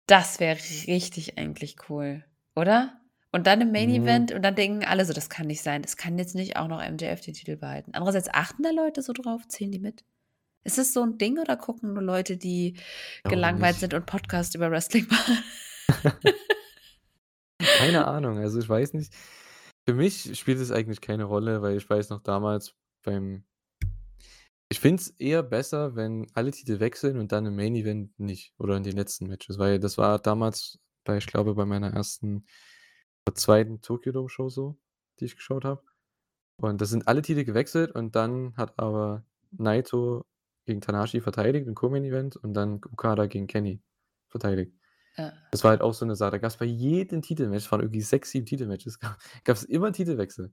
[0.06, 3.01] Das wäre richtig eigentlich cool, oder?
[3.35, 4.05] Und dann im Main Mhm.
[4.05, 5.82] Event und dann denken alle so, das kann nicht sein.
[5.82, 7.90] Das kann jetzt nicht auch noch MJF den Titel behalten.
[7.93, 10.05] Andererseits achten da Leute so drauf, zählen die mit?
[10.62, 12.74] Ist das so ein Ding oder gucken nur Leute, die
[13.24, 15.39] Glaube gelangweilt sind und Podcast über Wrestling machen?
[17.59, 19.12] Keine Ahnung, also ich weiß nicht.
[19.85, 23.43] Für mich spielt es eigentlich keine Rolle, weil ich weiß noch damals beim.
[24.69, 28.55] Ich finde es eher besser, wenn alle Titel wechseln und dann im Main Event nicht.
[28.59, 29.59] Oder in den letzten Matches.
[29.59, 32.47] Weil das war damals bei, ich glaube, bei meiner ersten
[33.26, 34.76] oder zweiten Tokyo Dome Show so,
[35.18, 35.82] die ich geschaut habe.
[36.56, 40.24] Und da sind alle Titel gewechselt und dann hat aber Naito
[40.66, 43.82] gegen Tanashi verteidigt im Co-Main Event und dann Okada gegen Kenny
[44.28, 44.72] verteidigt.
[45.16, 45.32] Ja.
[45.51, 46.32] Das war halt auch so eine Sache.
[46.32, 48.98] Da gab es bei jedem Titelmatch, es waren irgendwie sechs, sieben Titelmatches,
[49.44, 50.52] gab es immer Titelwechsel.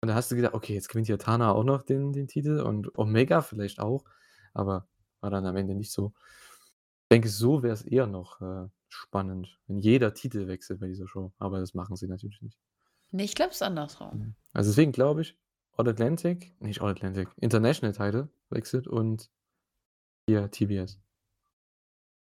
[0.00, 2.60] Und da hast du gedacht, okay, jetzt gewinnt ja Tana auch noch den, den Titel
[2.60, 4.04] und Omega vielleicht auch,
[4.52, 4.88] aber
[5.20, 6.12] war dann am Ende nicht so.
[7.04, 11.08] Ich denke, so wäre es eher noch äh, spannend, wenn jeder Titel wechselt bei dieser
[11.08, 11.32] Show.
[11.38, 12.58] Aber das machen sie natürlich nicht.
[13.10, 14.34] Nee, ich glaube es andersrum.
[14.52, 15.38] Also deswegen glaube ich,
[15.76, 19.30] All Atlantic, nicht All Atlantic, International Title wechselt und
[20.26, 21.00] hier TBS.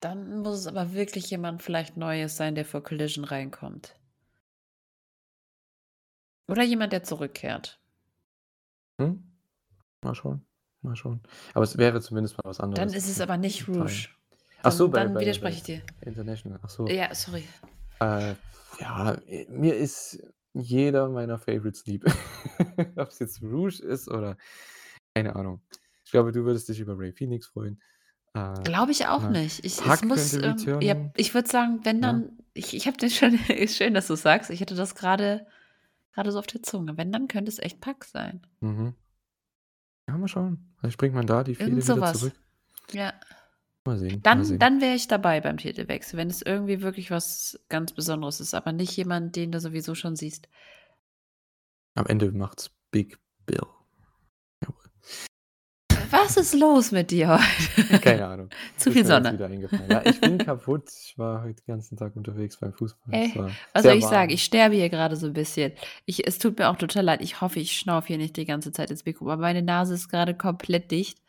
[0.00, 3.96] Dann muss es aber wirklich jemand vielleicht Neues sein, der vor Collision reinkommt.
[6.48, 7.80] Oder jemand, der zurückkehrt.
[9.00, 9.22] Hm?
[10.02, 10.44] Mal schauen.
[10.82, 11.22] Mal schauen.
[11.54, 12.84] Aber es wäre zumindest mal was anderes.
[12.84, 13.68] Dann ist es aber nicht.
[13.68, 14.08] Rouge.
[14.62, 15.82] Ach so, Dann, bei, dann bei, widerspreche ich dir.
[16.02, 16.60] International.
[16.62, 16.86] Ach so.
[16.86, 17.44] Ja, sorry.
[18.00, 18.34] Äh,
[18.80, 19.16] ja,
[19.48, 20.22] mir ist
[20.54, 22.04] jeder meiner Favorites lieb.
[22.96, 24.36] Ob es jetzt Rouge ist oder
[25.14, 25.62] keine Ahnung.
[26.04, 27.80] Ich glaube, du würdest dich über Ray Phoenix freuen.
[28.34, 29.64] Äh, Glaube ich auch na, nicht.
[29.64, 32.12] Ich, muss, ähm, ja, ich würde sagen, wenn Ja.
[32.12, 34.50] dann, ich, ich habe den schon, ist schön, dass du es sagst.
[34.50, 35.46] Ich hatte das gerade
[36.12, 36.96] gerade so auf der Zunge.
[36.96, 38.46] Wenn, dann könnte es echt Pack sein.
[38.60, 38.94] Mhm.
[40.08, 40.74] Ja, mal schauen.
[40.78, 42.32] Vielleicht bringt man da die Irgend wieder zurück.
[42.92, 43.12] Ja.
[43.84, 44.12] Mal sehen.
[44.12, 44.58] mal Dann, sehen.
[44.58, 48.72] dann wäre ich dabei beim Titelwechsel, wenn es irgendwie wirklich was ganz Besonderes ist, aber
[48.72, 50.48] nicht jemand, den du sowieso schon siehst.
[51.94, 53.60] Am Ende macht's Big Bill.
[54.62, 54.76] Jawohl.
[56.10, 57.98] Was ist los mit dir heute?
[58.00, 58.50] Keine Ahnung.
[58.76, 59.36] Zu viel Sonne.
[59.88, 60.88] Ja, ich bin kaputt.
[60.90, 63.12] Ich war heute den ganzen Tag unterwegs beim Fußball.
[63.14, 63.32] Ey,
[63.72, 64.10] Was soll ich warm.
[64.12, 64.30] sagen?
[64.30, 65.72] Ich sterbe hier gerade so ein bisschen.
[66.04, 67.20] Ich, es tut mir auch total leid.
[67.22, 70.08] Ich hoffe, ich schnaufe hier nicht die ganze Zeit ins Mikro, aber meine Nase ist
[70.08, 71.21] gerade komplett dicht.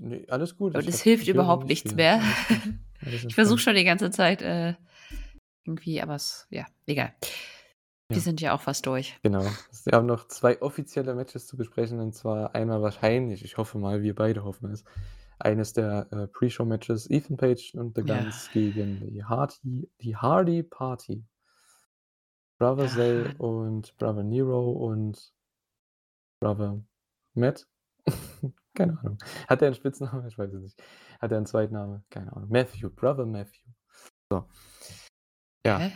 [0.00, 0.74] Nee, alles gut.
[0.76, 1.96] Es hab- hilft überhaupt nicht nichts viel.
[1.96, 2.20] mehr.
[3.04, 4.74] Ich versuche schon die ganze Zeit äh,
[5.64, 7.12] irgendwie, aber es, ja, egal.
[8.10, 8.20] Die Ja.
[8.20, 9.18] sind ja auch fast durch.
[9.24, 9.44] Genau.
[9.84, 14.02] Wir haben noch 2 offizielle Matches zu besprechen, und zwar einmal wahrscheinlich, ich hoffe mal,
[14.02, 14.84] wir beide hoffen es,
[15.40, 18.20] eines der, äh, Pre-Show-Matches Ethan Page und The Ja.
[18.22, 21.24] Guns gegen die Hardy die Hardy Party.
[22.60, 23.32] Brother Zay Ja.
[23.38, 25.32] und Brother Nero und
[26.40, 26.80] Brother
[27.34, 27.66] Matt?
[28.74, 29.18] Keine Ahnung.
[29.48, 30.26] Hat er 'n Spitznamen?
[30.28, 30.82] Ich weiß es nicht.
[31.20, 32.02] Hat er 'n Zweitname?
[32.10, 32.48] Keine Ahnung.
[32.50, 33.68] Matthew, Brother Matthew.
[34.30, 34.48] So.
[35.66, 35.78] Ja.
[35.78, 35.92] Hä?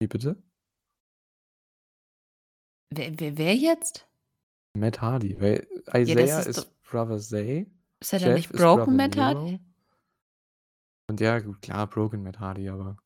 [0.00, 0.36] Wie bitte?
[2.92, 4.06] Wer wer wer jetzt?
[4.74, 7.66] Matt Hardy, weil Ja, Isaiah das ist ist doch Brother Zay,
[8.02, 9.52] Ist er dann Jeff nicht Broken Matt Hardy?
[9.52, 9.60] Nero.
[11.08, 12.96] Und ja, gut, klar, Broken Matt Hardy, aber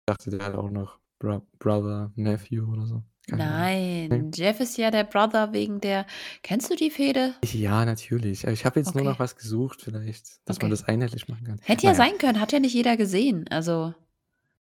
[0.00, 3.04] ich dachte, der hat auch noch Bro Brother Matthew oder so.
[3.28, 3.36] Ne?
[3.36, 6.06] Nein, Jeff ist ja der Brother wegen der
[6.42, 7.34] kennst du die Fehde?
[7.44, 8.42] Ja, natürlich.
[8.44, 10.70] Aber ich habe jetzt nur noch was gesucht vielleicht, dass man Okay.
[10.70, 11.58] das einheitlich machen kann.
[11.62, 13.46] Hätte ja sein können, hat ja nicht jeder gesehen.
[13.48, 13.94] Also,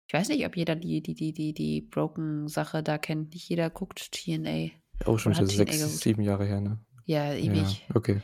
[0.07, 3.33] ich weiß nicht, ob jeder die die die die die Broken-Sache da kennt.
[3.35, 4.71] Nicht jeder guckt TNA.
[5.05, 6.03] Auch schon Oder hat wieder TNA 6, geguckt.
[6.05, 6.79] 7 Jahre her, ne?
[7.07, 7.85] Ja, Ja, ewig.
[7.95, 8.21] okay.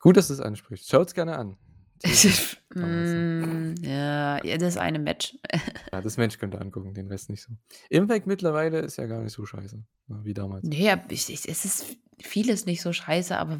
[0.00, 0.90] Gut, dass du's ansprichst.
[0.90, 1.56] Schaut's gerne an.
[2.74, 2.82] Noch.
[2.86, 5.36] Hm, ja, das eine Match.
[5.92, 7.52] Ja, das Match könnt ihr angucken, den Rest nicht so.
[7.90, 9.76] Impact mittlerweile ist ja gar nicht so scheiße,
[10.06, 10.64] ne, wie damals.
[10.64, 11.84] Ne, ja, ich ich es ist
[12.18, 13.58] vieles nicht so scheiße, aber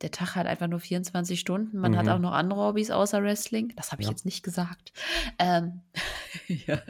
[0.00, 1.78] der Tag hat einfach nur 24 Stunden.
[1.78, 2.22] Man hat auch Mhm.
[2.22, 3.74] noch andere Hobbys außer Wrestling.
[3.76, 4.12] Das habe ich Ja.
[4.12, 4.92] jetzt nicht gesagt.
[5.38, 5.82] Ähm,
[6.66, 6.80] ja.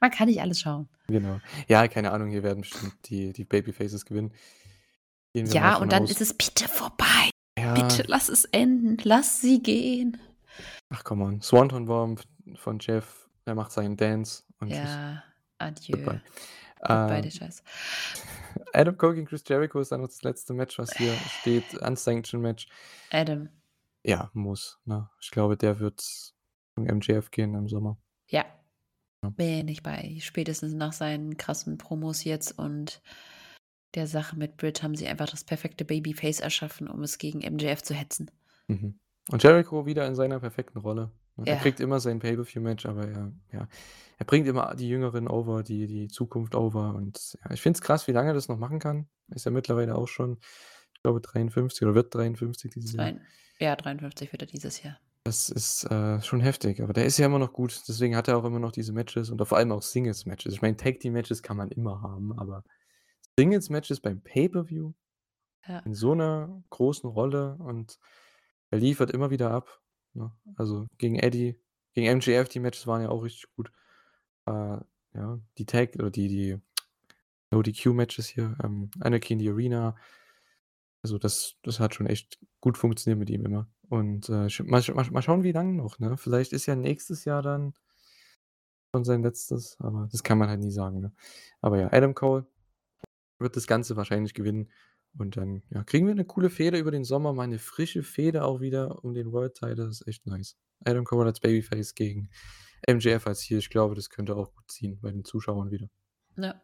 [0.00, 0.88] Man kann nicht alles schauen.
[1.08, 1.40] Genau.
[1.66, 4.32] Ja, keine Ahnung, hier werden bestimmt die die Babyfaces gewinnen.
[5.34, 6.10] Ja, und dann aus.
[6.12, 7.30] ist es bitte vorbei.
[7.58, 7.74] Ja.
[7.74, 8.98] Bitte lass es enden.
[9.02, 10.18] Lass sie gehen.
[10.90, 11.40] Ach, come on.
[11.42, 12.22] Swanton Bomb
[12.56, 14.78] von Jeff, der macht seinen Dance und tschüss.
[14.78, 15.22] Ja,
[15.58, 15.96] adieu.
[15.96, 16.22] Goodbye.
[16.88, 17.62] Ähm, der Scheiß.
[18.72, 21.74] Adam Cole gegen Chris Jericho ist dann das letzte Match, was hier steht.
[21.74, 22.68] Unsanctioned Match.
[23.10, 23.48] Adam.
[24.04, 25.10] Ja, muss, ne?
[25.20, 26.32] Ich glaube, der wird
[26.78, 27.98] Richtung MJF gehen im Sommer.
[28.28, 28.44] Ja.
[29.22, 29.30] Ja.
[29.30, 30.16] Bin ich bei.
[30.20, 33.02] Spätestens nach seinen krassen Promos jetzt und
[33.94, 37.82] der Sache mit Britt haben sie einfach das perfekte Babyface erschaffen, um es gegen MJF
[37.82, 38.30] zu hetzen.
[38.68, 39.00] Mhm.
[39.30, 41.10] Und Jericho wieder in seiner perfekten Rolle.
[41.36, 41.44] ne?
[41.46, 41.60] Er Ja.
[41.60, 43.68] kriegt immer sein Pay-per-view-Match, aber er ja,
[44.18, 47.82] er bringt immer die Jüngeren over, die die Zukunft over und ja, ich finde es
[47.82, 49.08] krass, wie lange er das noch machen kann.
[49.28, 50.38] Ist ja mittlerweile auch schon,
[50.94, 53.12] ich glaube 53 oder wird 53 dieses Jahr.
[53.60, 54.98] Ja, 53 wird er dieses Jahr.
[55.24, 57.82] Das ist, äh, schon heftig, aber der ist ja immer noch gut.
[57.86, 60.54] Deswegen hat er auch immer noch diese Matches und vor allem auch Singles-Matches.
[60.54, 62.64] Ich meine, Tag-Team-Matches kann man immer haben, aber
[63.38, 64.92] Singles-Matches beim Pay-per-View
[65.66, 65.80] Ja.
[65.80, 67.98] in so 'ner großen Rolle und
[68.70, 69.80] er liefert immer wieder ab,
[70.14, 70.32] ne?
[70.56, 71.60] Also, gegen Eddie,
[71.94, 73.72] gegen MJF, die Matches waren ja auch richtig gut.
[74.46, 74.78] Äh,
[75.14, 76.58] ja, die Tag oder die die
[77.50, 79.96] No-DQ-Matches hier, ähm, Anarchy in the Arena.
[81.02, 83.68] Also, das das hat schon echt gut funktioniert mit ihm immer.
[83.88, 86.16] Und, äh, mal mal mal schauen, wie lang noch, ne?
[86.18, 87.74] Vielleicht ist ja nächstes Jahr dann
[88.94, 91.12] schon sein letztes, aber das kann man halt nie sagen, ne?
[91.60, 92.46] Aber ja, Adam Cole
[93.38, 94.70] wird das Ganze wahrscheinlich gewinnen
[95.16, 98.44] und dann, ja, kriegen wir 'ne coole Fehde über den Sommer, mal 'ne frische Fehde
[98.44, 100.56] auch wieder um den World Title, das ist echt nice.
[100.84, 102.30] Adam Cole als Babyface gegen
[102.88, 105.88] MJF als Heel, ich glaube, das könnte auch gut ziehen bei den Zuschauern wieder.
[106.36, 106.62] Ja.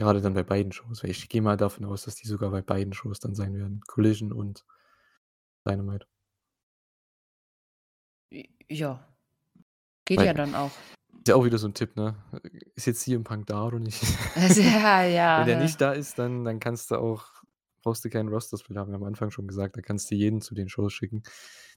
[0.00, 2.62] Gerade dann bei beiden Shows, weil ich gehe mal davon aus, dass die sogar bei
[2.62, 4.64] beiden Shows dann sein werden, Collision und
[5.66, 6.06] Dynamite.
[8.68, 9.04] Ja.
[10.06, 10.72] Geht Weil ja dann auch.
[11.20, 12.16] Ist ja auch wieder so 'n Tipp, ne?
[12.74, 14.02] Ist jetzt CM Punk da oder nicht?
[14.34, 17.24] Also, ja, ja, Wenn der nicht da ist, dann dann kannst du auch
[17.82, 20.54] brauchst du keinen Roster-Split, haben wir am Anfang schon gesagt, da kannst du jeden zu
[20.54, 21.22] den Shows schicken.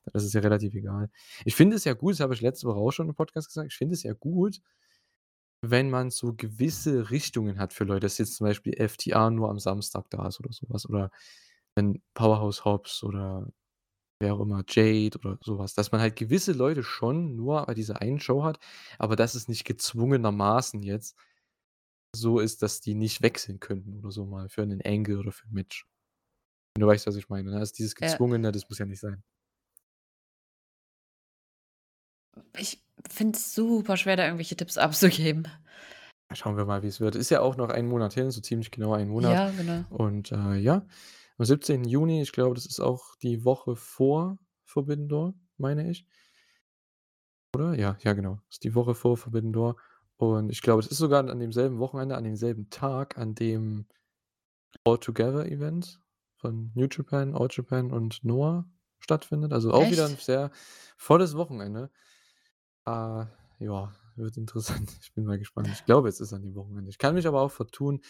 [0.06, 1.10] Dann ist ja relativ egal.
[1.46, 3.72] Ich finde es ja gut, das habe ich letzte Woche auch schon im Podcast gesagt,
[3.72, 4.60] ich finde es ja gut,
[5.62, 9.60] wenn man so gewisse Richtungen hat für Leute, dass jetzt zum Beispiel FTA nur am
[9.60, 11.10] Samstag da ist oder so was oder
[11.76, 13.48] wenn Powerhouse Hobbs oder
[14.20, 17.74] wer auch immer, Jade oder so was, dass man halt gewisse Leute schon nur bei
[17.74, 18.60] dieser einen Show hat,
[19.00, 21.16] aber dass es nicht gezwungenermaßen jetzt
[22.16, 25.48] so ist, dass die nicht wechseln könnten oder so mal für 'nen Angle oder für
[25.48, 25.88] 'n Match.
[26.76, 27.60] Wenn du weißt, was ich meine, ne?
[27.60, 28.20] Also, dieses Ja.
[28.20, 29.24] Gezwungene, das muss ja nicht sein.
[32.58, 35.48] Ich finde es super schwer, da irgendwelche Tipps abzugeben.
[36.32, 37.16] Ja, schauen wir mal, wie's wird.
[37.16, 39.42] Ist ja auch noch ein Monat hin, so ziemlich genau ein Monat.
[39.42, 39.86] Ja, genau.
[39.90, 40.86] Und, äh, ja,
[41.38, 41.90] am 17.
[41.90, 46.06] Juni, ich glaube, das ist auch die Woche vor Forbidden Door, meine ich.
[47.56, 47.76] Oder?
[47.76, 48.40] Ja, ja, genau.
[48.50, 49.76] Ist die Woche vor Forbidden Door.
[50.18, 53.88] Und ich glaube, es ist sogar an demselben Wochenende, an demselben Tag, an dem
[54.86, 56.02] All Together Event
[56.38, 58.66] von New Japan, All Japan und Noah
[59.00, 59.54] stattfindet.
[59.54, 60.20] Also, auch wieder 'n Echt?
[60.20, 60.52] sehr
[60.98, 61.92] volles Wochenende.
[62.86, 63.26] Äh,
[63.60, 64.90] ja, wird interessant.
[65.02, 65.70] Ich bin mal gespannt.
[65.74, 66.90] Ich glaube, es ist an dem Wochenende.
[66.90, 68.02] Ich kann mich aber auch vertun.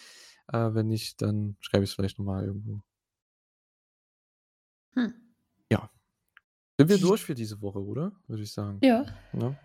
[0.52, 2.82] Äh, wenn nicht, dann schreibe ich's vielleicht noch mal irgendwo.
[4.94, 5.14] Hm.
[5.70, 5.90] Ja.
[6.78, 8.12] Sind wir durch für diese Woche, oder?
[8.26, 8.78] Würde ich sagen.
[8.82, 9.06] Ja.
[9.32, 9.58] Ne?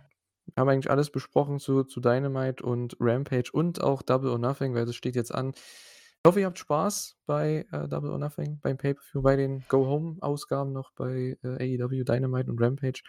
[0.56, 4.86] haben eigentlich alles besprochen zu zu Dynamite und Rampage und auch Double or Nothing, weil
[4.86, 5.52] das steht jetzt an.
[5.52, 10.72] Ich hoffe, ihr habt Spaß bei, äh, Double or Nothing, beim Pay-per-View, bei den Go-Home-Ausgaben
[10.72, 13.02] noch bei, äh, AEW Dynamite und Rampage.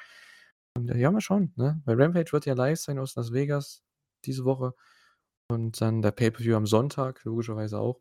[0.77, 1.81] Und, äh, ja, mal schauen, ne?
[1.85, 3.84] Weil Rampage wird ja live sein aus Las Vegas
[4.23, 4.73] diese Woche
[5.49, 7.99] und dann der Pay-per-View am Sonntag logischerweise auch.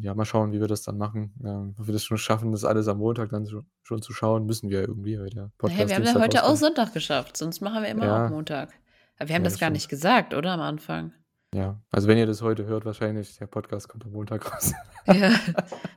[0.00, 1.34] Ja, mal schauen, wie wir das dann machen.
[1.44, 4.46] Ähm, ob wir das schon schaffen, das alles am Montag dann schon schon zu schauen,
[4.46, 6.76] müssen wir ja irgendwie, weil der Podcast wir haben ja heute auch rauskommt.
[6.76, 8.30] Sonntag geschafft, sonst machen wir immer auch Ja.
[8.30, 8.72] Montag.
[9.18, 9.72] Aber wir haben Ja, das das gar stimmt.
[9.74, 11.12] nicht gesagt, oder am Anfang?
[11.54, 14.74] Ja, also wenn ihr das heute hört, wahrscheinlich, der Podcast kommt am Montag raus.
[15.06, 15.30] Ja.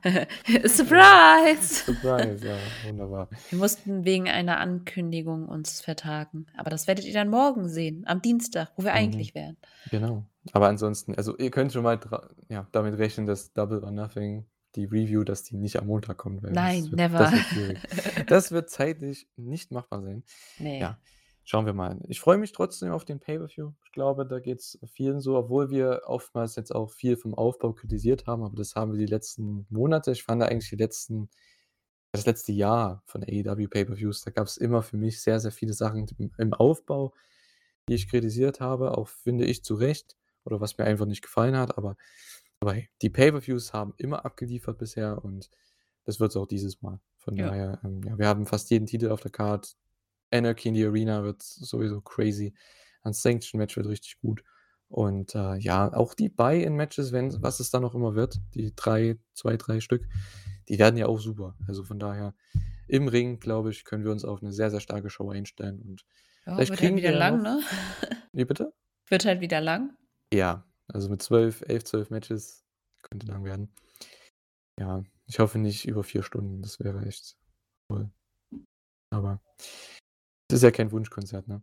[0.66, 1.84] Surprise!
[1.92, 2.56] Surprise, ja,
[2.86, 3.28] wunderbar.
[3.50, 6.46] Wir mussten wegen einer Ankündigung uns vertagen.
[6.56, 8.96] Aber das werdet ihr dann morgen sehen, am Dienstag, wo wir Mhm.
[8.96, 9.58] eigentlich wären.
[9.90, 10.24] Genau.
[10.52, 12.00] Aber ansonsten, also ihr könnt schon mal
[12.48, 16.42] ja, damit rechnen, dass Double or Nothing, die Review, dass die nicht am Montag kommt,
[16.44, 17.18] Nein, das wird never.
[17.18, 17.78] das wird.
[18.30, 20.22] Das wird zeitlich nicht machbar sein.
[20.58, 20.78] Ne.
[20.80, 20.98] Ja,
[21.44, 22.00] schauen wir mal.
[22.08, 23.72] Ich freue mich trotzdem auf den Pay-per-View.
[23.84, 28.26] Ich glaube, da geht's vielen so, obwohl wir oftmals jetzt auch viel vom Aufbau kritisiert
[28.26, 31.28] haben, aber das haben wir die letzten Monate ich fand eigentlich die letzten
[32.12, 36.06] das letzte Jahr von AEW Pay-per-Views, da gab's immer für mich sehr, sehr viele Sachen
[36.38, 37.14] im Aufbau,
[37.88, 41.56] die ich kritisiert habe, auch finde ich zu Recht oder was mir einfach nicht gefallen
[41.56, 41.96] hat, aber
[42.60, 45.50] aber hey, die Pay-per-Views haben immer abgeliefert bisher und
[46.04, 47.00] das wird's auch dieses Mal.
[47.18, 47.48] Von Ja.
[47.48, 49.76] daher, ähm, ja, wir haben fast jeden Titel auf der Card.
[50.32, 52.54] Anarchy in the Arena wird sowieso crazy.
[53.02, 54.42] Ein Sanction-Match wird richtig gut.
[54.88, 59.18] Und, äh, ja, auch die Buy-in-Matches, wenn was es dann auch immer wird, die 3
[59.34, 60.06] 2, 3 Stück,
[60.68, 61.56] die werden ja auch super.
[61.66, 62.34] Also von daher,
[62.88, 66.04] im Ring, glaube ich, können wir uns auf 'ne sehr, sehr starke Show einstellen und
[66.46, 67.60] Ja, vielleicht wird halt kriegen wieder wir lang, noch ne?
[68.32, 68.72] Wie bitte?
[69.08, 69.96] Wird halt wieder lang.
[70.32, 72.64] Ja, also mit 12, 11, 12 Matches
[73.02, 73.72] könnte lang werden.
[74.78, 77.36] Ja, ich hoffe nicht über 4 Stunden, das wäre echt
[77.88, 78.10] toll.
[79.10, 79.40] Aber
[80.52, 81.62] es ist ja kein Wunschkonzert, ne?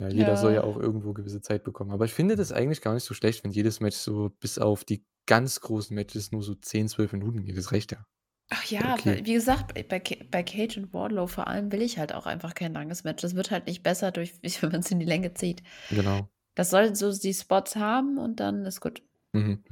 [0.00, 0.64] Ja, jeder soll ja Ja.
[0.64, 1.90] auch irgendwo gewisse Zeit bekommen.
[1.90, 4.84] Aber ich finde das eigentlich gar nicht so schlecht, wenn jedes Match so bis auf
[4.84, 7.56] die ganz großen Matches nur so 10, 12 Minuten geht.
[7.56, 8.06] Das reicht ja.
[8.48, 9.20] Ach ja ja, okay.
[9.24, 12.26] wie gesagt, bei bei Ca bei Cage und Wardlow vor allem will ich halt auch
[12.26, 13.22] einfach kein langes Match.
[13.22, 14.32] Das wird halt nicht besser durch
[14.62, 15.62] wenn man's in die Länge zieht.
[15.90, 16.28] Genau.
[16.56, 19.02] Das soll so die Spots haben und dann ist gut.
[19.32, 19.62] Mhm.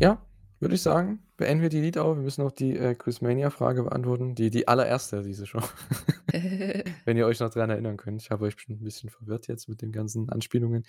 [0.00, 0.24] Ja,
[0.60, 2.16] würde ich sagen, beenden wir die Elite Hour.
[2.16, 5.62] Wir müssen noch die, äh, Quizmania-Frage beantworten, die die allererste diese Show.
[7.04, 8.22] Wenn ihr euch noch dran erinnern könnt.
[8.22, 10.84] Ich habe euch bestimmt 'n bisschen verwirrt jetzt mit den ganzen Anspielungen.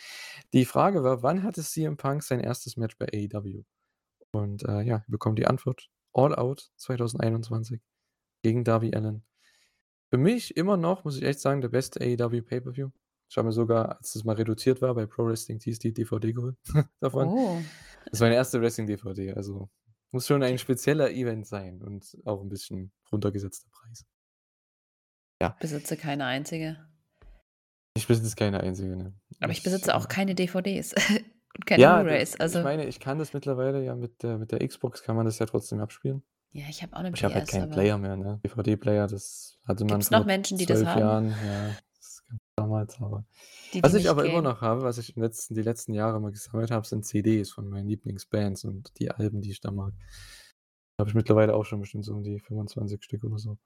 [0.54, 3.64] Die Frage war: „Wann hatte CM Punk sein erstes Match bei AEW?“
[4.32, 7.82] Und, äh, ja, wir bekommen die Antwort: All Out 2021
[8.44, 9.24] gegen Darby Allin.
[10.12, 12.90] Für mich immer noch, muss ich echt sagen, der beste AEW Pay-per-View.
[13.30, 16.34] Ich habe mir sogar, als das mal reduziert war, bei Pro Wrestling Tees die DVD
[16.34, 16.58] geholt
[17.00, 17.30] davon.
[17.30, 17.62] Oh.
[18.10, 19.70] Das war meine erste Wrestling-DVD, also
[20.12, 24.04] muss schon ein spezieller Event sein und auch 'n bisschen runtergesetzter Preis.
[25.42, 25.56] Ja.
[25.60, 26.78] Besitze keine einzige.
[27.98, 29.14] Ich besitze keine einzige, ne.
[29.42, 30.94] Aber ich Ich, besitze auch äh keine DVDs
[31.58, 34.52] und keine Ja, Blu-rays, also ich meine, ich kann das mittlerweile ja mit der mit
[34.52, 36.24] der Xbox kann man das ja trotzdem abspielen.
[36.54, 38.40] Ja, ich habe auch 'ne Aber ich habe halt PS, keinen aber Player mehr, ne?
[38.46, 41.00] DVD-Player, das hatte man Gibt's noch Menschen, die das 12 haben?
[41.00, 41.78] Jahren, ja,
[42.56, 43.26] damals, aber
[43.74, 44.44] Die, was die ich aber immer gehen?
[44.44, 47.70] noch habe, was ich in letzten die letzten Jahre immer gesammelt habe, sind CDs von
[47.70, 49.94] meinen Lieblingsbands und die Alben, die ich da mag.
[50.98, 53.58] Da habe ich mittlerweile auch schon bestimmt so um die 25 Stück oder so.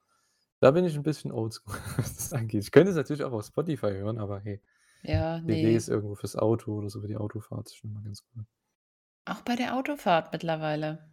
[0.62, 2.64] Da bin ich 'n bisschen oldschool, was das angeht.
[2.64, 4.62] Ich könnte es natürlich auch auf Spotify hören, aber hey,
[5.04, 5.50] Ja, ne.
[5.50, 8.46] CDs irgendwo fürs Auto oder so für die Autofahrt ist schon immer ganz cool.
[9.26, 11.12] Auch bei der Autofahrt mittlerweile.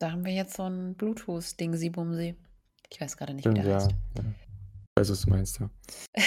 [0.00, 2.36] Da haben wir jetzt so 'n Bluetooth-Dingsi-Bumsi.
[2.90, 3.94] Ich weiß grade nicht, wie der ja, heißt.
[4.14, 4.47] ja.
[4.98, 5.70] Weiß, was du meinst, ja.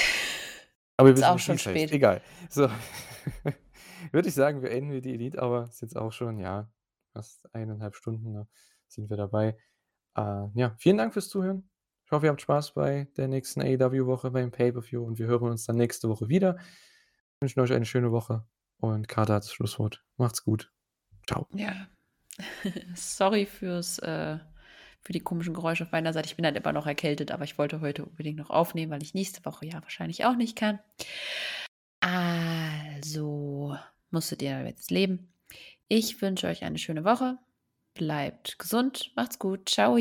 [0.98, 1.76] Aber wir Ist auch schon wie's heißt.
[1.77, 1.91] spät.
[1.91, 2.22] Egal.
[2.49, 2.69] So,
[4.14, 5.68] würde ich sagen, beenden wir die Elite Hour.
[5.69, 6.72] Ist jetzt auch schon, ja,
[7.11, 8.48] fast 1,5 Stunden, ne,
[8.88, 9.57] sind wir dabei.
[10.15, 11.69] Äh, ja, vielen Dank fürs Zuhören.
[12.06, 15.65] Ich hoffe, ihr habt Spaß bei der nächsten AEW-Woche beim Pay-per-View und wir hören uns
[15.65, 16.57] dann nächste Woche wieder.
[17.41, 18.45] Wünschen euch eine schöne Woche
[18.77, 20.02] und Carter hat das Schlusswort.
[20.15, 20.72] Macht's gut.
[21.27, 21.45] Tschau.
[21.53, 21.88] Ja.
[22.95, 24.39] Sorry fürs, äh
[25.02, 26.28] für die komischen Geräusche auf meiner Seite.
[26.28, 29.14] Ich bin halt immer noch erkältet, aber ich wollte heute unbedingt noch aufnehmen, weil ich
[29.14, 30.80] nächste Woche ja wahrscheinlich auch nicht kann.
[31.99, 33.78] Also,
[34.10, 35.32] musstet ihr jetzt leben.
[35.88, 37.38] Ich wünsche euch eine schöne Woche.
[37.94, 39.65] Bleibt gesund, macht's gut.
[39.65, 39.98] Tschau.